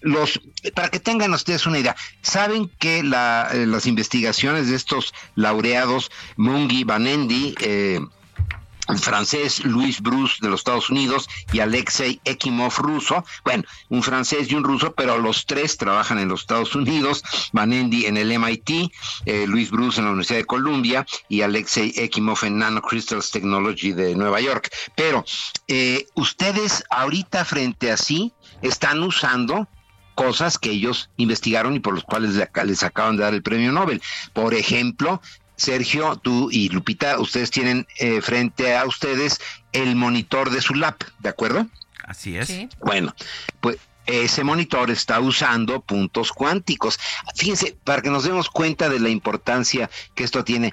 [0.00, 0.40] Los,
[0.74, 6.84] para que tengan ustedes una idea, saben que eh, las investigaciones de estos laureados, Mungi
[6.84, 8.00] Banendi, eh,
[8.98, 13.24] francés Luis Bruce de los Estados Unidos y Alexei Ekimov ruso.
[13.44, 17.22] Bueno, un francés y un ruso, pero los tres trabajan en los Estados Unidos.
[17.52, 18.92] Banendi en el MIT,
[19.24, 24.14] eh, Luis Bruce en la Universidad de Columbia y Alexei Ekimov en Nanocrystals Technology de
[24.14, 24.70] Nueva York.
[24.94, 25.24] Pero
[25.66, 28.32] eh, ustedes ahorita frente a sí
[28.62, 29.68] están usando
[30.14, 32.34] cosas que ellos investigaron y por los cuales
[32.64, 34.02] les acaban de dar el premio Nobel.
[34.32, 35.20] Por ejemplo,
[35.56, 39.40] Sergio, tú y Lupita, ustedes tienen eh, frente a ustedes
[39.72, 41.66] el monitor de su lab, ¿de acuerdo?
[42.04, 42.52] Así es.
[42.80, 43.14] Bueno,
[43.60, 46.98] pues ese monitor está usando puntos cuánticos.
[47.36, 50.72] Fíjense, para que nos demos cuenta de la importancia que esto tiene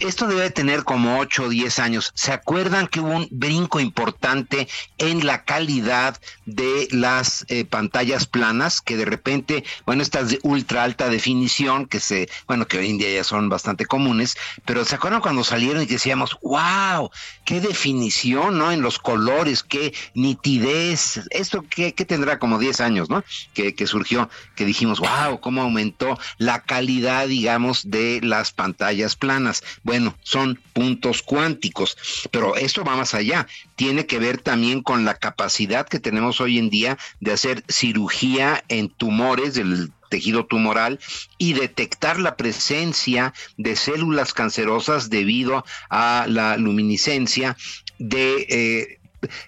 [0.00, 2.12] esto debe tener como 8 o 10 años.
[2.14, 4.68] ¿Se acuerdan que hubo un brinco importante
[4.98, 8.80] en la calidad de las eh, pantallas planas?
[8.80, 12.98] Que de repente, bueno, estas de ultra alta definición, que se, bueno, que hoy en
[12.98, 17.10] día ya son bastante comunes, pero ¿se acuerdan cuando salieron y decíamos, wow,
[17.44, 18.72] qué definición, ¿no?
[18.72, 21.20] En los colores, qué nitidez.
[21.30, 23.24] Esto que, tendrá como 10 años, ¿no?
[23.54, 29.62] Que, que surgió, que dijimos, wow, cómo aumentó la calidad, digamos, de las pantallas planas
[29.86, 31.96] bueno, son puntos cuánticos,
[32.32, 33.46] pero esto va más allá.
[33.76, 38.64] Tiene que ver también con la capacidad que tenemos hoy en día de hacer cirugía
[38.66, 40.98] en tumores del tejido tumoral
[41.38, 47.56] y detectar la presencia de células cancerosas debido a la luminiscencia
[48.00, 48.95] de eh,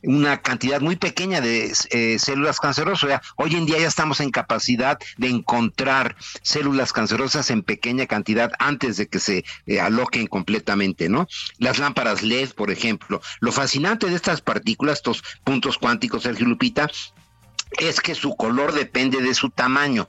[0.03, 3.05] una cantidad muy pequeña de eh, células cancerosas.
[3.05, 8.07] O sea, hoy en día ya estamos en capacidad de encontrar células cancerosas en pequeña
[8.07, 11.29] cantidad antes de que se eh, aloquen completamente, ¿no?
[11.59, 13.21] Las lámparas LED, por ejemplo.
[13.41, 16.89] Lo fascinante de estas partículas, estos puntos cuánticos, Sergio Lupita,
[17.77, 20.09] es que su color depende de su tamaño.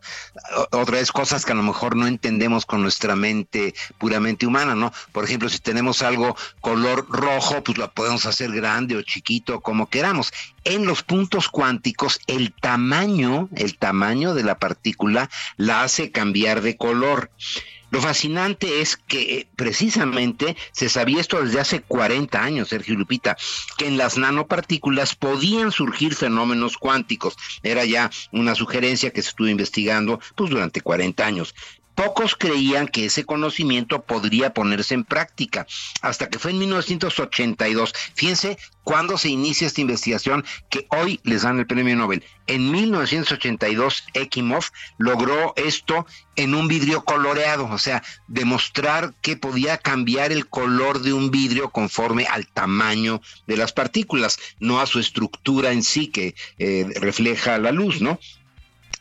[0.72, 4.92] Otra vez cosas que a lo mejor no entendemos con nuestra mente puramente humana, ¿no?
[5.12, 9.90] Por ejemplo, si tenemos algo color rojo, pues lo podemos hacer grande o chiquito, como
[9.90, 10.32] queramos.
[10.64, 16.78] En los puntos cuánticos, el tamaño, el tamaño de la partícula la hace cambiar de
[16.78, 17.32] color.
[17.92, 23.36] Lo fascinante es que eh, precisamente se sabía esto desde hace 40 años, Sergio Lupita,
[23.78, 27.36] que en las nanopartículas podían surgir fenómenos cuánticos.
[27.64, 31.56] Era ya una sugerencia que se estuvo investigando pues durante 40 años.
[32.00, 35.68] Pocos creían que ese conocimiento podría ponerse en práctica,
[36.02, 37.94] hasta que fue en 1982.
[38.14, 42.24] Fíjense cuándo se inicia esta investigación que hoy les dan el premio Nobel.
[42.48, 44.64] En 1982, Ekimov
[44.98, 46.08] logró esto
[46.38, 51.70] en un vidrio coloreado, o sea, demostrar que podía cambiar el color de un vidrio
[51.70, 57.58] conforme al tamaño de las partículas, no a su estructura en sí que eh, refleja
[57.58, 58.20] la luz, ¿no?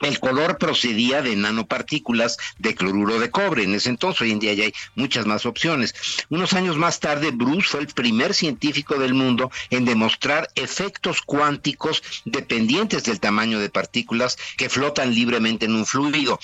[0.00, 3.64] El color procedía de nanopartículas de cloruro de cobre.
[3.64, 5.94] En ese entonces, hoy en día ya hay muchas más opciones.
[6.28, 12.02] Unos años más tarde, Bruce fue el primer científico del mundo en demostrar efectos cuánticos
[12.24, 16.38] dependientes del tamaño de partículas que flotan libremente en un fluido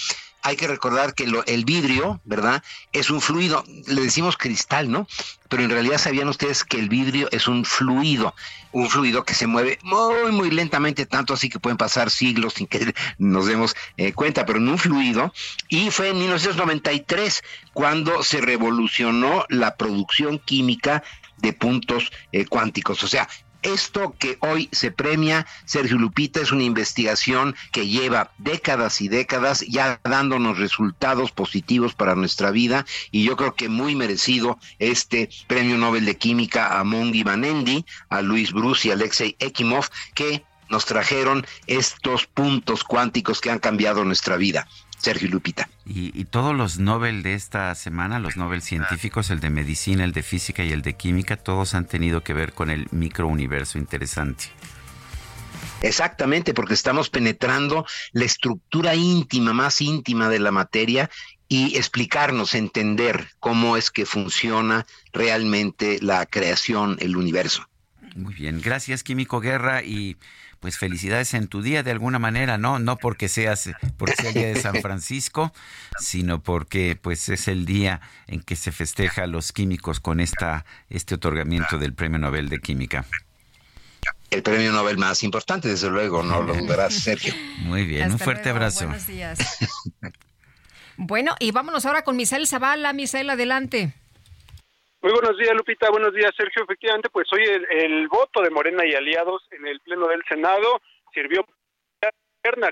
[0.45, 2.63] hay que recordar que el vidrio, ¿verdad?
[2.93, 5.09] Es un fluido, le decimos cristal, ¿no?
[5.49, 8.35] Pero en realidad sabían ustedes que el vidrio es un fluido,
[8.71, 12.67] un fluido que se mueve muy, muy lentamente, tanto así que pueden pasar siglos sin
[12.67, 15.33] que nos demos eh, cuenta, pero en un fluido.
[15.71, 17.43] Y fue en 1993
[17.73, 21.03] cuando se revolucionó la producción química
[21.39, 23.03] de puntos eh, cuánticos.
[23.03, 23.29] O sea,
[23.65, 29.65] esto que hoy se premia, Sergio Lupita, es una investigación que lleva décadas y décadas
[29.67, 35.77] ya dándonos resultados positivos para nuestra vida y yo creo que muy merecido este premio
[35.77, 41.47] Nobel de Química a Mongi Banendi, a Luis Bruce y Alexei Ekimov, que nos trajeron
[41.67, 44.67] estos puntos cuánticos que han cambiado nuestra vida.
[45.05, 45.69] Sergio Lupita.
[45.87, 50.23] Y, todos los Nobel de esta semana, los Nobel científicos, el de medicina, el de
[50.23, 54.47] física y el de química, todos han tenido que ver con el microuniverso interesante.
[55.83, 61.11] Exactamente, porque estamos penetrando la estructura íntima, más íntima de la materia
[61.49, 67.69] y explicarnos, entender cómo es que funciona realmente la creación, el universo.
[68.17, 70.17] Muy bien, gracias Químico Guerra y
[70.65, 72.79] pues felicidades en tu día de alguna manera, ¿no?
[72.79, 73.69] No porque seas,
[73.99, 75.53] porque sea el día de San Francisco,
[76.01, 80.65] sino porque pues es el día en que se festeja a los químicos con esta,
[80.89, 83.05] este otorgamiento del Premio Nobel de Química.
[84.31, 87.35] El premio Nobel más importante, desde luego, no lo verás, Sergio.
[87.59, 88.87] Muy bien, un fuerte abrazo.
[88.87, 89.39] Buenos días.
[90.97, 92.95] bueno, y vámonos ahora con Misael Zavala.
[92.95, 93.93] Misael, adelante.
[95.05, 95.91] Muy buenos días, Lupita.
[95.91, 96.63] Buenos días, Sergio.
[96.63, 100.81] Efectivamente, pues hoy el, voto de Morena y aliados en el Pleno del Senado
[101.13, 101.45] sirvió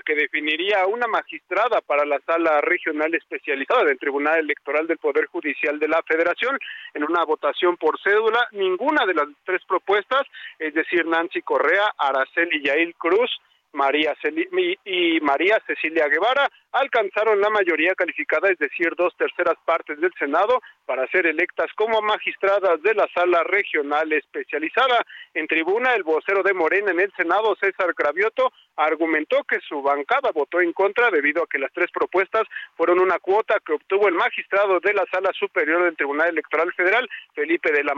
[0.03, 5.77] que definiría una magistrada para la sala regional especializada del Tribunal Electoral del Poder Judicial
[5.77, 6.57] de la Federación
[6.95, 8.47] en una votación por cédula.
[8.51, 10.23] Ninguna de las tres propuestas,
[10.57, 13.29] es decir, Nancy Correa, Araceli Yail Cruz,
[13.73, 14.15] María
[14.85, 20.61] y María Cecilia Guevara alcanzaron la mayoría calificada, es decir, dos terceras partes del Senado,
[20.85, 25.05] para ser electas como magistradas de la sala regional especializada.
[25.33, 30.31] En tribuna, el vocero de Morena en el Senado, César Cravioto, argumentó que su bancada
[30.31, 32.43] votó en contra debido a que las tres propuestas
[32.75, 37.07] fueron una cuota que obtuvo el magistrado de la sala superior del Tribunal Electoral Federal,
[37.33, 37.93] Felipe de la,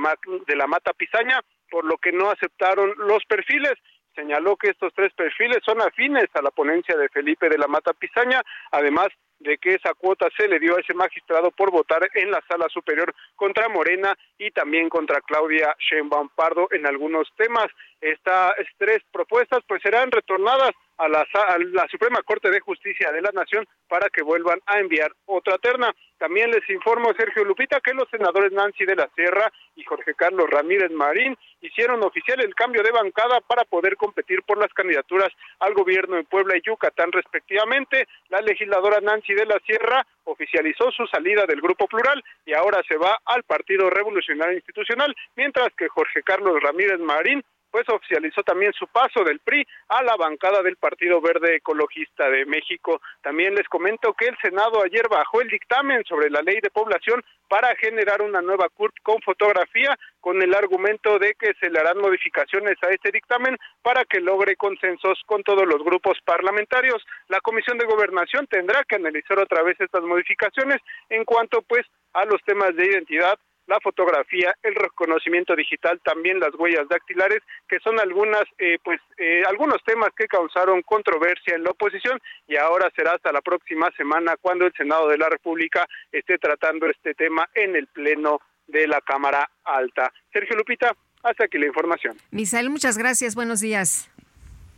[0.47, 3.73] de la Mata Pizaña, por lo que no aceptaron los perfiles
[4.15, 7.93] señaló que estos tres perfiles son afines a la ponencia de Felipe de la Mata
[7.93, 9.09] Pizaña, además
[9.39, 12.67] de que esa cuota se le dio a ese magistrado por votar en la sala
[12.69, 17.67] superior contra Morena y también contra Claudia Sheinbaum Pardo en algunos temas.
[17.99, 23.21] Estas tres propuestas pues serán retornadas a la, a la Suprema Corte de Justicia de
[23.21, 25.93] la Nación para que vuelvan a enviar otra terna.
[26.17, 30.49] También les informo, Sergio Lupita, que los senadores Nancy de la Sierra y Jorge Carlos
[30.49, 35.73] Ramírez Marín hicieron oficial el cambio de bancada para poder competir por las candidaturas al
[35.73, 38.07] gobierno en Puebla y Yucatán respectivamente.
[38.29, 42.97] La legisladora Nancy de la Sierra oficializó su salida del Grupo Plural y ahora se
[42.97, 47.43] va al Partido Revolucionario Institucional, mientras que Jorge Carlos Ramírez Marín
[47.75, 52.45] pues oficializó también su paso del PRI a la bancada del Partido Verde Ecologista de
[52.45, 53.01] México.
[53.21, 57.21] También les comento que el Senado ayer bajó el dictamen sobre la ley de población
[57.49, 61.97] para generar una nueva CURP con fotografía con el argumento de que se le harán
[61.97, 67.05] modificaciones a este dictamen para que logre consensos con todos los grupos parlamentarios.
[67.27, 70.79] La Comisión de Gobernación tendrá que analizar otra vez estas modificaciones
[71.09, 76.53] en cuanto pues a los temas de identidad, la fotografía, el reconocimiento digital, también las
[76.55, 81.71] huellas dactilares, que son algunas, eh, pues, eh, algunos temas que causaron controversia en la
[81.71, 86.37] oposición y ahora será hasta la próxima semana cuando el Senado de la República esté
[86.37, 90.11] tratando este tema en el Pleno de la Cámara Alta.
[90.31, 92.17] Sergio Lupita, hasta aquí la información.
[92.31, 93.35] Misael, muchas gracias.
[93.35, 94.09] Buenos días.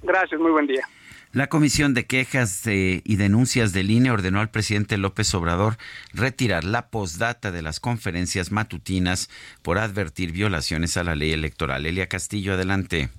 [0.01, 0.87] Gracias, muy buen día.
[1.33, 5.77] La Comisión de Quejas y Denuncias del INE ordenó al presidente López Obrador
[6.13, 9.29] retirar la postdata de las conferencias matutinas
[9.61, 11.85] por advertir violaciones a la ley electoral.
[11.85, 13.09] Elia Castillo, adelante.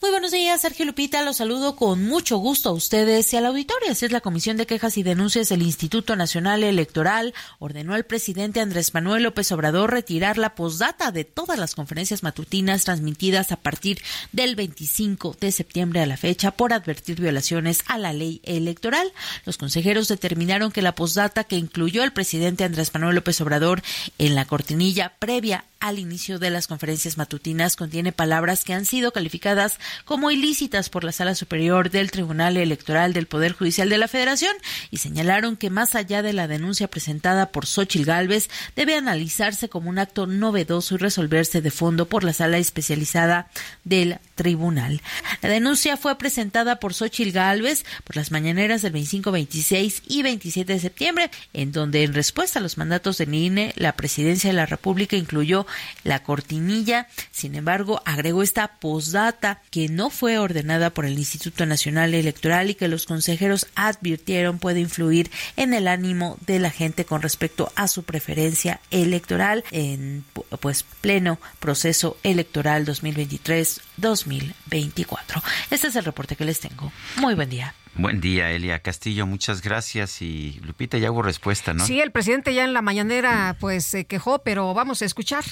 [0.00, 1.22] Muy buenos días, Sergio Lupita.
[1.22, 3.90] Los saludo con mucho gusto a ustedes y al auditorio.
[3.90, 7.34] Así es la Comisión de Quejas y Denuncias del Instituto Nacional Electoral.
[7.58, 12.84] Ordenó al presidente Andrés Manuel López Obrador retirar la postdata de todas las conferencias matutinas
[12.84, 14.00] transmitidas a partir
[14.32, 19.12] del 25 de septiembre a la fecha por advertir violaciones a la ley electoral.
[19.46, 23.82] Los consejeros determinaron que la postdata que incluyó el presidente Andrés Manuel López Obrador
[24.18, 29.12] en la cortinilla previa al inicio de las conferencias matutinas contiene palabras que han sido
[29.12, 29.63] calificadas
[30.04, 34.54] como ilícitas por la Sala Superior del Tribunal Electoral del Poder Judicial de la Federación
[34.90, 39.90] y señalaron que más allá de la denuncia presentada por Xochil Gálvez, debe analizarse como
[39.90, 43.48] un acto novedoso y resolverse de fondo por la Sala Especializada
[43.84, 45.00] del Tribunal.
[45.42, 50.72] La denuncia fue presentada por Xochil Gálvez por las mañaneras del 25, 26 y 27
[50.72, 54.66] de septiembre, en donde en respuesta a los mandatos del INE, la Presidencia de la
[54.66, 55.66] República incluyó
[56.02, 57.08] la cortinilla.
[57.30, 62.74] Sin embargo, agregó esta postdata que no fue ordenada por el Instituto Nacional Electoral y
[62.74, 67.88] que los consejeros advirtieron puede influir en el ánimo de la gente con respecto a
[67.88, 70.24] su preferencia electoral en
[70.60, 72.84] pues pleno proceso electoral
[74.00, 75.42] 2023-2024.
[75.70, 76.92] Este es el reporte que les tengo.
[77.16, 77.74] Muy buen día.
[77.96, 79.26] Buen día, Elia Castillo.
[79.26, 80.20] Muchas gracias.
[80.20, 81.86] Y Lupita, ya hubo respuesta, ¿no?
[81.86, 85.44] Sí, el presidente ya en la mañanera pues se quejó, pero vamos a escuchar.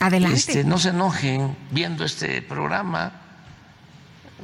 [0.00, 0.36] Adelante.
[0.36, 3.12] Este, no se enojen viendo este programa,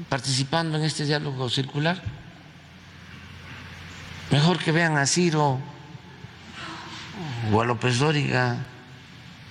[0.08, 2.02] participando en este diálogo circular.
[4.30, 5.60] Mejor que vean a Ciro
[7.52, 8.56] o a López Dóriga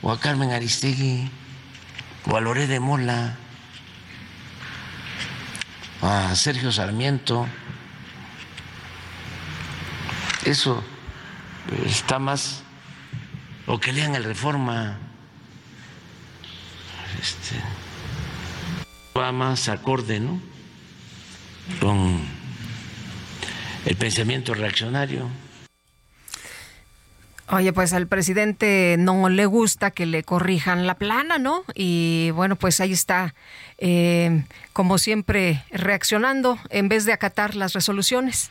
[0.02, 1.30] o a Carmen Aristegui
[2.28, 3.38] o a Loré de Mola
[6.02, 7.48] a Sergio Sarmiento.
[10.44, 10.84] Eso
[11.86, 12.64] está más,
[13.66, 14.98] o que lean el Reforma,
[17.20, 17.56] este,
[19.18, 20.40] va más acorde, ¿no?
[21.80, 22.22] Con
[23.86, 25.28] el pensamiento reaccionario.
[27.50, 31.64] Oye, pues al presidente no le gusta que le corrijan la plana, ¿no?
[31.76, 33.36] Y bueno, pues ahí está,
[33.78, 34.44] eh,
[34.74, 38.50] como siempre, reaccionando en vez de acatar las resoluciones.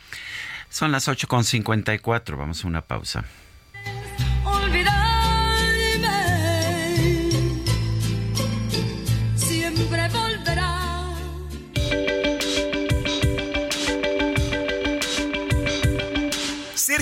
[0.71, 3.25] Son las 8.54, vamos a una pausa.
[4.45, 5.04] siempre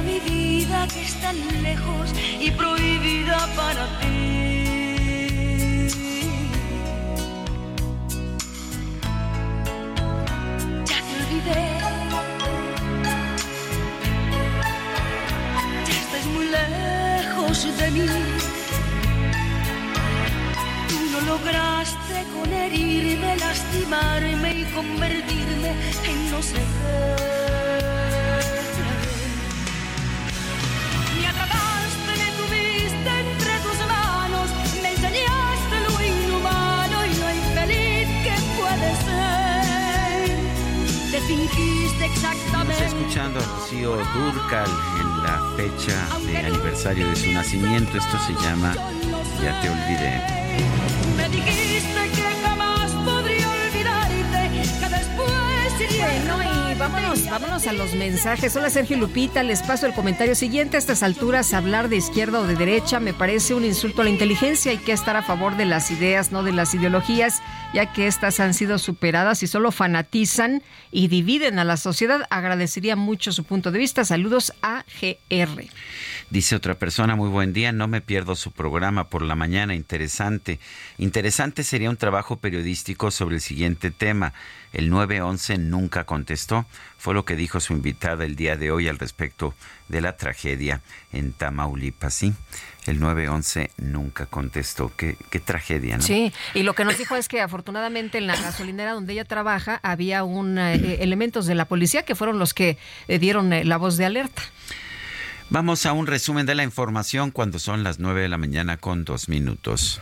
[0.00, 5.88] Mi vida que es tan lejos y prohibida para ti.
[10.90, 11.64] Ya te olvidé.
[15.86, 18.06] Ya estás muy lejos de mí.
[20.88, 25.70] Tú no lograste con herirme, lastimarme y convertirme
[26.08, 27.63] en no sé qué.
[41.26, 42.72] Fingiste exactamente.
[42.72, 44.68] Estamos escuchando a Rocío Durcal
[45.00, 47.98] en la fecha de aniversario de su nacimiento.
[47.98, 48.74] Esto se llama
[49.42, 50.20] Ya te olvidé.
[51.16, 57.94] Me dijiste que jamás podría olvidarte, que después iría Bueno, y vámonos, vámonos a los
[57.94, 58.54] mensajes.
[58.56, 60.76] Hola Sergio Lupita, les paso el comentario siguiente.
[60.76, 64.10] A estas alturas, hablar de izquierda o de derecha me parece un insulto a la
[64.10, 64.72] inteligencia.
[64.72, 67.42] Hay que estar a favor de las ideas, no de las ideologías,
[67.74, 72.24] ya que estas han sido superadas y solo fanatizan y dividen a la sociedad.
[72.30, 74.04] Agradecería mucho su punto de vista.
[74.04, 75.64] Saludos a GR.
[76.30, 80.60] Dice otra persona, muy buen día, no me pierdo su programa por la mañana, interesante.
[80.98, 84.34] Interesante sería un trabajo periodístico sobre el siguiente tema.
[84.72, 88.98] El 911 nunca contestó, fue lo que dijo su invitada el día de hoy al
[88.98, 89.52] respecto
[89.88, 90.80] de la tragedia
[91.12, 92.14] en Tamaulipas.
[92.14, 92.34] Sí,
[92.86, 94.92] el 911 nunca contestó.
[94.96, 96.02] Qué, qué tragedia, ¿no?
[96.02, 99.80] Sí, y lo que nos dijo es que afortunadamente en la gasolinera donde ella trabaja
[99.82, 102.78] había un, eh, elementos de la policía que fueron los que
[103.08, 104.42] eh, dieron eh, la voz de alerta.
[105.50, 109.04] Vamos a un resumen de la información cuando son las 9 de la mañana con
[109.04, 110.00] dos minutos.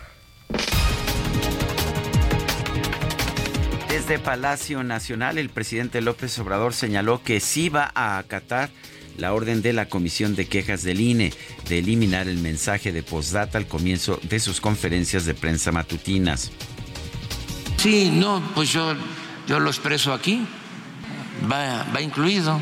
[3.88, 8.70] Desde Palacio Nacional, el presidente López Obrador señaló que sí va a acatar
[9.18, 11.32] la orden de la Comisión de Quejas del INE
[11.68, 16.50] de eliminar el mensaje de postdata al comienzo de sus conferencias de prensa matutinas.
[17.76, 18.94] Sí, no, pues yo,
[19.46, 20.46] yo lo expreso aquí,
[21.50, 22.60] va, va incluido.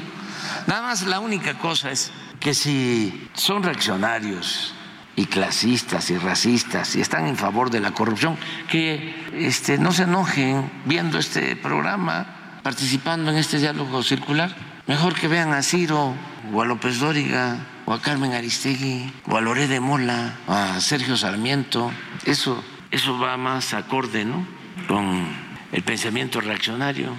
[0.67, 2.11] Nada más la única cosa es
[2.41, 4.75] que si son reaccionarios
[5.17, 8.39] y clasistas y racistas y están en favor de la corrupción,
[8.71, 14.70] que este, no se enojen viendo este programa, participando en este diálogo circular.
[14.87, 16.15] Mejor que vean a Ciro
[16.53, 20.81] o a López Dóriga o a Carmen Aristegui o a Loré de Mola o a
[20.81, 21.93] Sergio Sarmiento.
[22.25, 24.47] Eso, eso va más acorde ¿no?
[24.89, 25.29] con
[25.73, 27.15] el pensamiento reaccionario.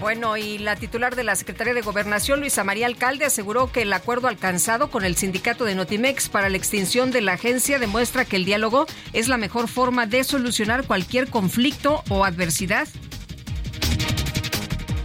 [0.00, 3.92] Bueno, y la titular de la Secretaría de Gobernación, Luisa María Alcalde, aseguró que el
[3.92, 8.36] acuerdo alcanzado con el sindicato de Notimex para la extinción de la agencia demuestra que
[8.36, 12.88] el diálogo es la mejor forma de solucionar cualquier conflicto o adversidad.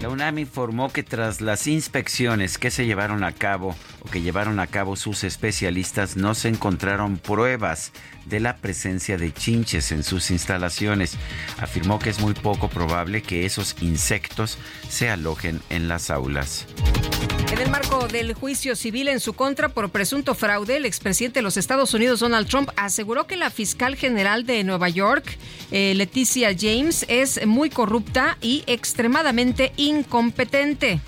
[0.06, 4.60] La UNAM informó que tras las inspecciones que se llevaron a cabo o que llevaron
[4.60, 7.92] a cabo sus especialistas no se encontraron pruebas
[8.26, 11.18] de la presencia de chinches en sus instalaciones.
[11.58, 16.68] Afirmó que es muy poco probable que esos insectos se alojen en las aulas.
[17.52, 21.44] En el marco del juicio civil en su contra por presunto fraude, el expresidente de
[21.44, 25.38] los Estados Unidos, Donald Trump, aseguró que la fiscal general de Nueva York,
[25.72, 31.00] eh, Leticia James, es muy corrupta y extremadamente incompetente.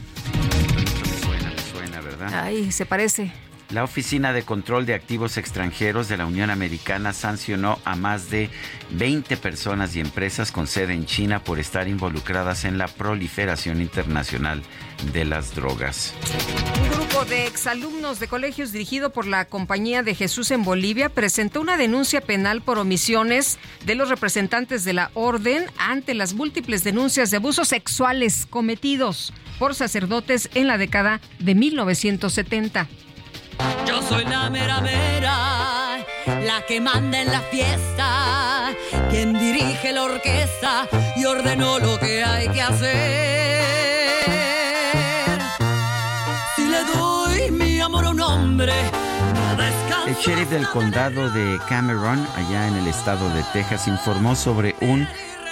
[1.22, 2.43] Suena, suena, ¿verdad?
[2.43, 3.31] Ay, se parece.
[3.72, 8.49] La Oficina de Control de Activos Extranjeros de la Unión Americana sancionó a más de
[8.91, 14.64] 20 personas y empresas con sede en China por estar involucradas en la proliferación internacional
[15.14, 16.14] de las drogas.
[16.82, 21.61] Un grupo de exalumnos de colegios dirigido por la Compañía de Jesús en Bolivia presentó
[21.61, 27.32] una denuncia penal por omisiones de los representantes de la orden ante las múltiples denuncias
[27.32, 32.88] de abusos sexuales cometidos por sacerdotes en la década de 1970.
[33.88, 38.76] Yo soy la mera mera, la que manda en la fiesta,
[39.10, 44.36] quien dirige la orquesta y ordenó lo que hay que hacer.
[48.60, 55.08] El sheriff del condado de Cameron, allá en el estado de Texas, informó sobre un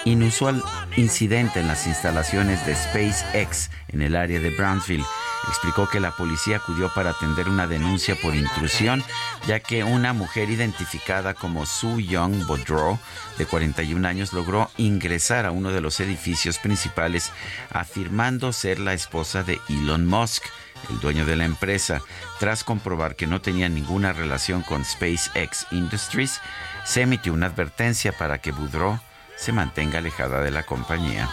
[0.06, 0.64] inusual
[0.98, 5.06] incidente en las instalaciones de SpaceX en el área de Brownsville.
[5.50, 9.04] Explicó que la policía acudió para atender una denuncia por intrusión,
[9.46, 12.98] ya que una mujer identificada como Sue Young Bodrow,
[13.38, 17.32] de 41 años, logró ingresar a uno de los edificios principales
[17.70, 20.44] afirmando ser la esposa de Elon Musk
[20.90, 22.02] el dueño de la empresa,
[22.40, 26.42] tras comprobar que no tenía ninguna relación con SpaceX Industries,
[26.86, 29.00] se emitió una advertencia para que Boudreau
[29.38, 31.30] se mantenga alejada de la compañía.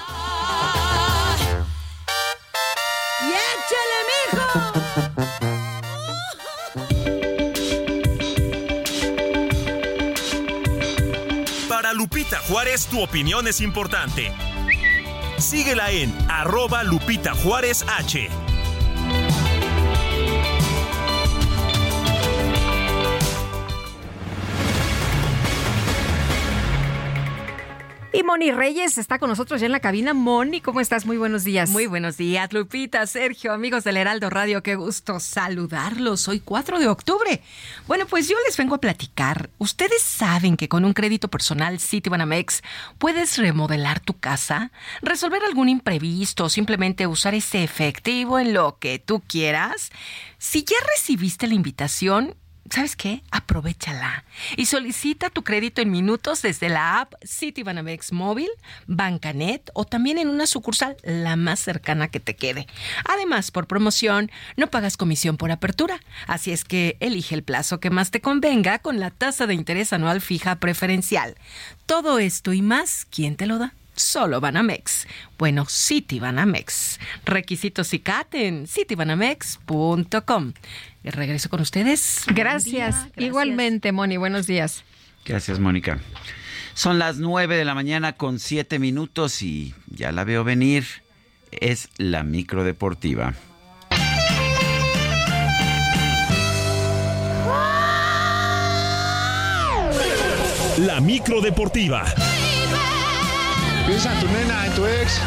[3.20, 4.82] ¡Y échale, mijo!
[11.68, 14.32] Para Lupita Juárez, tu opinión es importante.
[15.38, 18.28] Síguela en arroba Lupita Juárez H.
[28.14, 30.12] Y Moni Reyes está con nosotros ya en la cabina.
[30.12, 31.06] Moni, ¿cómo estás?
[31.06, 31.70] Muy buenos días.
[31.70, 34.62] Muy buenos días, Lupita, Sergio, amigos del Heraldo Radio.
[34.62, 36.28] Qué gusto saludarlos.
[36.28, 37.40] Hoy 4 de octubre.
[37.86, 39.48] Bueno, pues yo les vengo a platicar.
[39.56, 42.60] Ustedes saben que con un crédito personal Citibanamex
[42.98, 48.98] puedes remodelar tu casa, resolver algún imprevisto o simplemente usar ese efectivo en lo que
[48.98, 49.90] tú quieras.
[50.36, 52.34] Si ya recibiste la invitación,
[52.70, 53.22] ¿sabes qué?
[53.30, 54.24] Aprovechala
[54.56, 58.48] y solicita tu crédito en minutos desde la app Citibanamex Móvil,
[58.86, 62.66] Bancanet o también en una sucursal la más cercana que te quede.
[63.04, 67.90] Además, por promoción, no pagas comisión por apertura, así es que elige el plazo que
[67.90, 71.36] más te convenga con la tasa de interés anual fija preferencial.
[71.86, 73.74] Todo esto y más, ¿quién te lo da?
[73.94, 75.06] Solo Banamex.
[75.38, 76.98] Bueno, Citibanamex.
[77.24, 80.52] Requisitos CICAT en citibanamex.com.
[81.10, 82.24] Regreso con ustedes.
[82.28, 83.08] Gracias.
[83.16, 84.16] Igualmente, Moni.
[84.16, 84.84] Buenos días.
[85.24, 85.98] Gracias, Mónica.
[86.74, 90.84] Son las nueve de la mañana con siete minutos y ya la veo venir.
[91.50, 93.34] Es la micro deportiva.
[100.78, 102.04] La micro deportiva.
[103.86, 105.20] Piensa en tu nena, en tu ex.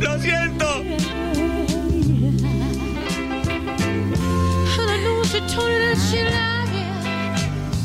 [0.00, 0.82] Lo siento.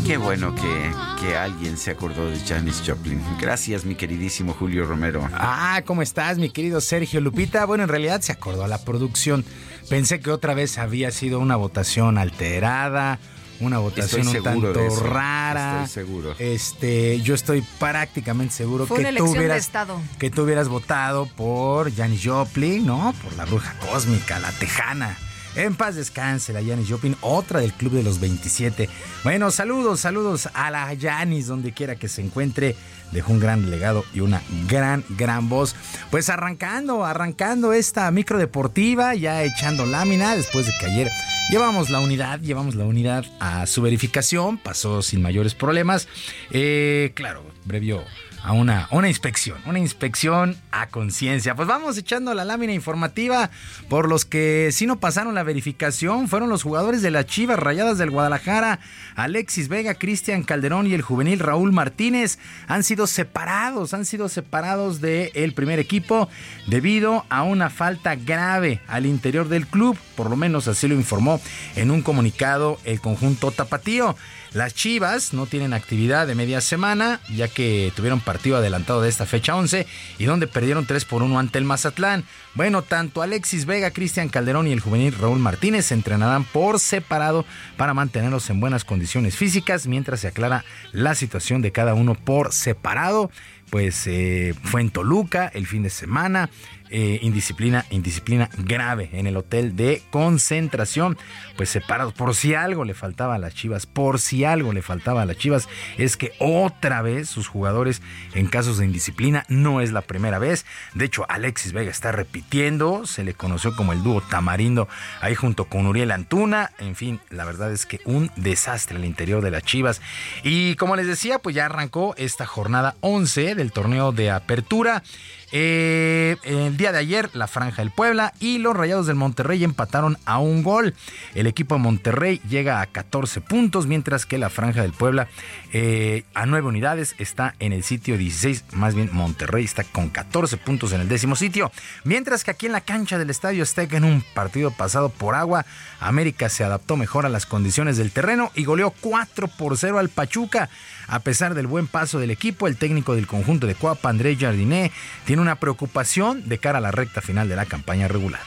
[0.06, 3.22] Qué bueno que, que alguien se acordó de Janis Joplin.
[3.42, 5.28] Gracias, mi queridísimo Julio Romero.
[5.34, 7.66] Ah, ¿cómo estás, mi querido Sergio Lupita?
[7.66, 9.44] Bueno, en realidad se acordó a la producción.
[9.90, 13.20] Pensé que otra vez había sido una votación alterada,
[13.60, 15.04] una votación Estoy un tanto de eso.
[15.04, 15.84] rara.
[15.84, 16.36] Estoy seguro.
[16.40, 20.00] Este, yo estoy prácticamente seguro Fue una que tú hubieras Estado.
[20.20, 23.14] que tú hubieras votado por Janis Joplin, ¿no?
[23.24, 25.18] Por la bruja cósmica, la tejana.
[25.58, 28.88] En paz descanse la Janis Joplin, otra del Club de los 27.
[29.24, 32.76] Bueno, saludos, saludos a la Janis, donde quiera que se encuentre.
[33.12, 35.76] Dejó un gran legado y una gran, gran voz.
[36.12, 41.10] Pues arrancando, arrancando esta micro deportiva, ya echando lámina, después de que ayer
[41.50, 46.08] llevamos la unidad, llevamos la unidad a su verificación, pasó sin mayores problemas.
[46.52, 48.04] Eh, claro, previo
[48.44, 51.56] a una, una inspección, una inspección a conciencia.
[51.56, 53.50] Pues vamos echando la lámina informativa
[53.90, 57.98] por los que si no pasaron la verificación fueron los jugadores de las Chivas Rayadas
[57.98, 58.80] del Guadalajara,
[59.16, 65.02] Alexis Vega, Cristian Calderón y el juvenil Raúl Martínez han sido separados, han sido separados
[65.02, 66.30] del primer equipo
[66.68, 71.42] debido a una falta grave al interior del club, por lo menos así lo informó
[71.76, 74.16] en un comunicado el conjunto tapatío.
[74.58, 79.28] Las Chivas no tienen actividad de media semana, ya que tuvieron partido adelantado de esta
[79.28, 79.86] fecha 11
[80.18, 82.24] y donde perdieron 3 por 1 ante el Mazatlán.
[82.56, 87.46] Bueno, tanto Alexis Vega, Cristian Calderón y el juvenil Raúl Martínez se entrenarán por separado
[87.78, 92.52] para mantenerlos en buenas condiciones físicas mientras se aclara la situación de cada uno por
[92.52, 93.30] separado.
[93.70, 96.50] Pues eh, fue en Toluca el fin de semana.
[96.90, 101.18] Eh, indisciplina, indisciplina grave en el hotel de concentración,
[101.56, 102.14] pues separados.
[102.14, 105.38] Por si algo le faltaba a las Chivas, por si algo le faltaba a las
[105.38, 108.02] Chivas, es que otra vez sus jugadores
[108.34, 110.66] en casos de indisciplina no es la primera vez.
[110.94, 114.88] De hecho, Alexis Vega está repitiendo, se le conoció como el dúo Tamarindo
[115.22, 116.72] ahí junto con Uriel Antuna.
[116.80, 120.02] En fin, la verdad es que un desastre al interior de las Chivas.
[120.44, 125.04] Y como les decía, pues ya arrancó esta jornada 11 del torneo de apertura.
[125.52, 130.18] Eh, el día de ayer, la Franja del Puebla y los Rayados del Monterrey empataron
[130.26, 130.94] a un gol.
[131.36, 135.28] El equipo de Monterrey llega a 14 puntos, mientras que la Franja del Puebla
[135.74, 138.66] eh, a 9 unidades está en el sitio 16.
[138.74, 141.72] Más bien, Monterrey está con 14 puntos en el décimo sitio.
[142.04, 145.66] Mientras que aquí en la cancha del Estadio Azteca, en un partido pasado por agua,
[146.00, 150.10] América se adaptó mejor a las condiciones del terreno y goleó 4 por 0 al
[150.10, 150.70] Pachuca.
[151.08, 154.92] A pesar del buen paso del equipo, el técnico del conjunto de Coapa, André Jardiné,
[155.26, 158.42] tiene una preocupación de cara a la recta final de la campaña regular.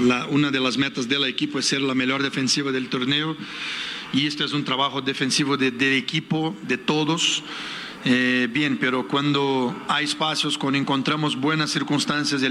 [0.00, 3.36] La- una de las metas del equipo es ser la mejor defensiva del torneo
[4.12, 7.42] y esto es un trabajo defensivo de- del equipo, de todos.
[8.04, 12.42] Eh, bien, pero cuando hay espacios, cuando encontramos buenas circunstancias,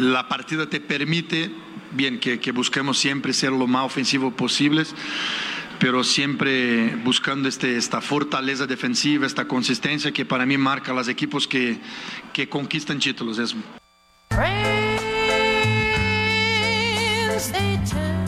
[0.00, 1.50] la partida te permite,
[1.92, 4.94] bien, que, que busquemos siempre ser lo más ofensivo posibles,
[5.78, 11.08] pero siempre buscando este, esta fortaleza defensiva, esta consistencia que para mí marca a los
[11.08, 11.78] equipos que,
[12.32, 13.38] que conquistan títulos.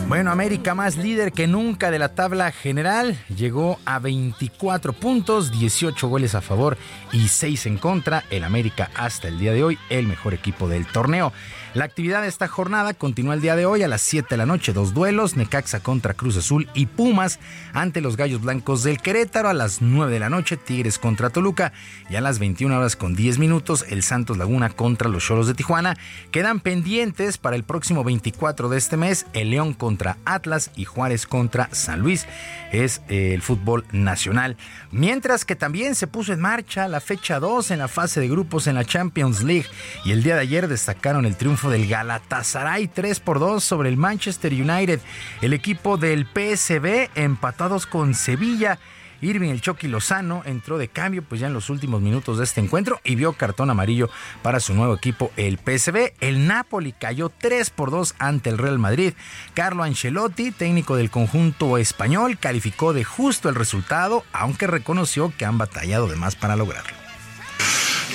[0.07, 3.17] Bueno, América más líder que nunca de la tabla general.
[3.35, 6.77] Llegó a 24 puntos, 18 goles a favor
[7.11, 8.23] y 6 en contra.
[8.29, 11.33] El América hasta el día de hoy, el mejor equipo del torneo.
[11.75, 14.45] La actividad de esta jornada continúa el día de hoy a las 7 de la
[14.45, 14.71] noche.
[14.71, 17.37] Dos duelos, Necaxa contra Cruz Azul y Pumas
[17.73, 19.49] ante los Gallos Blancos del Querétaro.
[19.49, 21.73] A las 9 de la noche, Tigres contra Toluca.
[22.09, 25.53] Y a las 21 horas con 10 minutos, el Santos Laguna contra los Cholos de
[25.53, 25.97] Tijuana.
[26.31, 31.27] Quedan pendientes para el próximo 24 de este mes, el León contra Atlas y Juárez
[31.27, 32.25] contra San Luis.
[32.71, 34.55] Es eh, el fútbol nacional.
[34.91, 38.67] Mientras que también se puso en marcha la fecha 2 en la fase de grupos
[38.67, 39.67] en la Champions League.
[40.05, 43.97] Y el día de ayer destacaron el triunfo del Galatasaray 3 por 2 sobre el
[43.97, 44.99] Manchester United.
[45.41, 48.79] El equipo del PSB empatados con Sevilla.
[49.21, 52.61] Irving el Chucky Lozano entró de cambio pues ya en los últimos minutos de este
[52.61, 54.09] encuentro y vio cartón amarillo
[54.41, 56.13] para su nuevo equipo el PSV.
[56.19, 59.13] El Napoli cayó 3 por 2 ante el Real Madrid.
[59.53, 65.57] Carlo Ancelotti, técnico del conjunto español, calificó de justo el resultado, aunque reconoció que han
[65.57, 67.04] batallado de más para lograrlo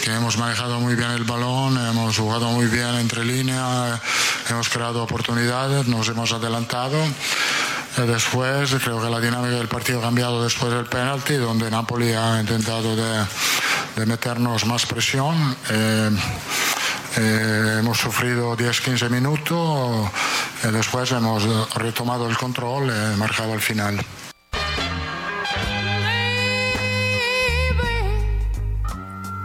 [0.02, 4.00] que hemos manejado muy bien el balón, hemos jugado muy bien entre líneas,
[4.48, 6.96] hemos creado oportunidades, nos hemos adelantado.
[7.98, 12.12] Eh, después creo que la dinámica del partido ha cambiado después del penalti, donde Napoli
[12.12, 15.56] ha intentado de, meternos más presión.
[15.70, 16.10] Eh,
[17.16, 20.10] eh, hemos sufrido 10-15 minutos,
[20.64, 21.44] y después hemos
[21.74, 24.00] retomado el control y marcado al final.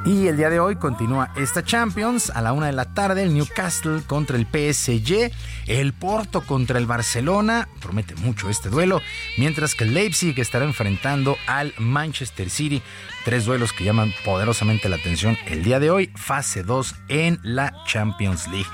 [0.06, 2.30] Y el día de hoy continúa esta Champions.
[2.30, 5.32] A la una de la tarde, el Newcastle contra el PSG,
[5.66, 9.02] el Porto contra el Barcelona, promete mucho este duelo,
[9.40, 12.84] mientras que Leipzig estará enfrentando al Manchester City,
[13.24, 17.74] tres duelos que llaman poderosamente la atención el día de hoy, fase 2 en la
[17.88, 18.70] Champions League.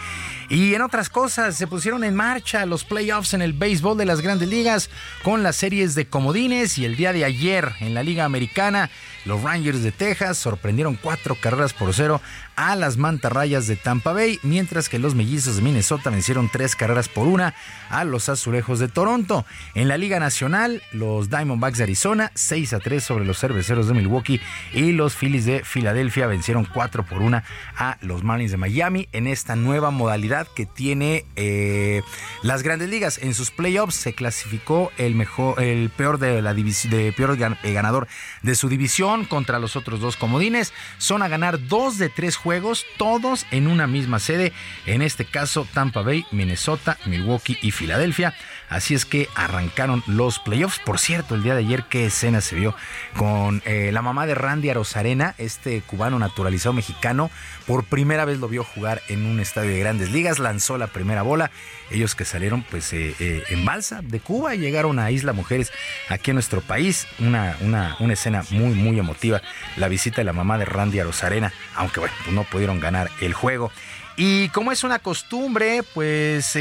[0.52, 4.20] Y en otras cosas, se pusieron en marcha los playoffs en el béisbol de las
[4.20, 4.90] grandes ligas
[5.24, 8.90] con las series de comodines y el día de ayer en la Liga Americana
[9.24, 12.20] los Rangers de Texas sorprendieron cuatro carreras por cero
[12.56, 17.08] a las mantarrayas de Tampa Bay, mientras que los mellizos de Minnesota vencieron tres carreras
[17.08, 17.54] por una
[17.90, 19.46] a los azulejos de Toronto.
[19.76, 23.94] En la Liga Nacional, los Diamondbacks de Arizona, 6 a 3 sobre los cerveceros de
[23.94, 24.42] Milwaukee
[24.74, 27.44] y los Phillies de Filadelfia vencieron 4 por una
[27.76, 32.02] a los Marlins de Miami en esta nueva modalidad que tiene eh,
[32.44, 33.18] las grandes ligas.
[33.18, 37.74] En sus playoffs se clasificó el mejor, el peor de la división, de peor eh,
[37.74, 38.08] ganador
[38.42, 40.74] de su división contra los otros dos comodines.
[40.98, 44.54] Son a ganar dos de tres juegos, todos en una misma sede,
[44.86, 48.34] en este caso Tampa Bay, Minnesota, Milwaukee y Filadelfia.
[48.72, 50.80] Así es que arrancaron los playoffs.
[50.80, 52.74] Por cierto, el día de ayer, qué escena se vio
[53.18, 57.30] con eh, la mamá de Randy Arozarena, este cubano naturalizado mexicano.
[57.68, 61.22] Por primera vez lo vio jugar en un estadio de grandes ligas, lanzó la primera
[61.22, 61.52] bola.
[61.90, 65.74] Ellos que salieron pues eh, eh, en balsa de Cuba y llegaron a Isla Mujeres
[66.08, 67.08] aquí en nuestro país.
[67.20, 69.42] Una, una, una escena muy, muy emotiva.
[69.76, 73.34] La visita de la mamá de Randy Arozarena, aunque bueno, pues no pudieron ganar el
[73.34, 73.70] juego.
[74.16, 76.56] Y como es una costumbre, pues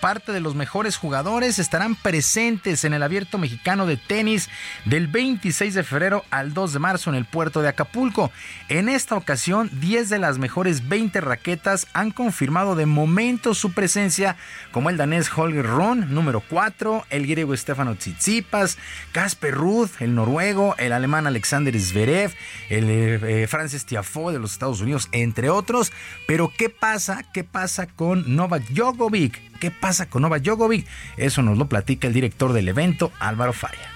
[0.00, 4.48] parte de los mejores jugadores estarán presentes en el Abierto Mexicano de Tenis
[4.86, 8.32] del 26 de febrero al 2 de marzo en el puerto de Acapulco.
[8.68, 14.36] En esta ocasión, 10 de las mejores 20 raquetas han confirmado de momento su presencia,
[14.72, 18.78] como el danés Holger Ron, número 4, el griego Stefano Tsitsipas,
[19.12, 22.34] Casper Ruth, el noruego, el alemán Alexander Zverev,
[22.70, 25.92] el eh, Francis Tiafoe de los Estados Unidos, entre otros.
[26.26, 27.22] Pero ¿qué pasa?
[27.32, 29.49] ¿Qué pasa con Novak Djokovic?
[29.60, 30.86] ¿Qué pasa con Novak Djokovic?
[31.18, 33.90] Eso nos lo platica el director del evento, Álvaro Faria.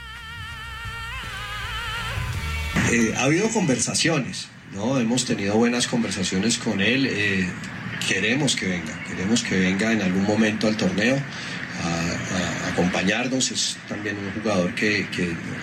[2.92, 5.00] Eh, ha habido conversaciones, ¿no?
[5.00, 7.06] Hemos tenido buenas conversaciones con él.
[7.10, 7.48] Eh,
[8.06, 13.50] queremos que venga, queremos que venga en algún momento al torneo a, acompañarnos.
[13.50, 15.06] Es también un jugador que,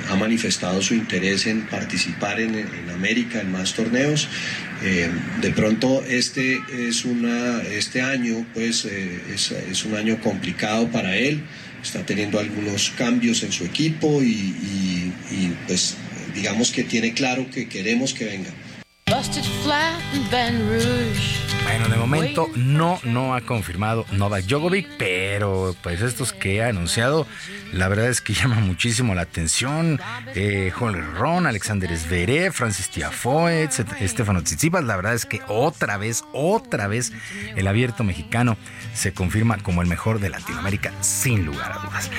[0.10, 4.28] ha manifestado su interés en participar en, América en más torneos.
[4.84, 5.10] Eh,
[5.42, 11.42] de pronto este es una este año pues eh, es, un año complicado para él.
[11.84, 15.12] Está teniendo algunos cambios en su equipo y
[15.68, 15.96] pues
[16.36, 18.52] digamos que tiene claro que queremos que venga.
[21.64, 27.28] Bueno, de momento no, no ha confirmado Novak Djokovic, pero pues estos que ha anunciado,
[27.72, 30.00] la verdad es que llama muchísimo la atención.
[30.36, 30.74] Eh,
[31.18, 33.70] Ron, Alexander Zverev, Francis Tiafoe,
[34.00, 37.12] Estefano Tsitsipas, la verdad es que otra vez, otra vez
[37.56, 38.58] el abierto mexicano
[38.94, 42.10] se confirma como el mejor de Latinoamérica, sin lugar a dudas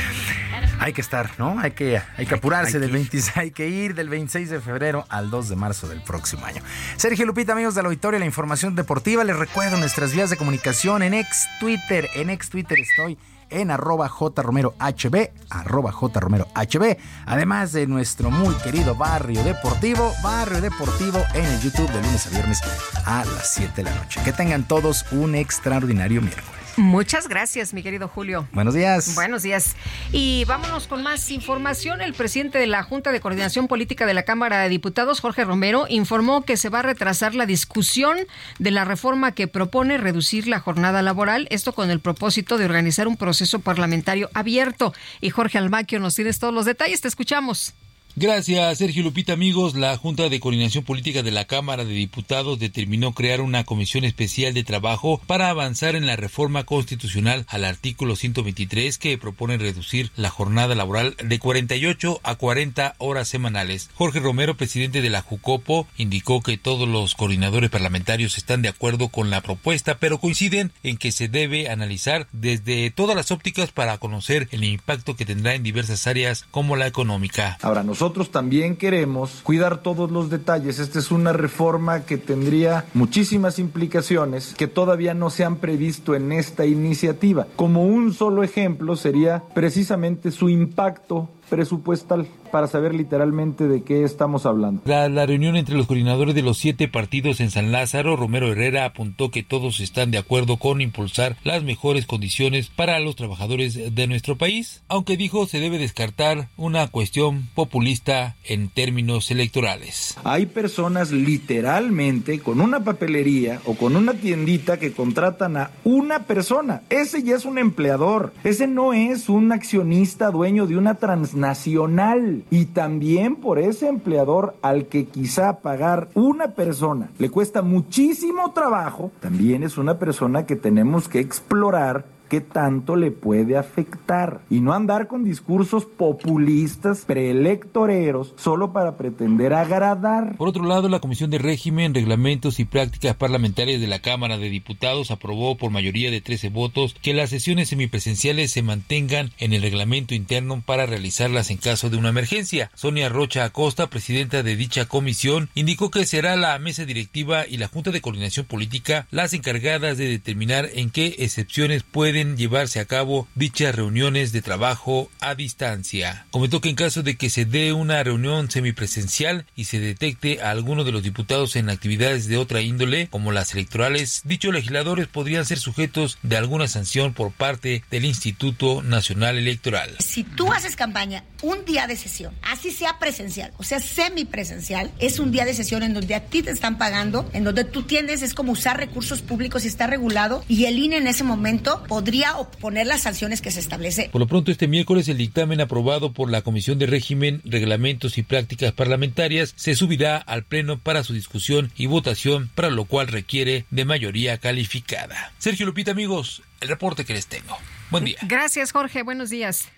[0.82, 1.60] hay que estar, ¿no?
[1.60, 5.30] Hay que, hay que apurarse del 26, hay que ir del 26 de febrero al
[5.30, 6.60] 2 de marzo del próximo año.
[6.96, 9.24] Sergio Lupita, amigos del auditorio, la información deportiva.
[9.24, 12.08] Les recuerdo nuestras vías de comunicación en ex Twitter.
[12.14, 13.18] En ex Twitter estoy
[13.52, 16.96] en arroba jromerohb, arroba jromerohb,
[17.26, 22.30] además de nuestro muy querido Barrio Deportivo, Barrio Deportivo en el YouTube de lunes a
[22.30, 22.60] viernes
[23.04, 24.20] a las 7 de la noche.
[24.24, 26.61] Que tengan todos un extraordinario miércoles.
[26.76, 28.48] Muchas gracias, mi querido Julio.
[28.52, 29.14] Buenos días.
[29.14, 29.76] Buenos días.
[30.10, 32.00] Y vámonos con más información.
[32.00, 35.86] El presidente de la Junta de Coordinación Política de la Cámara de Diputados, Jorge Romero,
[35.88, 38.16] informó que se va a retrasar la discusión
[38.58, 43.06] de la reforma que propone reducir la jornada laboral, esto con el propósito de organizar
[43.06, 44.94] un proceso parlamentario abierto.
[45.20, 47.00] Y Jorge Almaquio nos tienes todos los detalles.
[47.00, 47.74] Te escuchamos.
[48.14, 49.32] Gracias, Sergio Lupita.
[49.32, 54.04] Amigos, la Junta de Coordinación Política de la Cámara de Diputados determinó crear una comisión
[54.04, 60.12] especial de trabajo para avanzar en la reforma constitucional al artículo 123 que propone reducir
[60.14, 63.88] la jornada laboral de 48 a 40 horas semanales.
[63.94, 69.08] Jorge Romero, presidente de la JUCOPO, indicó que todos los coordinadores parlamentarios están de acuerdo
[69.08, 73.96] con la propuesta, pero coinciden en que se debe analizar desde todas las ópticas para
[73.96, 77.56] conocer el impacto que tendrá en diversas áreas como la económica.
[77.62, 80.80] Ahora, nosotros también queremos cuidar todos los detalles.
[80.80, 86.32] Esta es una reforma que tendría muchísimas implicaciones que todavía no se han previsto en
[86.32, 87.46] esta iniciativa.
[87.54, 94.46] Como un solo ejemplo sería precisamente su impacto presupuestal para saber literalmente de qué estamos
[94.46, 94.82] hablando.
[94.84, 99.30] La reunión entre los coordinadores de los siete partidos en San Lázaro, Romero Herrera apuntó
[99.30, 104.36] que todos están de acuerdo con impulsar las mejores condiciones para los trabajadores de nuestro
[104.36, 110.16] país, aunque dijo se debe descartar una cuestión populista en términos electorales.
[110.22, 116.82] Hay personas literalmente con una papelería o con una tiendita que contratan a una persona.
[116.90, 118.34] Ese ya es un empleador.
[118.44, 122.41] Ese no es un accionista dueño de una transnacional.
[122.50, 129.10] Y también por ese empleador al que quizá pagar una persona le cuesta muchísimo trabajo,
[129.20, 134.72] también es una persona que tenemos que explorar qué tanto le puede afectar y no
[134.72, 140.38] andar con discursos populistas, preelectoreros, solo para pretender agradar.
[140.38, 144.48] Por otro lado, la Comisión de Régimen, Reglamentos y Prácticas Parlamentarias de la Cámara de
[144.48, 149.60] Diputados aprobó por mayoría de 13 votos que las sesiones semipresenciales se mantengan en el
[149.60, 152.70] reglamento interno para realizarlas en caso de una emergencia.
[152.74, 157.68] Sonia Rocha Acosta, presidenta de dicha comisión, indicó que será la mesa directiva y la
[157.68, 163.28] Junta de Coordinación Política las encargadas de determinar en qué excepciones pueden llevarse a cabo
[163.34, 166.26] dichas reuniones de trabajo a distancia.
[166.30, 170.50] Comentó que en caso de que se dé una reunión semipresencial y se detecte a
[170.50, 175.44] alguno de los diputados en actividades de otra índole, como las electorales, dichos legisladores podrían
[175.44, 179.96] ser sujetos de alguna sanción por parte del Instituto Nacional Electoral.
[180.00, 185.18] Si tú haces campaña un día de sesión, así sea presencial, o sea, semipresencial, es
[185.18, 188.22] un día de sesión en donde a ti te están pagando, en donde tú tienes,
[188.22, 192.11] es como usar recursos públicos y está regulado, y el INE en ese momento podría
[192.36, 194.08] oponer las sanciones que se establece.
[194.10, 198.22] Por lo pronto, este miércoles el dictamen aprobado por la Comisión de Régimen, Reglamentos y
[198.22, 203.64] Prácticas Parlamentarias se subirá al Pleno para su discusión y votación, para lo cual requiere
[203.70, 205.32] de mayoría calificada.
[205.38, 207.56] Sergio Lupita, amigos, el reporte que les tengo.
[207.90, 208.18] Buen día.
[208.22, 209.02] Gracias, Jorge.
[209.02, 209.68] Buenos días.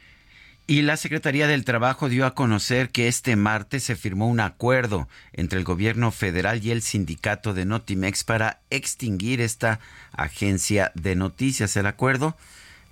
[0.66, 5.08] Y la Secretaría del Trabajo dio a conocer que este martes se firmó un acuerdo
[5.34, 9.78] entre el gobierno federal y el sindicato de Notimex para extinguir esta
[10.12, 11.76] agencia de noticias.
[11.76, 12.34] El acuerdo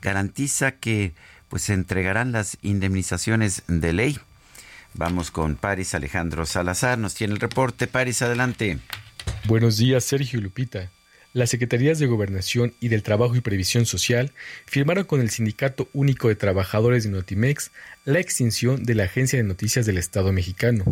[0.03, 1.15] garantiza que
[1.49, 4.19] pues se entregarán las indemnizaciones de ley.
[4.93, 7.87] Vamos con Paris Alejandro Salazar, nos tiene el reporte.
[7.87, 8.81] Paris, adelante.
[9.47, 10.91] Buenos días, Sergio Lupita
[11.33, 14.33] las Secretarías de Gobernación y del Trabajo y Previsión Social
[14.67, 17.71] firmaron con el Sindicato Único de Trabajadores de Notimex
[18.05, 20.85] la extinción de la Agencia de Noticias del Estado mexicano.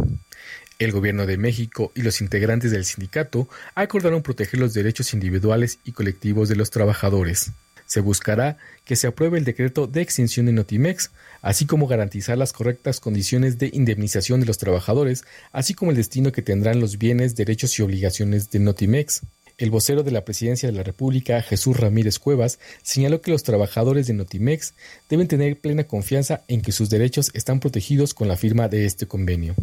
[0.79, 5.93] El Gobierno de México y los integrantes del sindicato acordaron proteger los derechos individuales y
[5.93, 7.53] colectivos de los trabajadores.
[7.85, 8.57] Se buscará
[8.87, 11.11] que se apruebe el decreto de extinción de Notimex,
[11.43, 16.33] así como garantizar las correctas condiciones de indemnización de los trabajadores, así como el destino
[16.33, 19.23] que tendrán los bienes, derechos y obligaciones de Notimex.
[19.61, 24.07] El vocero de la Presidencia de la República, Jesús Ramírez Cuevas, señaló que los trabajadores
[24.07, 24.73] de Notimex
[25.11, 29.07] deben tener plena confianza en que sus derechos están protegidos con la firma de este
[29.07, 29.55] convenio.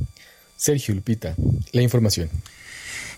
[0.55, 1.35] Sergio Lupita,
[1.71, 2.29] la información.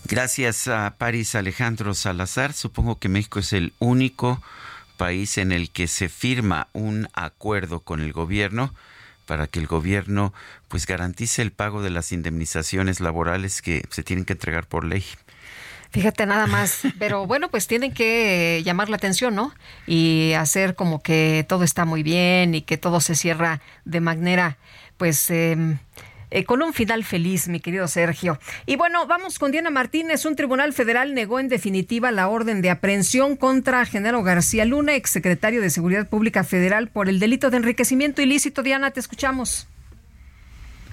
[0.06, 2.54] Gracias a París Alejandro Salazar.
[2.54, 4.42] Supongo que México es el único
[4.96, 8.74] país en el que se firma un acuerdo con el gobierno
[9.26, 10.32] para que el gobierno
[10.68, 15.04] pues garantice el pago de las indemnizaciones laborales que se tienen que entregar por ley.
[15.90, 19.52] Fíjate nada más, pero bueno, pues tienen que llamar la atención, ¿no?
[19.88, 24.56] Y hacer como que todo está muy bien y que todo se cierra de manera,
[24.96, 25.78] pues, em,
[26.30, 28.38] eh, con un final feliz, mi querido Sergio.
[28.66, 30.24] Y bueno, vamos con Diana Martínez.
[30.24, 35.60] Un tribunal federal negó en definitiva la orden de aprehensión contra Genaro García Luna, exsecretario
[35.60, 38.62] de Seguridad Pública Federal, por el delito de enriquecimiento ilícito.
[38.62, 39.66] Diana, te escuchamos.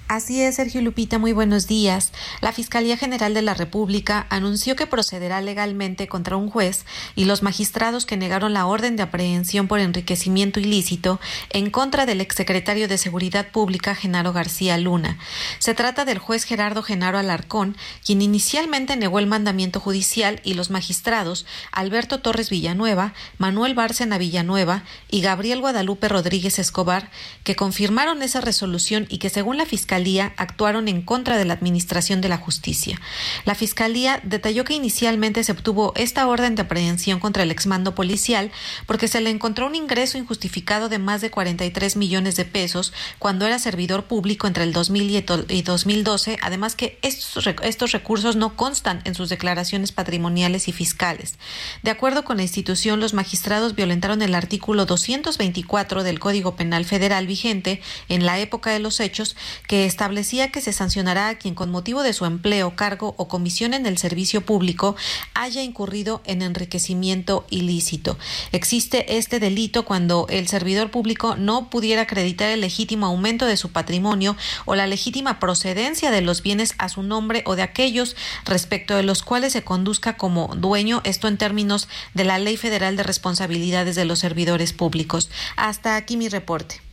[0.08, 2.12] Así es, Sergio Lupita, muy buenos días.
[2.40, 7.42] La Fiscalía General de la República anunció que procederá legalmente contra un juez y los
[7.42, 11.20] magistrados que negaron la orden de aprehensión por enriquecimiento ilícito
[11.50, 15.18] en contra del exsecretario de Seguridad Pública Genaro García Luna.
[15.58, 20.70] Se trata del juez Gerardo Genaro Alarcón, quien inicialmente negó el mandamiento judicial y los
[20.70, 27.10] magistrados Alberto Torres Villanueva, Manuel Bárcena Villanueva y Gabriel Guadalupe Rodríguez Escobar,
[27.44, 29.97] que confirmaron esa resolución y que según la Fiscalía
[30.36, 33.00] actuaron en contra de la Administración de la Justicia.
[33.44, 38.50] La Fiscalía detalló que inicialmente se obtuvo esta orden de aprehensión contra el exmando policial
[38.86, 43.46] porque se le encontró un ingreso injustificado de más de 43 millones de pesos cuando
[43.46, 49.00] era servidor público entre el 2000 y 2012, además que estos, estos recursos no constan
[49.04, 51.34] en sus declaraciones patrimoniales y fiscales.
[51.82, 57.26] De acuerdo con la institución, los magistrados violentaron el artículo 224 del Código Penal Federal
[57.26, 61.70] vigente en la época de los hechos que establecía que se sancionará a quien con
[61.70, 64.96] motivo de su empleo, cargo o comisión en el servicio público
[65.34, 68.18] haya incurrido en enriquecimiento ilícito.
[68.52, 73.70] Existe este delito cuando el servidor público no pudiera acreditar el legítimo aumento de su
[73.70, 78.94] patrimonio o la legítima procedencia de los bienes a su nombre o de aquellos respecto
[78.94, 83.02] de los cuales se conduzca como dueño, esto en términos de la Ley Federal de
[83.02, 85.30] Responsabilidades de los Servidores Públicos.
[85.56, 86.87] Hasta aquí mi reporte.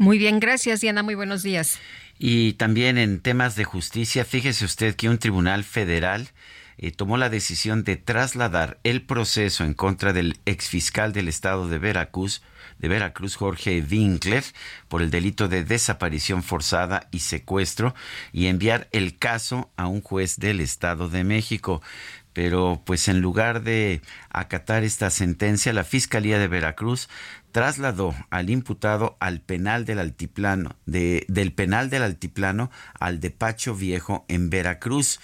[0.00, 1.78] Muy bien, gracias Diana, muy buenos días.
[2.18, 6.30] Y también en temas de justicia, fíjese usted que un tribunal federal
[6.78, 11.78] eh, tomó la decisión de trasladar el proceso en contra del exfiscal del estado de
[11.78, 12.40] Veracruz,
[12.78, 14.42] de Veracruz, Jorge Winkler,
[14.88, 17.94] por el delito de desaparición forzada y secuestro,
[18.32, 21.82] y enviar el caso a un juez del Estado de México
[22.32, 27.08] pero pues en lugar de acatar esta sentencia, la Fiscalía de Veracruz
[27.52, 33.74] trasladó al imputado al penal del altiplano, de, del penal del altiplano al de Pacho
[33.74, 35.20] Viejo en Veracruz.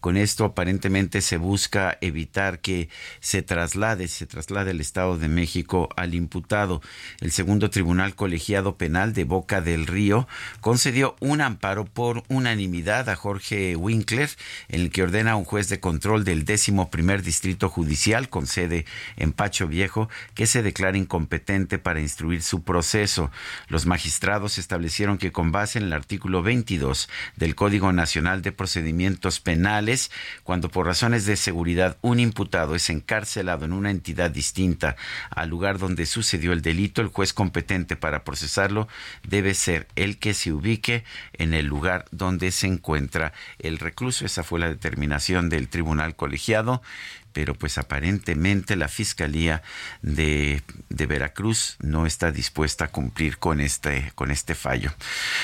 [0.00, 2.88] Con esto aparentemente se busca evitar que
[3.20, 6.80] se traslade, se traslade el Estado de México al imputado.
[7.20, 10.26] El segundo tribunal colegiado penal de Boca del Río
[10.62, 14.30] concedió un amparo por unanimidad a Jorge Winkler,
[14.68, 18.46] en el que ordena a un juez de control del décimo primer distrito judicial con
[18.46, 18.86] sede
[19.16, 23.30] en Pacho Viejo que se declare incompetente para instruir su proceso.
[23.68, 29.40] Los magistrados establecieron que con base en el artículo 22 del Código Nacional de Procedimientos
[29.40, 29.89] Penales
[30.44, 34.96] cuando por razones de seguridad un imputado es encarcelado en una entidad distinta
[35.30, 38.88] al lugar donde sucedió el delito, el juez competente para procesarlo
[39.26, 44.24] debe ser el que se ubique en el lugar donde se encuentra el recluso.
[44.24, 46.82] Esa fue la determinación del tribunal colegiado
[47.32, 49.62] pero pues aparentemente la Fiscalía
[50.02, 54.92] de, de, Veracruz no está dispuesta a cumplir con este, con este fallo.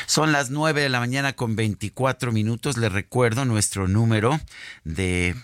[0.06, 2.76] Son las 9 de la mañana con 24 minutos.
[2.76, 4.40] Les recuerdo nuestro número
[4.84, 5.34] de,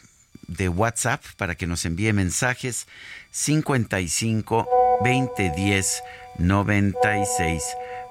[0.48, 2.86] de WhatsApp para que nos envíe mensajes
[3.30, 4.68] 55
[5.00, 6.02] 2010
[6.38, 7.62] 96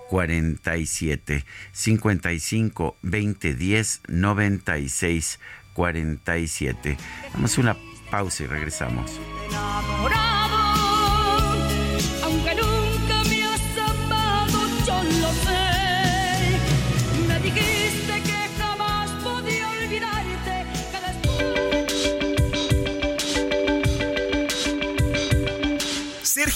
[0.09, 5.39] 47 55 2010 96
[5.73, 6.97] 47.
[7.33, 7.77] Vamos a una
[8.11, 9.19] pausa y regresamos.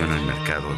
[0.00, 0.68] Introducción al mercado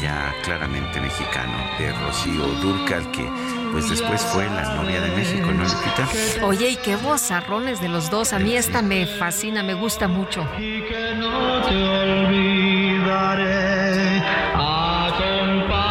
[0.00, 3.24] ya claramente mexicano de Rocío Durcal, que
[3.70, 6.08] pues después fue la novia de México, ¿no, Lupita?
[6.44, 8.32] Oye, y qué vozarrones de los dos.
[8.32, 10.44] A mí esta me fascina, me gusta mucho.
[10.44, 11.74] no te
[12.24, 13.52] olvidaré.
[14.54, 15.84] Acompáñame.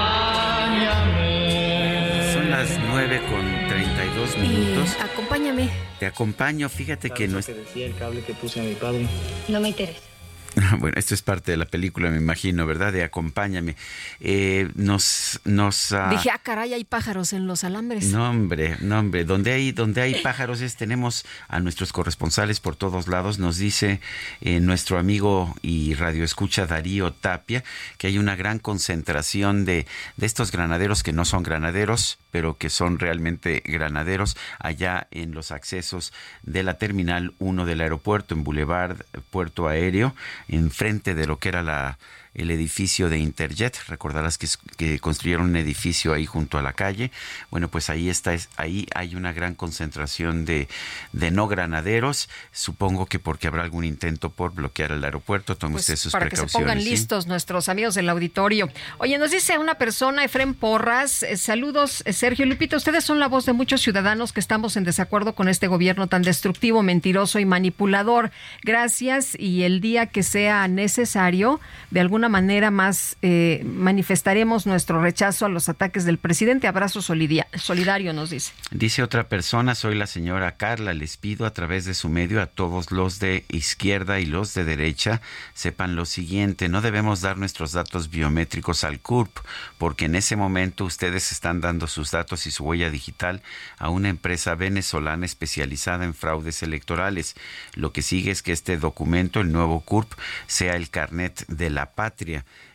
[2.34, 4.98] Son las 9 con 32 minutos.
[5.02, 5.70] acompáñame.
[6.00, 7.46] Te acompaño, fíjate que no es...
[7.46, 9.08] que decía el cable que puse a mi padre?
[9.48, 10.11] No me interesa.
[10.80, 12.92] Bueno, esto es parte de la película, me imagino, ¿verdad?
[12.92, 13.76] De Acompáñame.
[14.20, 15.40] Eh, nos...
[15.46, 18.06] nos ah, Dije, ah, caray, hay pájaros en los alambres.
[18.06, 19.26] No, hombre, no, hombre.
[19.26, 23.40] Donde hay, donde hay pájaros es, tenemos a nuestros corresponsales por todos lados.
[23.40, 24.02] Nos dice
[24.42, 27.64] eh, nuestro amigo y radioescucha Darío Tapia
[27.98, 29.86] que hay una gran concentración de,
[30.18, 35.52] de estos granaderos que no son granaderos, pero que son realmente granaderos allá en los
[35.52, 36.14] accesos
[36.44, 38.98] de la Terminal 1 del aeropuerto, en Boulevard
[39.30, 40.16] Puerto Aéreo,
[40.52, 41.98] enfrente de lo que era la
[42.34, 43.78] el edificio de Interjet.
[43.88, 44.48] Recordarás que,
[44.78, 47.12] que, construyeron un edificio ahí junto a la calle.
[47.50, 50.70] Bueno, pues ahí está, ahí hay una gran concentración de,
[51.12, 52.30] de no granaderos.
[52.52, 55.58] Supongo que porque habrá algún intento por bloquear el aeropuerto.
[55.58, 56.54] Tome pues usted sus para precauciones.
[56.54, 58.70] que se pongan listos nuestros amigos del auditorio.
[58.98, 62.78] Oye, nos dice una persona, Efren Porras, eh, saludos, eh, Sergio Lupita.
[62.78, 66.22] Ustedes son la voz de muchos ciudadanos que estamos en desacuerdo con este gobierno tan
[66.22, 68.32] destructivo, mentiroso y manipulador.
[68.64, 71.60] Gracias y el día que sea necesario,
[71.90, 76.68] de alguna manera más eh, manifestaremos nuestro rechazo a los ataques del presidente.
[76.68, 78.54] Abrazo solidario, nos dice.
[78.72, 82.46] Dice otra persona, soy la señora Carla, les pido a través de su medio a
[82.46, 85.22] todos los de izquierda y los de derecha,
[85.54, 89.38] sepan lo siguiente, no debemos dar nuestros datos biométricos al CURP,
[89.78, 93.42] porque en ese momento ustedes están dando sus datos y su huella digital
[93.78, 97.36] a una empresa venezolana especializada en fraudes electorales.
[97.74, 100.12] Lo que sigue es que este documento, el nuevo CURP,
[100.48, 102.11] sea el carnet de la patria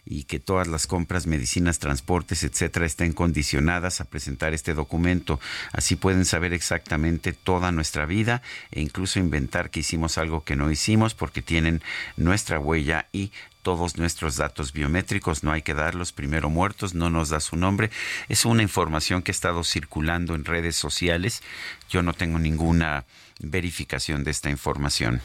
[0.04, 5.40] y que todas las compras, medicinas, transportes, etcétera, estén condicionadas a presentar este documento.
[5.72, 10.70] Así pueden saber exactamente toda nuestra vida e incluso inventar que hicimos algo que no
[10.70, 11.82] hicimos porque tienen
[12.16, 13.32] nuestra huella y
[13.62, 17.90] todos nuestros datos biométricos, no hay que darlos primero muertos, no nos da su nombre.
[18.28, 21.42] Es una información que ha estado circulando en redes sociales.
[21.90, 23.04] Yo no tengo ninguna
[23.40, 25.20] verificación de esta información.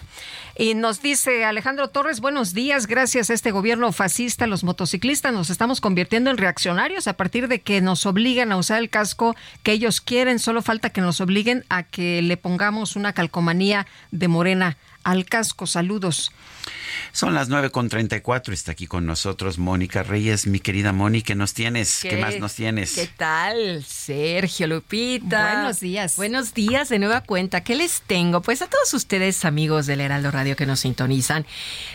[0.58, 5.50] Y nos dice Alejandro Torres, buenos días, gracias a este gobierno fascista, los motociclistas nos
[5.50, 9.72] estamos convirtiendo en reaccionarios a partir de que nos obligan a usar el casco que
[9.72, 14.78] ellos quieren, solo falta que nos obliguen a que le pongamos una calcomanía de morena
[15.04, 15.68] al casco.
[15.68, 16.32] Saludos.
[17.12, 20.48] Son las 9.34, está aquí con nosotros Mónica Reyes.
[20.48, 22.00] Mi querida Mónica, ¿qué nos tienes?
[22.02, 22.94] ¿Qué, ¿Qué, más nos tienes?
[22.94, 23.84] ¿Qué tal?
[23.84, 25.56] Sergio Lupita.
[25.56, 26.16] Buenos días.
[26.16, 27.62] Buenos días de nueva cuenta.
[27.64, 28.42] ¿Qué les tengo?
[28.42, 31.46] Pues a todos ustedes, amigos del Heraldo Radio que nos sintonizan,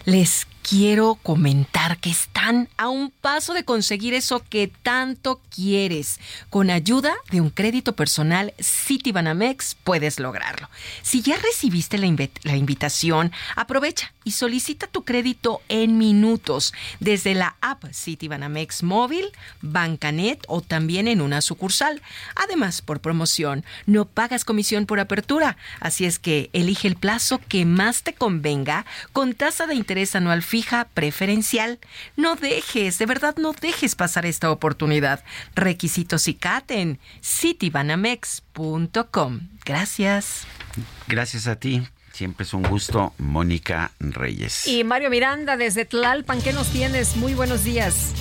[0.05, 6.19] les quiero comentar que están a un paso de conseguir eso que tanto quieres.
[6.51, 10.69] Con ayuda de un crédito personal Citibanamex puedes lograrlo.
[11.03, 17.35] Si ya recibiste la, inv la, invitación, aprovecha y solicita tu crédito en minutos desde
[17.35, 19.27] la app Citibanamex móvil,
[19.63, 22.03] Bancanet o también en una sucursal.
[22.35, 27.65] Además, por promoción, no pagas comisión por apertura, así es que elige el plazo que
[27.65, 30.56] más te convenga con tasa de interés anual fija
[30.95, 31.79] preferencial.
[32.17, 35.23] No dejes, de verdad no dejes pasar esta oportunidad.
[35.55, 39.41] Requisitos y CATEN, citibanamex.com.
[39.65, 40.47] Gracias.
[41.09, 41.83] Gracias a ti.
[42.13, 44.67] Siempre es un gusto, Mónica Reyes.
[44.67, 47.17] Y Mario Miranda desde Tlalpan, ¿qué nos tienes?
[47.17, 48.15] Muy buenos días.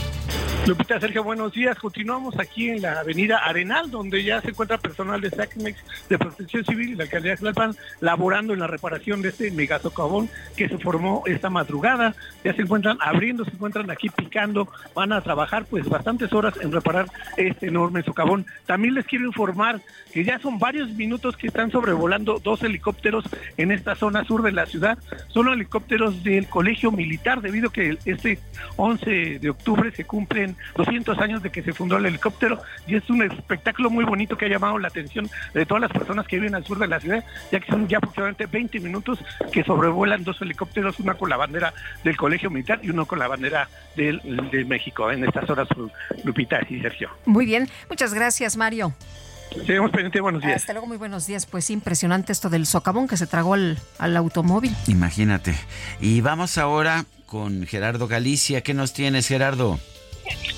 [0.67, 1.77] Lupita, Sergio, buenos días.
[1.77, 5.77] Continuamos aquí en la avenida Arenal, donde ya se encuentra personal de SACMEX,
[6.09, 10.27] de Protección Civil y la alcaldía de Tlalpan, laborando en la reparación de este megasocavón
[10.57, 12.15] que se formó esta madrugada.
[12.43, 16.71] Ya se encuentran abriendo, se encuentran aquí picando, van a trabajar pues bastantes horas en
[16.71, 17.05] reparar
[17.37, 18.47] este enorme socavón.
[18.65, 19.81] También les quiero informar
[20.11, 23.25] que ya son varios minutos que están sobrevolando dos helicópteros
[23.57, 24.97] en esta zona sur de la ciudad.
[25.27, 28.39] Son helicópteros del Colegio Militar, debido que este
[28.77, 33.09] 11 de octubre se cumplen 200 años de que se fundó el helicóptero y es
[33.09, 36.55] un espectáculo muy bonito que ha llamado la atención de todas las personas que viven
[36.55, 37.21] al sur de la ciudad,
[37.51, 39.19] ya que son ya aproximadamente 20 minutos
[39.51, 41.73] que sobrevuelan dos helicópteros, una con la bandera
[42.05, 43.67] del Colegio Militar y uno con la bandera
[43.97, 44.21] del,
[44.51, 45.67] de México en estas horas,
[46.23, 47.09] Lupita y Sergio.
[47.25, 48.93] Muy bien, muchas gracias Mario.
[49.65, 50.55] Seguimos pendiente, buenos días.
[50.55, 51.45] Hasta luego, muy buenos días.
[51.45, 54.73] Pues impresionante esto del socavón que se tragó al, al automóvil.
[54.87, 55.55] Imagínate.
[55.99, 58.61] Y vamos ahora con Gerardo Galicia.
[58.61, 59.77] ¿Qué nos tienes, Gerardo?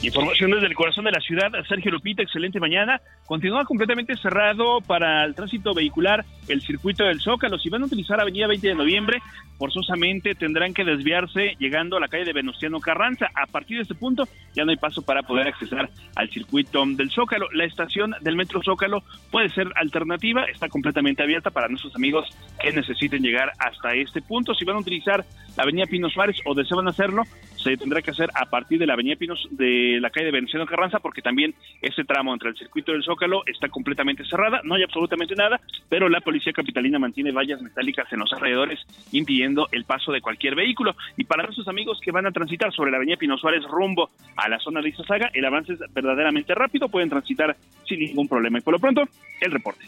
[0.01, 3.01] Información desde el corazón de la ciudad, Sergio Lupita, excelente mañana.
[3.25, 7.57] Continúa completamente cerrado para el tránsito vehicular el circuito del Zócalo.
[7.57, 9.21] Si van a utilizar Avenida 20 de Noviembre,
[9.57, 13.27] forzosamente tendrán que desviarse llegando a la calle de Venustiano Carranza.
[13.33, 17.09] A partir de este punto ya no hay paso para poder accesar al circuito del
[17.09, 17.47] Zócalo.
[17.51, 22.29] La estación del Metro Zócalo puede ser alternativa, está completamente abierta para nuestros amigos
[22.61, 24.53] que necesiten llegar hasta este punto.
[24.53, 25.25] Si van a utilizar
[25.57, 27.23] la Avenida Pino Suárez o desean hacerlo,
[27.67, 30.65] se tendrá que hacer a partir de la Avenida Pinos de la calle de Venustiano
[30.65, 34.83] Carranza, porque también ese tramo entre el circuito del Zócalo está completamente cerrada, no hay
[34.83, 38.79] absolutamente nada, pero la policía capitalina mantiene vallas metálicas en los alrededores
[39.11, 40.95] impidiendo el paso de cualquier vehículo.
[41.17, 44.47] Y para nuestros amigos que van a transitar sobre la Avenida Pino Suárez rumbo a
[44.47, 48.59] la zona de Izazaga, el avance es verdaderamente rápido, pueden transitar sin ningún problema.
[48.59, 49.03] Y por lo pronto,
[49.41, 49.85] el reporte.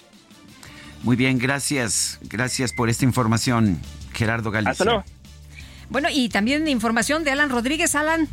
[1.04, 2.20] Muy bien, gracias.
[2.24, 3.80] Gracias por esta información,
[4.14, 4.72] Gerardo Galicia.
[4.72, 5.19] Hasta luego.
[5.90, 7.96] Bueno, y también información de Alan Rodríguez.
[7.96, 8.28] Alan.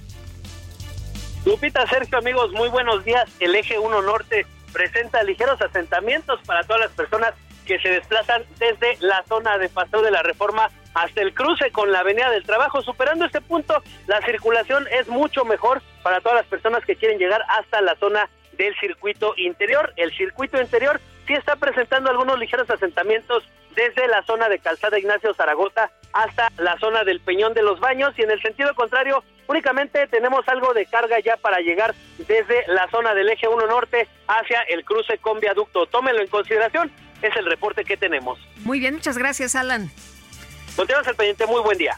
[1.47, 3.25] Lupita, Sergio, amigos, muy buenos días.
[3.41, 7.33] El eje 1 Norte presenta ligeros asentamientos para todas las personas
[7.65, 11.91] que se desplazan desde la zona de Paseo de la Reforma hasta el cruce con
[11.93, 12.83] la Avenida del Trabajo.
[12.83, 17.43] Superando este punto, la circulación es mucho mejor para todas las personas que quieren llegar
[17.49, 18.29] hasta la zona
[18.59, 19.93] del circuito interior.
[19.97, 23.45] El circuito interior sí está presentando algunos ligeros asentamientos
[23.75, 28.15] desde la zona de Calzada Ignacio Zaragoza hasta la zona del Peñón de los Baños
[28.17, 32.89] y en el sentido contrario únicamente tenemos algo de carga ya para llegar desde la
[32.91, 35.87] zona del eje 1 norte hacia el cruce con viaducto.
[35.87, 36.91] Tómenlo en consideración,
[37.21, 38.39] es el reporte que tenemos.
[38.65, 39.91] Muy bien, muchas gracias Alan.
[40.75, 41.97] Continuamos al pendiente, muy buen día.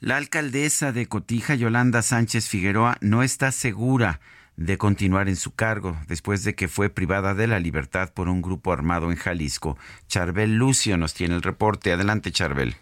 [0.00, 4.20] La alcaldesa de Cotija, Yolanda Sánchez Figueroa, no está segura
[4.60, 8.42] de continuar en su cargo después de que fue privada de la libertad por un
[8.42, 9.78] grupo armado en Jalisco.
[10.06, 11.92] Charbel Lucio nos tiene el reporte.
[11.92, 12.74] Adelante, Charbel.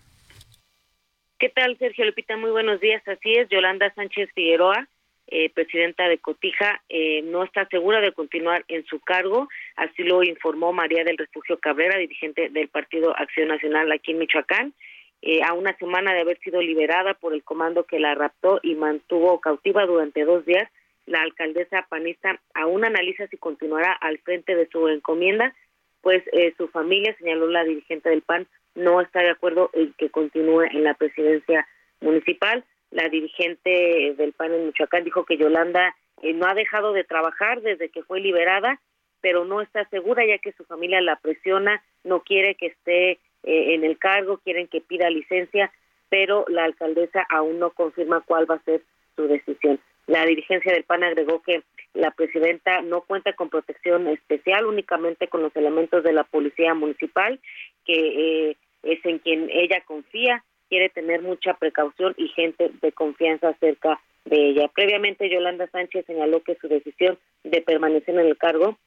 [1.38, 2.36] ¿Qué tal, Sergio Lupita?
[2.36, 3.00] Muy buenos días.
[3.06, 4.88] Así es, Yolanda Sánchez Figueroa,
[5.28, 9.48] eh, presidenta de Cotija, eh, no está segura de continuar en su cargo.
[9.76, 14.74] Así lo informó María del Refugio Cabrera, dirigente del Partido Acción Nacional aquí en Michoacán.
[15.22, 18.74] Eh, a una semana de haber sido liberada por el comando que la raptó y
[18.74, 20.68] mantuvo cautiva durante dos días,
[21.09, 25.55] la alcaldesa panista aún analiza si continuará al frente de su encomienda,
[26.01, 30.10] pues eh, su familia, señaló la dirigente del PAN, no está de acuerdo en que
[30.10, 31.66] continúe en la presidencia
[32.01, 32.64] municipal.
[32.90, 37.60] La dirigente del PAN en Michoacán dijo que Yolanda eh, no ha dejado de trabajar
[37.60, 38.80] desde que fue liberada,
[39.20, 43.74] pero no está segura ya que su familia la presiona, no quiere que esté eh,
[43.74, 45.72] en el cargo, quieren que pida licencia,
[46.09, 48.82] pero la alcaldesa aún no confirma cuál va a ser
[49.16, 49.80] su decisión.
[50.09, 51.62] La dirigencia del PAN agregó que
[51.93, 57.39] la presidenta no cuenta con protección especial, únicamente con los elementos de la policía municipal,
[57.85, 63.52] que eh, es en quien ella confía, quiere tener mucha precaución y gente de confianza
[63.60, 64.68] cerca de ella.
[64.68, 68.78] Previamente, Yolanda Sánchez señaló que su decisión de permanecer en el cargo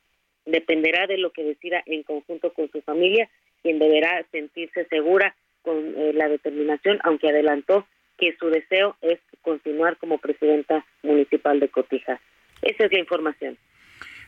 [0.45, 3.29] dependerá de lo que decida en conjunto con su familia,
[3.61, 7.85] quien deberá sentirse segura con eh, la determinación, aunque adelantó
[8.21, 12.21] que su deseo es continuar como presidenta municipal de Cotija.
[12.61, 13.57] Esa es la información.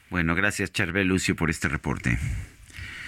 [0.09, 2.17] Bueno, gracias Charbel Lucio por este reporte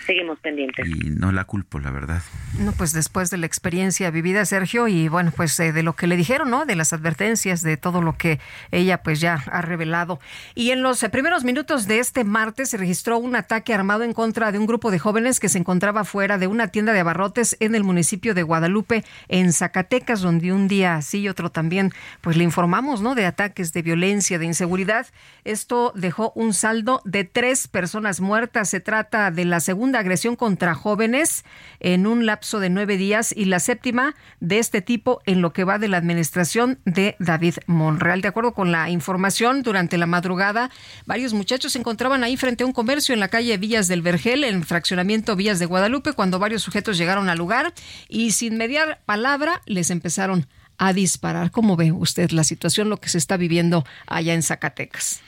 [0.06, 0.88] seguimos pendientes.
[0.88, 2.22] Y no la culpo, la verdad.
[2.60, 6.08] No, pues después de la experiencia vivida, Sergio, y bueno, pues eh, de lo que
[6.08, 6.66] le dijeron, ¿no?
[6.66, 8.40] De las advertencias, de todo lo que
[8.72, 10.20] ella pues ya ha revelado.
[10.54, 14.14] Y en los eh, primeros minutos de este martes se registró un ataque armado en
[14.14, 17.58] contra de un grupo de jóvenes que se encontraba fuera de una tienda de abarrotes
[17.60, 21.92] en el municipio de Guadalupe, en Zacatecas, donde un día sí y otro también,
[22.22, 23.16] pues le informamos, ¿no?
[23.16, 25.08] De ataques, de violencia, de inseguridad.
[25.44, 28.70] Esto dejó un saldo de tres personas muertas.
[28.70, 31.46] Se trata de la segunda agresión contra jóvenes
[31.80, 35.64] en un lapso de nueve días y la séptima de este tipo en lo que
[35.64, 38.22] va de la administración de David Monreal.
[38.22, 40.72] De acuerdo con la información, durante la madrugada,
[41.06, 44.44] varios muchachos se encontraban ahí frente a un comercio en la calle Villas del Vergel,
[44.44, 47.74] en fraccionamiento Villas de Guadalupe, cuando varios sujetos llegaron al lugar
[48.10, 50.48] y sin mediar palabra les empezaron
[50.78, 51.52] a disparar.
[51.52, 55.22] ¿Cómo ve usted la situación, lo que se está viviendo allá en Zacatecas?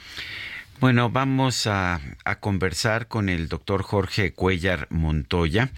[0.79, 1.99] Bueno, vamos a,
[2.39, 5.71] conversar con el doctor Jorge Cuellar Montoya.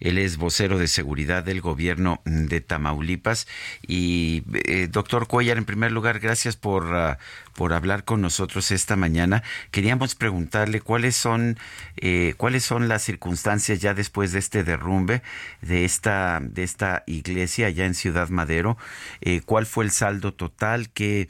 [0.00, 3.46] Él es vocero de seguridad del gobierno de Tamaulipas.
[3.86, 7.18] Y, eh, doctor Cuellar, en primer lugar, gracias por, ah,
[7.54, 9.42] por hablar con nosotros esta mañana.
[9.70, 11.58] Queríamos preguntarle cuáles son,
[11.96, 15.22] eh, cuáles son las circunstancias ya después de este derrumbe
[15.60, 18.78] de esta, de esta iglesia allá en Ciudad Madero.
[19.20, 20.90] Eh, ¿Cuál fue el saldo total?
[20.90, 21.28] que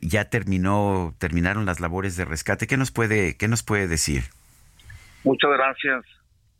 [0.00, 2.66] ya terminó, terminaron las labores de rescate?
[2.66, 4.24] ¿Qué nos puede, qué nos puede decir?
[5.24, 6.04] Muchas gracias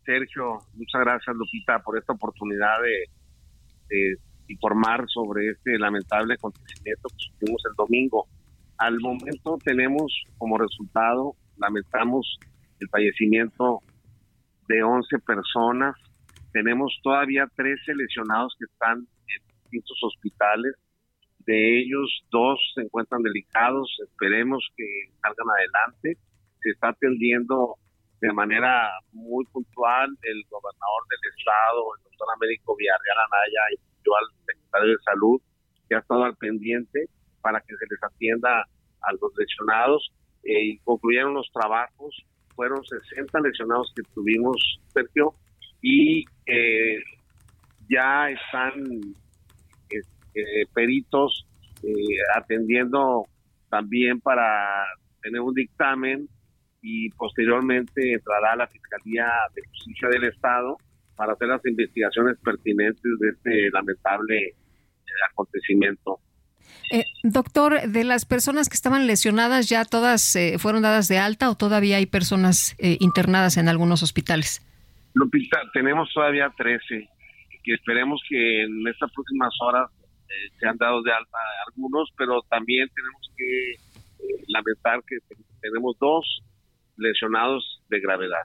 [0.07, 7.61] Sergio, muchas gracias Lupita por esta oportunidad de, informar sobre este lamentable acontecimiento que sufrimos
[7.69, 8.25] el domingo.
[8.77, 12.39] Al momento tenemos como resultado, lamentamos
[12.79, 13.81] el fallecimiento
[14.69, 15.95] de 11 personas.
[16.53, 20.75] Tenemos todavía 13 lesionados que están en distintos hospitales.
[21.39, 23.97] De ellos, dos se encuentran delicados.
[24.01, 24.85] Esperemos que
[25.21, 26.17] salgan adelante.
[26.61, 27.75] Se está atendiendo
[28.21, 34.15] de manera muy puntual el gobernador del estado, el doctor Américo Villarreal Anaya, y yo
[34.15, 35.41] al secretario de salud,
[35.87, 37.07] que ha estado al pendiente
[37.41, 38.65] para que se les atienda
[39.01, 40.11] a los lesionados
[40.43, 42.25] eh, y concluyeron los trabajos.
[42.55, 45.35] Fueron 60 lesionados que tuvimos, Sergio,
[45.81, 47.03] y eh,
[47.87, 48.83] ya están
[49.89, 51.45] eh, peritos
[52.35, 53.25] atendiendo
[53.69, 54.85] también para
[55.21, 56.27] tener un dictamen
[56.81, 60.77] y posteriormente entrará a la Fiscalía de Justicia del Estado
[61.15, 64.55] para hacer las investigaciones pertinentes de este lamentable
[65.31, 66.19] acontecimiento.
[66.91, 71.49] Eh, doctor, de las personas que estaban lesionadas, ¿ya todas eh, fueron dadas de alta
[71.49, 74.61] o todavía hay personas eh, internadas en algunos hospitales?
[75.13, 77.09] Lupita, tenemos todavía 13,
[77.63, 79.89] que esperemos que en estas próximas horas
[80.59, 83.73] se han dado de alta algunos, pero también tenemos que
[84.47, 85.17] lamentar que
[85.61, 86.43] tenemos dos
[86.97, 88.43] lesionados de gravedad.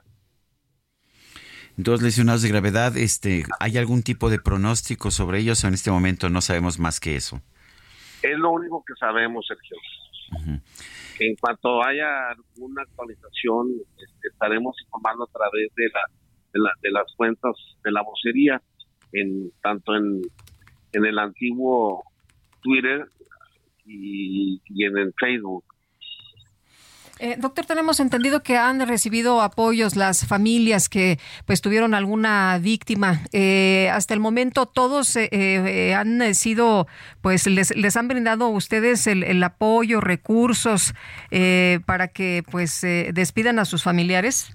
[1.75, 5.63] Dos lesionados de gravedad, este, ¿hay algún tipo de pronóstico sobre ellos?
[5.63, 7.41] En este momento no sabemos más que eso.
[8.21, 9.77] Es lo único que sabemos, Sergio.
[11.19, 15.89] En cuanto haya alguna actualización, este, estaremos informando a través de,
[16.53, 18.61] la, de, las cuentas de la vocería,
[19.11, 20.21] en, tanto en,
[20.91, 22.03] en el antiguo
[22.61, 23.07] Twitter
[23.85, 25.65] y, y en el Facebook.
[27.23, 33.21] Eh, doctor, tenemos entendido que han recibido apoyos las familias que pues tuvieron alguna víctima.
[33.31, 36.85] Eh, hasta el momento todos eh, han sido,
[37.21, 40.93] pues les, les han brindado a ustedes el, apoyo, recursos
[41.85, 44.53] para que pues despidan a sus familiares.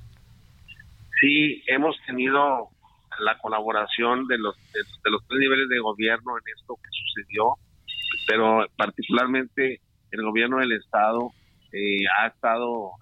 [1.23, 2.69] Sí, hemos tenido
[3.21, 7.55] la colaboración de los de los tres niveles de gobierno en esto que sucedió,
[8.27, 9.81] pero particularmente
[10.11, 11.33] el gobierno del estado
[11.73, 12.93] eh, ha estado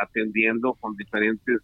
[0.00, 1.60] atendiendo con diferentes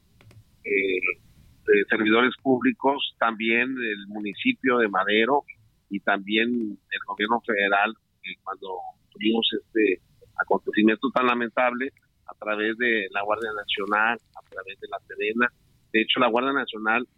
[0.64, 5.44] eh, eh, servidores públicos, también el municipio de Madero
[5.88, 7.94] y también el gobierno federal,
[8.42, 8.68] cuando
[9.10, 10.02] tuvimos este
[10.36, 11.92] acontecimiento tan lamentable,
[12.26, 15.48] a través de la Guardia Nacional, a través de la Serena.
[15.92, 17.08] De hecho, la Guardia Nacional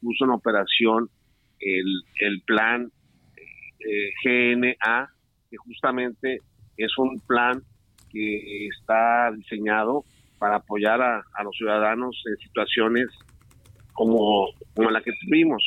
[0.00, 1.10] puso en operación
[1.58, 2.92] el, el plan
[4.22, 5.10] GNA,
[5.50, 6.38] que justamente
[6.76, 7.64] es un plan
[8.10, 10.04] que está diseñado
[10.38, 13.06] para apoyar a, los ciudadanos en situaciones
[13.92, 15.62] como, como la que tuvimos.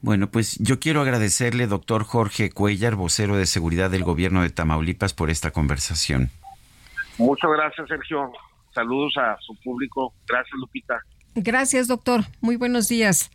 [0.00, 5.12] Bueno, pues yo quiero agradecerle, doctor Jorge Cuellar, vocero de seguridad del gobierno de Tamaulipas,
[5.12, 6.30] por esta conversación.
[7.18, 8.30] Muchas gracias, Sergio.
[8.72, 10.14] Saludos a su público.
[10.28, 11.00] Gracias, Lupita.
[11.34, 12.20] Gracias, doctor.
[12.40, 13.30] Muy buenos días.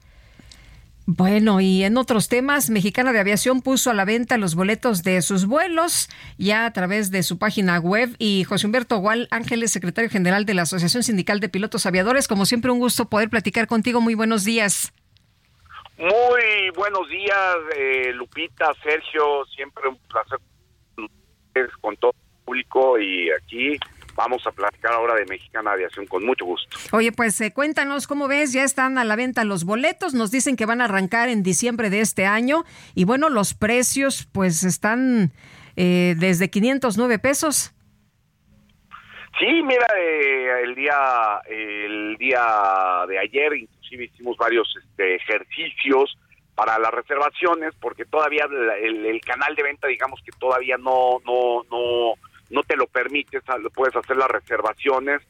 [1.06, 5.22] Bueno, y en otros temas, Mexicana de Aviación puso a la venta los boletos de
[5.22, 10.10] sus vuelos ya a través de su página web y José Humberto Gual Ángeles, secretario
[10.10, 14.00] general de la Asociación Sindical de Pilotos Aviadores, como siempre un gusto poder platicar contigo.
[14.00, 14.94] Muy buenos días.
[15.98, 20.40] Muy buenos días, eh, Lupita, Sergio, siempre un placer
[21.82, 23.78] con todo el público y aquí
[24.16, 26.78] vamos a platicar ahora de Mexicana Aviación con mucho gusto.
[26.92, 30.56] Oye, pues eh, cuéntanos cómo ves, ya están a la venta los boletos, nos dicen
[30.56, 32.64] que van a arrancar en diciembre de este año
[32.96, 35.32] y bueno, los precios pues están
[35.76, 37.74] eh, desde 509 pesos.
[39.40, 46.16] Sí, mira, eh, el día el día de ayer inclusive hicimos varios este, ejercicios
[46.54, 51.64] para las reservaciones porque todavía el, el canal de venta digamos que todavía no no
[51.72, 52.14] no
[52.50, 53.42] no te lo permite,
[53.74, 55.22] puedes hacer las reservaciones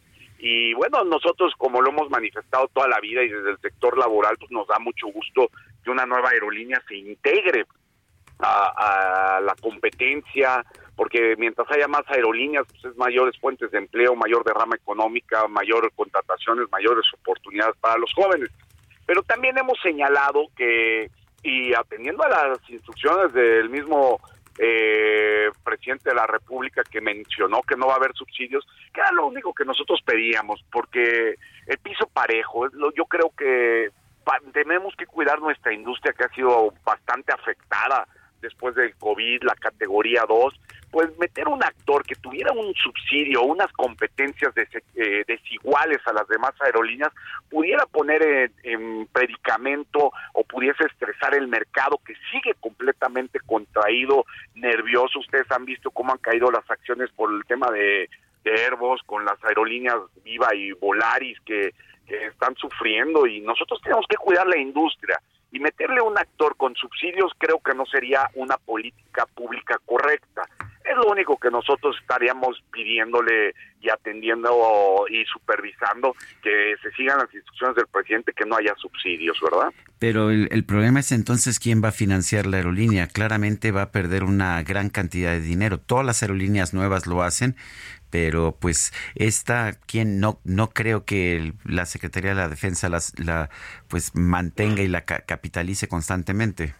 [0.45, 4.35] y bueno, nosotros como lo hemos manifestado toda la vida y desde el sector laboral,
[4.38, 5.50] pues nos da mucho gusto
[5.82, 7.66] que una nueva aerolínea se integre
[8.40, 10.66] a, la competencia,
[10.98, 15.90] porque mientras haya más aerolíneas, pues es mayores fuentes de empleo, mayor derrama económica, mayor
[15.95, 18.50] contrataciones, mayores oportunidades para los jóvenes.
[19.06, 21.09] Pero también hemos señalado que,
[21.42, 24.19] y atendiendo a las instrucciones del mismo
[24.58, 29.12] eh, presidente de la República que mencionó que no va a haber subsidios, que era
[29.12, 31.36] lo único que nosotros pedíamos, porque
[31.68, 33.90] el piso parejo, yo creo que
[34.54, 38.08] tenemos que cuidar nuestra industria que ha sido bastante afectada
[38.44, 40.54] después del COVID, la categoría 2,
[40.92, 46.52] pues meter un actor que tuviera un subsidio, unas competencias eh, desiguales a las demás
[46.60, 47.12] aerolíneas,
[47.50, 55.18] pudiera poner en, predicamento o pudiese estresar el mercado que sigue completamente contraído, nervioso.
[55.18, 58.08] Ustedes han visto cómo han caído las acciones por el tema de,
[58.44, 61.74] de Airbus con las aerolíneas Viva y Volaris que,
[62.08, 65.20] que están sufriendo y nosotros tenemos que cuidar la industria
[65.54, 70.42] y meterle un actor con subsidios creo que no sería una política pública correcta.
[70.84, 77.34] Es lo único que nosotros estaríamos pidiéndole y atendiendo y supervisando que se sigan las
[77.34, 79.72] instrucciones del presidente, que no haya subsidios, ¿verdad?
[80.00, 83.08] Pero el, el, problema es entonces quién va a financiar la aerolínea.
[83.08, 85.78] Claramente va a perder una gran cantidad de dinero.
[85.78, 87.56] Todas las aerolíneas nuevas lo hacen,
[88.14, 93.50] pero pues esta quien no no creo que la Secretaría de la Defensa la
[93.88, 96.75] pues mantenga y la ca capitalice constantemente.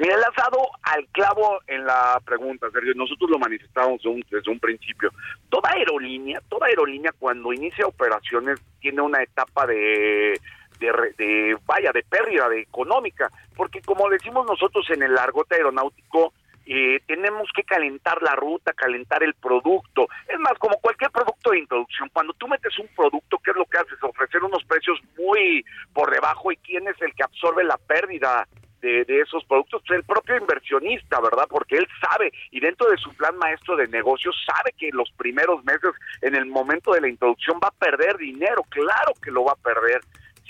[0.00, 2.94] Mira, has dado al clavo en la pregunta, Sergio.
[2.96, 5.12] Nosotros lo manifestamos desde un, principio.
[5.48, 10.34] Toda aerolínea, toda aerolínea cuando inicia operaciones tiene una etapa de
[10.80, 16.34] de, vaya, de pérdida de económica, porque como decimos nosotros en el argote aeronáutico,
[16.66, 20.06] eh, tenemos que calentar la ruta, calentar el producto.
[20.28, 23.64] Es más, como cualquier producto de introducción, cuando tú metes un producto, ¿qué es lo
[23.66, 24.02] que haces?
[24.02, 28.46] Ofrecer unos precios muy por debajo y quién es el que absorbe la pérdida
[28.80, 31.46] de, de, esos productos, pues el propio inversionista, ¿verdad?
[31.48, 35.64] Porque él sabe y dentro de su plan maestro de negocios sabe que los primeros
[35.64, 39.52] meses, en el momento de la introducción, va a perder dinero, claro que lo va
[39.52, 40.00] a perder.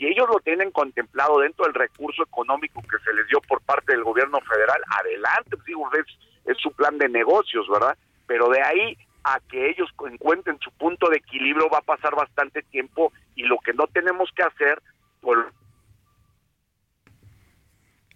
[0.03, 3.93] Si ellos lo tienen contemplado dentro del recurso económico que se les dio por parte
[3.93, 6.07] del gobierno federal, adelante, pues digo, es,
[6.45, 7.97] es su plan de negocios, ¿verdad?
[8.27, 12.63] Pero de ahí a que ellos encuentren su punto de equilibrio va a pasar bastante
[12.63, 14.83] tiempo y lo que no tenemos que hacer
[15.21, 15.53] por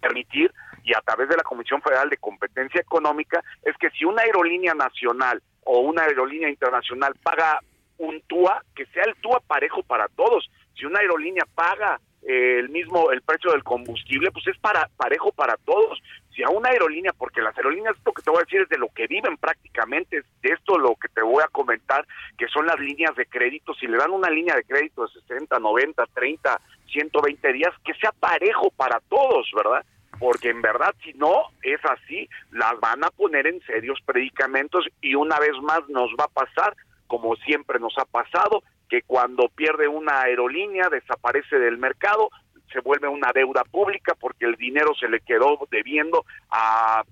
[0.01, 4.23] permitir y a través de la Comisión Federal de Competencia Económica es que si una
[4.23, 7.61] aerolínea nacional o una aerolínea internacional paga
[7.97, 10.49] un TUA, que sea el TUA parejo para todos.
[10.77, 15.31] Si una aerolínea paga eh, el mismo el precio del combustible, pues es para parejo
[15.31, 16.01] para todos.
[16.35, 18.77] Si a una aerolínea, porque las aerolíneas, esto que te voy a decir es de
[18.77, 22.05] lo que viven prácticamente, de esto lo que te voy a comentar,
[22.37, 25.57] que son las líneas de crédito, si le dan una línea de crédito de 60,
[25.57, 29.83] 90, 30, 120 días, que sea parejo para todos, ¿verdad?
[30.19, 35.15] porque en verdad si no es así, las van a poner en serios predicamentos y
[35.15, 36.75] una vez más nos va a pasar,
[37.07, 42.29] como siempre nos ha pasado, que cuando pierde una aerolínea desaparece del mercado,
[42.71, 47.03] se vuelve una deuda pública porque el dinero se le quedó debiendo a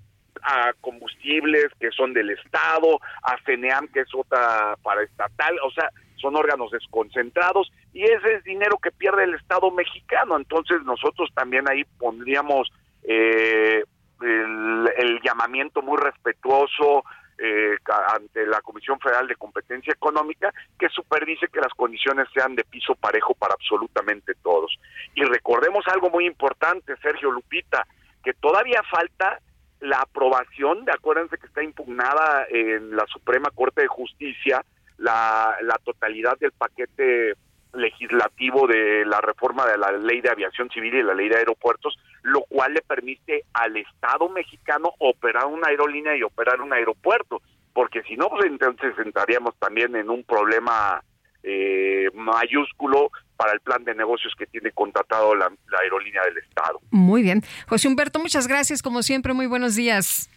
[0.80, 6.70] combustibles que son del Estado, a CENEAM que es otra paraestatal, o sea, son órganos
[6.70, 10.36] desconcentrados y ese es dinero que pierde el Estado mexicano.
[10.36, 12.70] Entonces nosotros también ahí pondríamos
[13.02, 13.84] eh,
[14.22, 17.04] el, llamamiento muy respetuoso
[17.38, 17.76] eh,
[18.14, 22.94] ante la Comisión Federal de Competencia Económica que supervise que las condiciones sean de piso
[22.94, 24.78] parejo para absolutamente todos.
[25.14, 27.86] Y recordemos algo muy importante, Sergio Lupita,
[28.24, 29.40] que todavía falta
[29.80, 34.64] la aprobación, de acuérdense que está impugnada en la Suprema Corte de Justicia
[34.98, 37.34] la, la totalidad del paquete
[37.76, 41.98] legislativo de la reforma de la ley de aviación civil y la ley de aeropuertos,
[42.22, 47.40] lo cual le permite al Estado mexicano operar una aerolínea y operar un aeropuerto,
[47.72, 51.02] porque si no, pues entonces entraríamos también en un problema
[51.42, 56.80] eh, mayúsculo para el plan de negocios que tiene contratado la, la aerolínea del Estado.
[56.90, 57.42] Muy bien.
[57.68, 60.30] José Humberto, muchas gracias, como siempre, muy buenos días.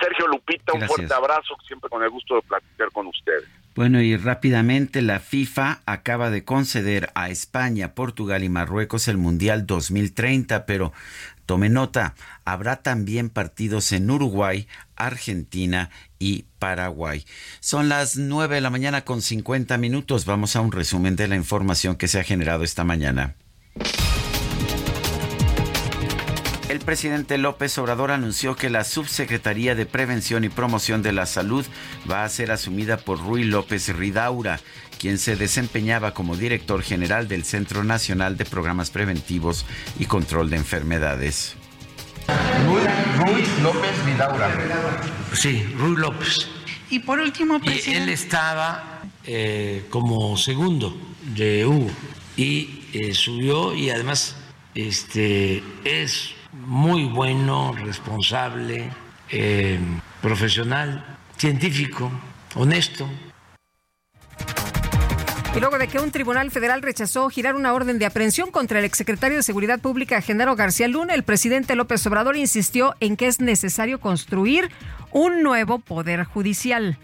[0.00, 0.90] Sergio Lupita, Gracias.
[0.90, 3.44] un fuerte abrazo, siempre con el gusto de platicar con ustedes.
[3.74, 9.66] Bueno, y rápidamente la FIFA acaba de conceder a España, Portugal y Marruecos el Mundial
[9.66, 10.92] 2030, pero
[11.44, 17.24] tome nota, habrá también partidos en Uruguay, Argentina y Paraguay.
[17.58, 20.24] Son las 9 de la mañana con 50 minutos.
[20.24, 23.34] Vamos a un resumen de la información que se ha generado esta mañana.
[26.74, 31.64] El presidente López Obrador anunció que la Subsecretaría de Prevención y Promoción de la Salud
[32.10, 34.58] va a ser asumida por Rui López Ridaura,
[34.98, 39.66] quien se desempeñaba como director general del Centro Nacional de Programas Preventivos
[40.00, 41.54] y Control de Enfermedades.
[42.66, 42.82] Rui,
[43.18, 44.50] Rui López Ridaura.
[45.32, 46.48] Sí, Rui López.
[46.90, 47.90] Y por último, presidente.
[47.92, 50.92] Y él estaba eh, como segundo
[51.36, 51.92] de Hugo
[52.36, 54.34] y eh, subió y además
[54.74, 58.90] este, es muy bueno, responsable,
[59.30, 59.78] eh,
[60.22, 61.04] profesional,
[61.36, 62.10] científico,
[62.54, 63.08] honesto.
[65.54, 68.84] Y luego de que un tribunal federal rechazó girar una orden de aprehensión contra el
[68.84, 73.40] exsecretario de Seguridad Pública, Genaro García Luna, el presidente López Obrador insistió en que es
[73.40, 74.70] necesario construir
[75.12, 76.98] un nuevo poder judicial.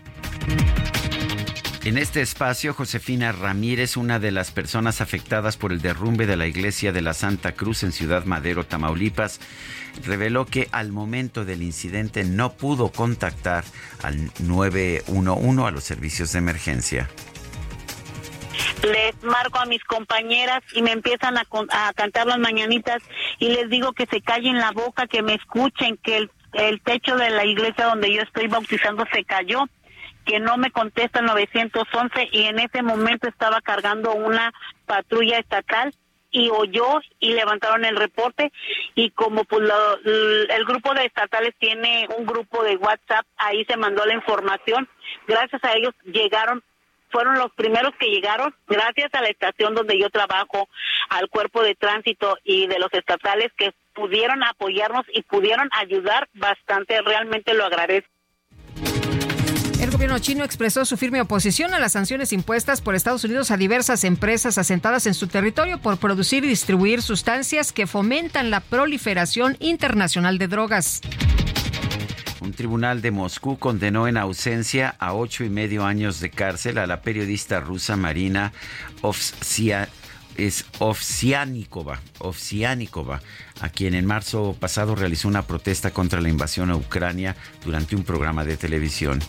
[1.83, 6.47] En este espacio, Josefina Ramírez, una de las personas afectadas por el derrumbe de la
[6.47, 9.41] iglesia de la Santa Cruz en Ciudad Madero, Tamaulipas,
[10.05, 13.65] reveló que al momento del incidente no pudo contactar
[14.03, 17.09] al 911 a los servicios de emergencia.
[18.83, 21.47] Les marco a mis compañeras y me empiezan a,
[21.95, 23.03] cantar las mañanitas
[23.39, 27.31] y les digo que se callen la boca, que me escuchen, que el techo de
[27.31, 29.65] la iglesia donde yo estoy bautizando se cayó,
[30.25, 34.53] que no me contesta el 911 y en ese momento estaba cargando una
[34.87, 35.95] patrulla estatal
[36.31, 38.53] y oyó y levantaron el reporte
[38.95, 43.77] y como pues lo, el grupo de estatales tiene un grupo de WhatsApp, ahí se
[43.77, 44.89] mandó la información.
[45.27, 46.63] Gracias a ellos llegaron
[47.11, 50.69] fueron los primeros que llegaron, gracias a la estación donde yo trabajo,
[51.09, 57.01] al cuerpo de tránsito y de los estatales que pudieron apoyarnos y pudieron ayudar bastante,
[57.03, 58.10] realmente lo agradezco.
[60.01, 64.03] Gobierno chino expresó su firme oposición a las sanciones impuestas por Estados Unidos a diversas
[64.05, 70.39] empresas asentadas en su territorio por producir y distribuir sustancias que fomentan la proliferación internacional
[70.39, 71.03] de drogas.
[72.41, 76.87] Un tribunal de Moscú condenó en ausencia a ocho y medio años de cárcel a
[76.87, 78.55] la periodista rusa Marina
[80.79, 82.01] Ovsianikova,
[83.61, 88.05] a quien en marzo pasado realizó una protesta contra la invasión a Ucrania durante un
[88.05, 89.21] programa de televisión.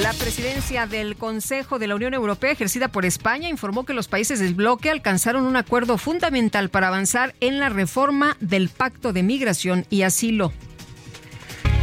[0.00, 4.38] La presidencia del Consejo de la Unión Europea, ejercida por España, informó que los países
[4.38, 9.86] del bloque alcanzaron un acuerdo fundamental para avanzar en la reforma del Pacto de Migración
[9.90, 10.52] y Asilo.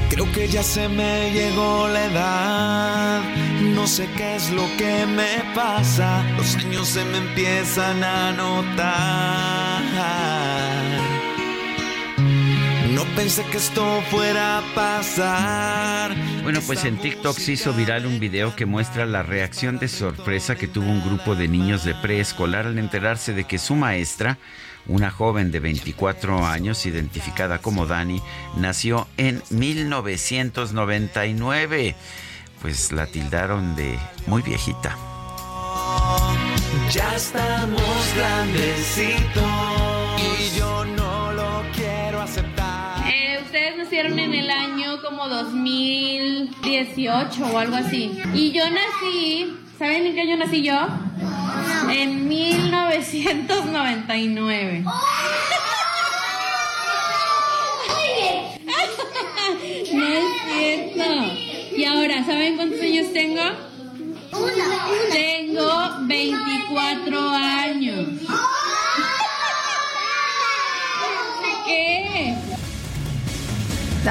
[0.09, 3.21] Creo que ya se me llegó la edad,
[3.75, 9.65] no sé qué es lo que me pasa, los años se me empiezan a notar.
[12.93, 16.15] No pensé que esto fuera a pasar.
[16.43, 20.55] Bueno, pues en TikTok se hizo viral un video que muestra la reacción de sorpresa
[20.55, 24.37] que tuvo un grupo de niños de preescolar al enterarse de que su maestra
[24.87, 28.21] una joven de 24 años, identificada como Dani,
[28.57, 31.95] nació en 1999.
[32.61, 33.97] Pues la tildaron de
[34.27, 34.97] muy viejita.
[36.91, 39.43] Ya estamos grandecitos
[40.19, 40.64] y yo
[44.95, 48.17] año como 2018 o algo así.
[48.33, 50.87] Y yo nací, ¿saben en qué año nací yo?
[51.89, 54.85] En 1999.
[59.93, 61.03] No es cierto.
[61.77, 63.43] Y ahora, ¿saben cuántos años tengo?
[65.11, 68.07] Tengo 24 años.
[71.65, 72.35] ¿Qué?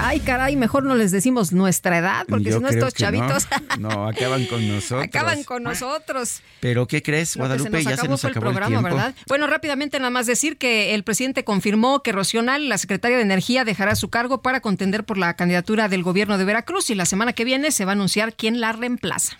[0.00, 3.46] Ay, caray, mejor no les decimos nuestra edad, porque si no estos chavitos...
[3.78, 4.06] No.
[4.08, 5.04] acaban con nosotros.
[5.04, 6.42] Acaban con nosotros.
[6.60, 7.82] Pero ¿qué crees, Guadalupe?
[7.82, 9.14] ya se nos acabó el, programa, ¿verdad?
[9.26, 13.64] Bueno, rápidamente nada más decir que el presidente confirmó que Rocional, la secretaria de Energía,
[13.64, 17.32] dejará su cargo para contender por la candidatura del gobierno de Veracruz y la semana
[17.32, 19.36] que viene se va a anunciar quién la reemplaza.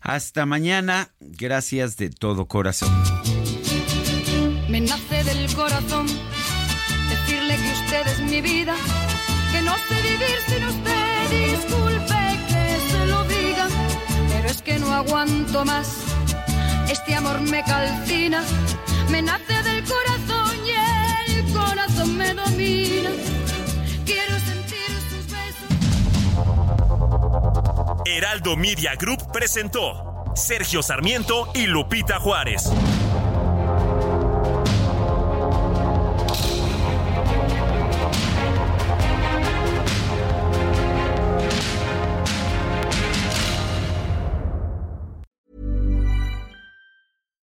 [0.00, 1.10] Hasta mañana.
[1.20, 2.90] Gracias de todo corazón.
[4.68, 6.06] Me nace del corazón
[7.08, 8.74] decirle que usted es mi vida
[9.66, 11.30] no sé vivir sin usted.
[11.30, 13.66] Disculpe que se lo diga,
[14.30, 15.88] pero es que no aguanto más.
[16.88, 18.42] Este amor me calcina,
[19.10, 20.70] me nace del corazón y
[21.30, 23.10] el corazón me domina.
[24.04, 25.68] Quiero sentir sus besos.
[28.06, 32.70] Heraldo Media Group presentó Sergio Sarmiento y Lupita Juárez.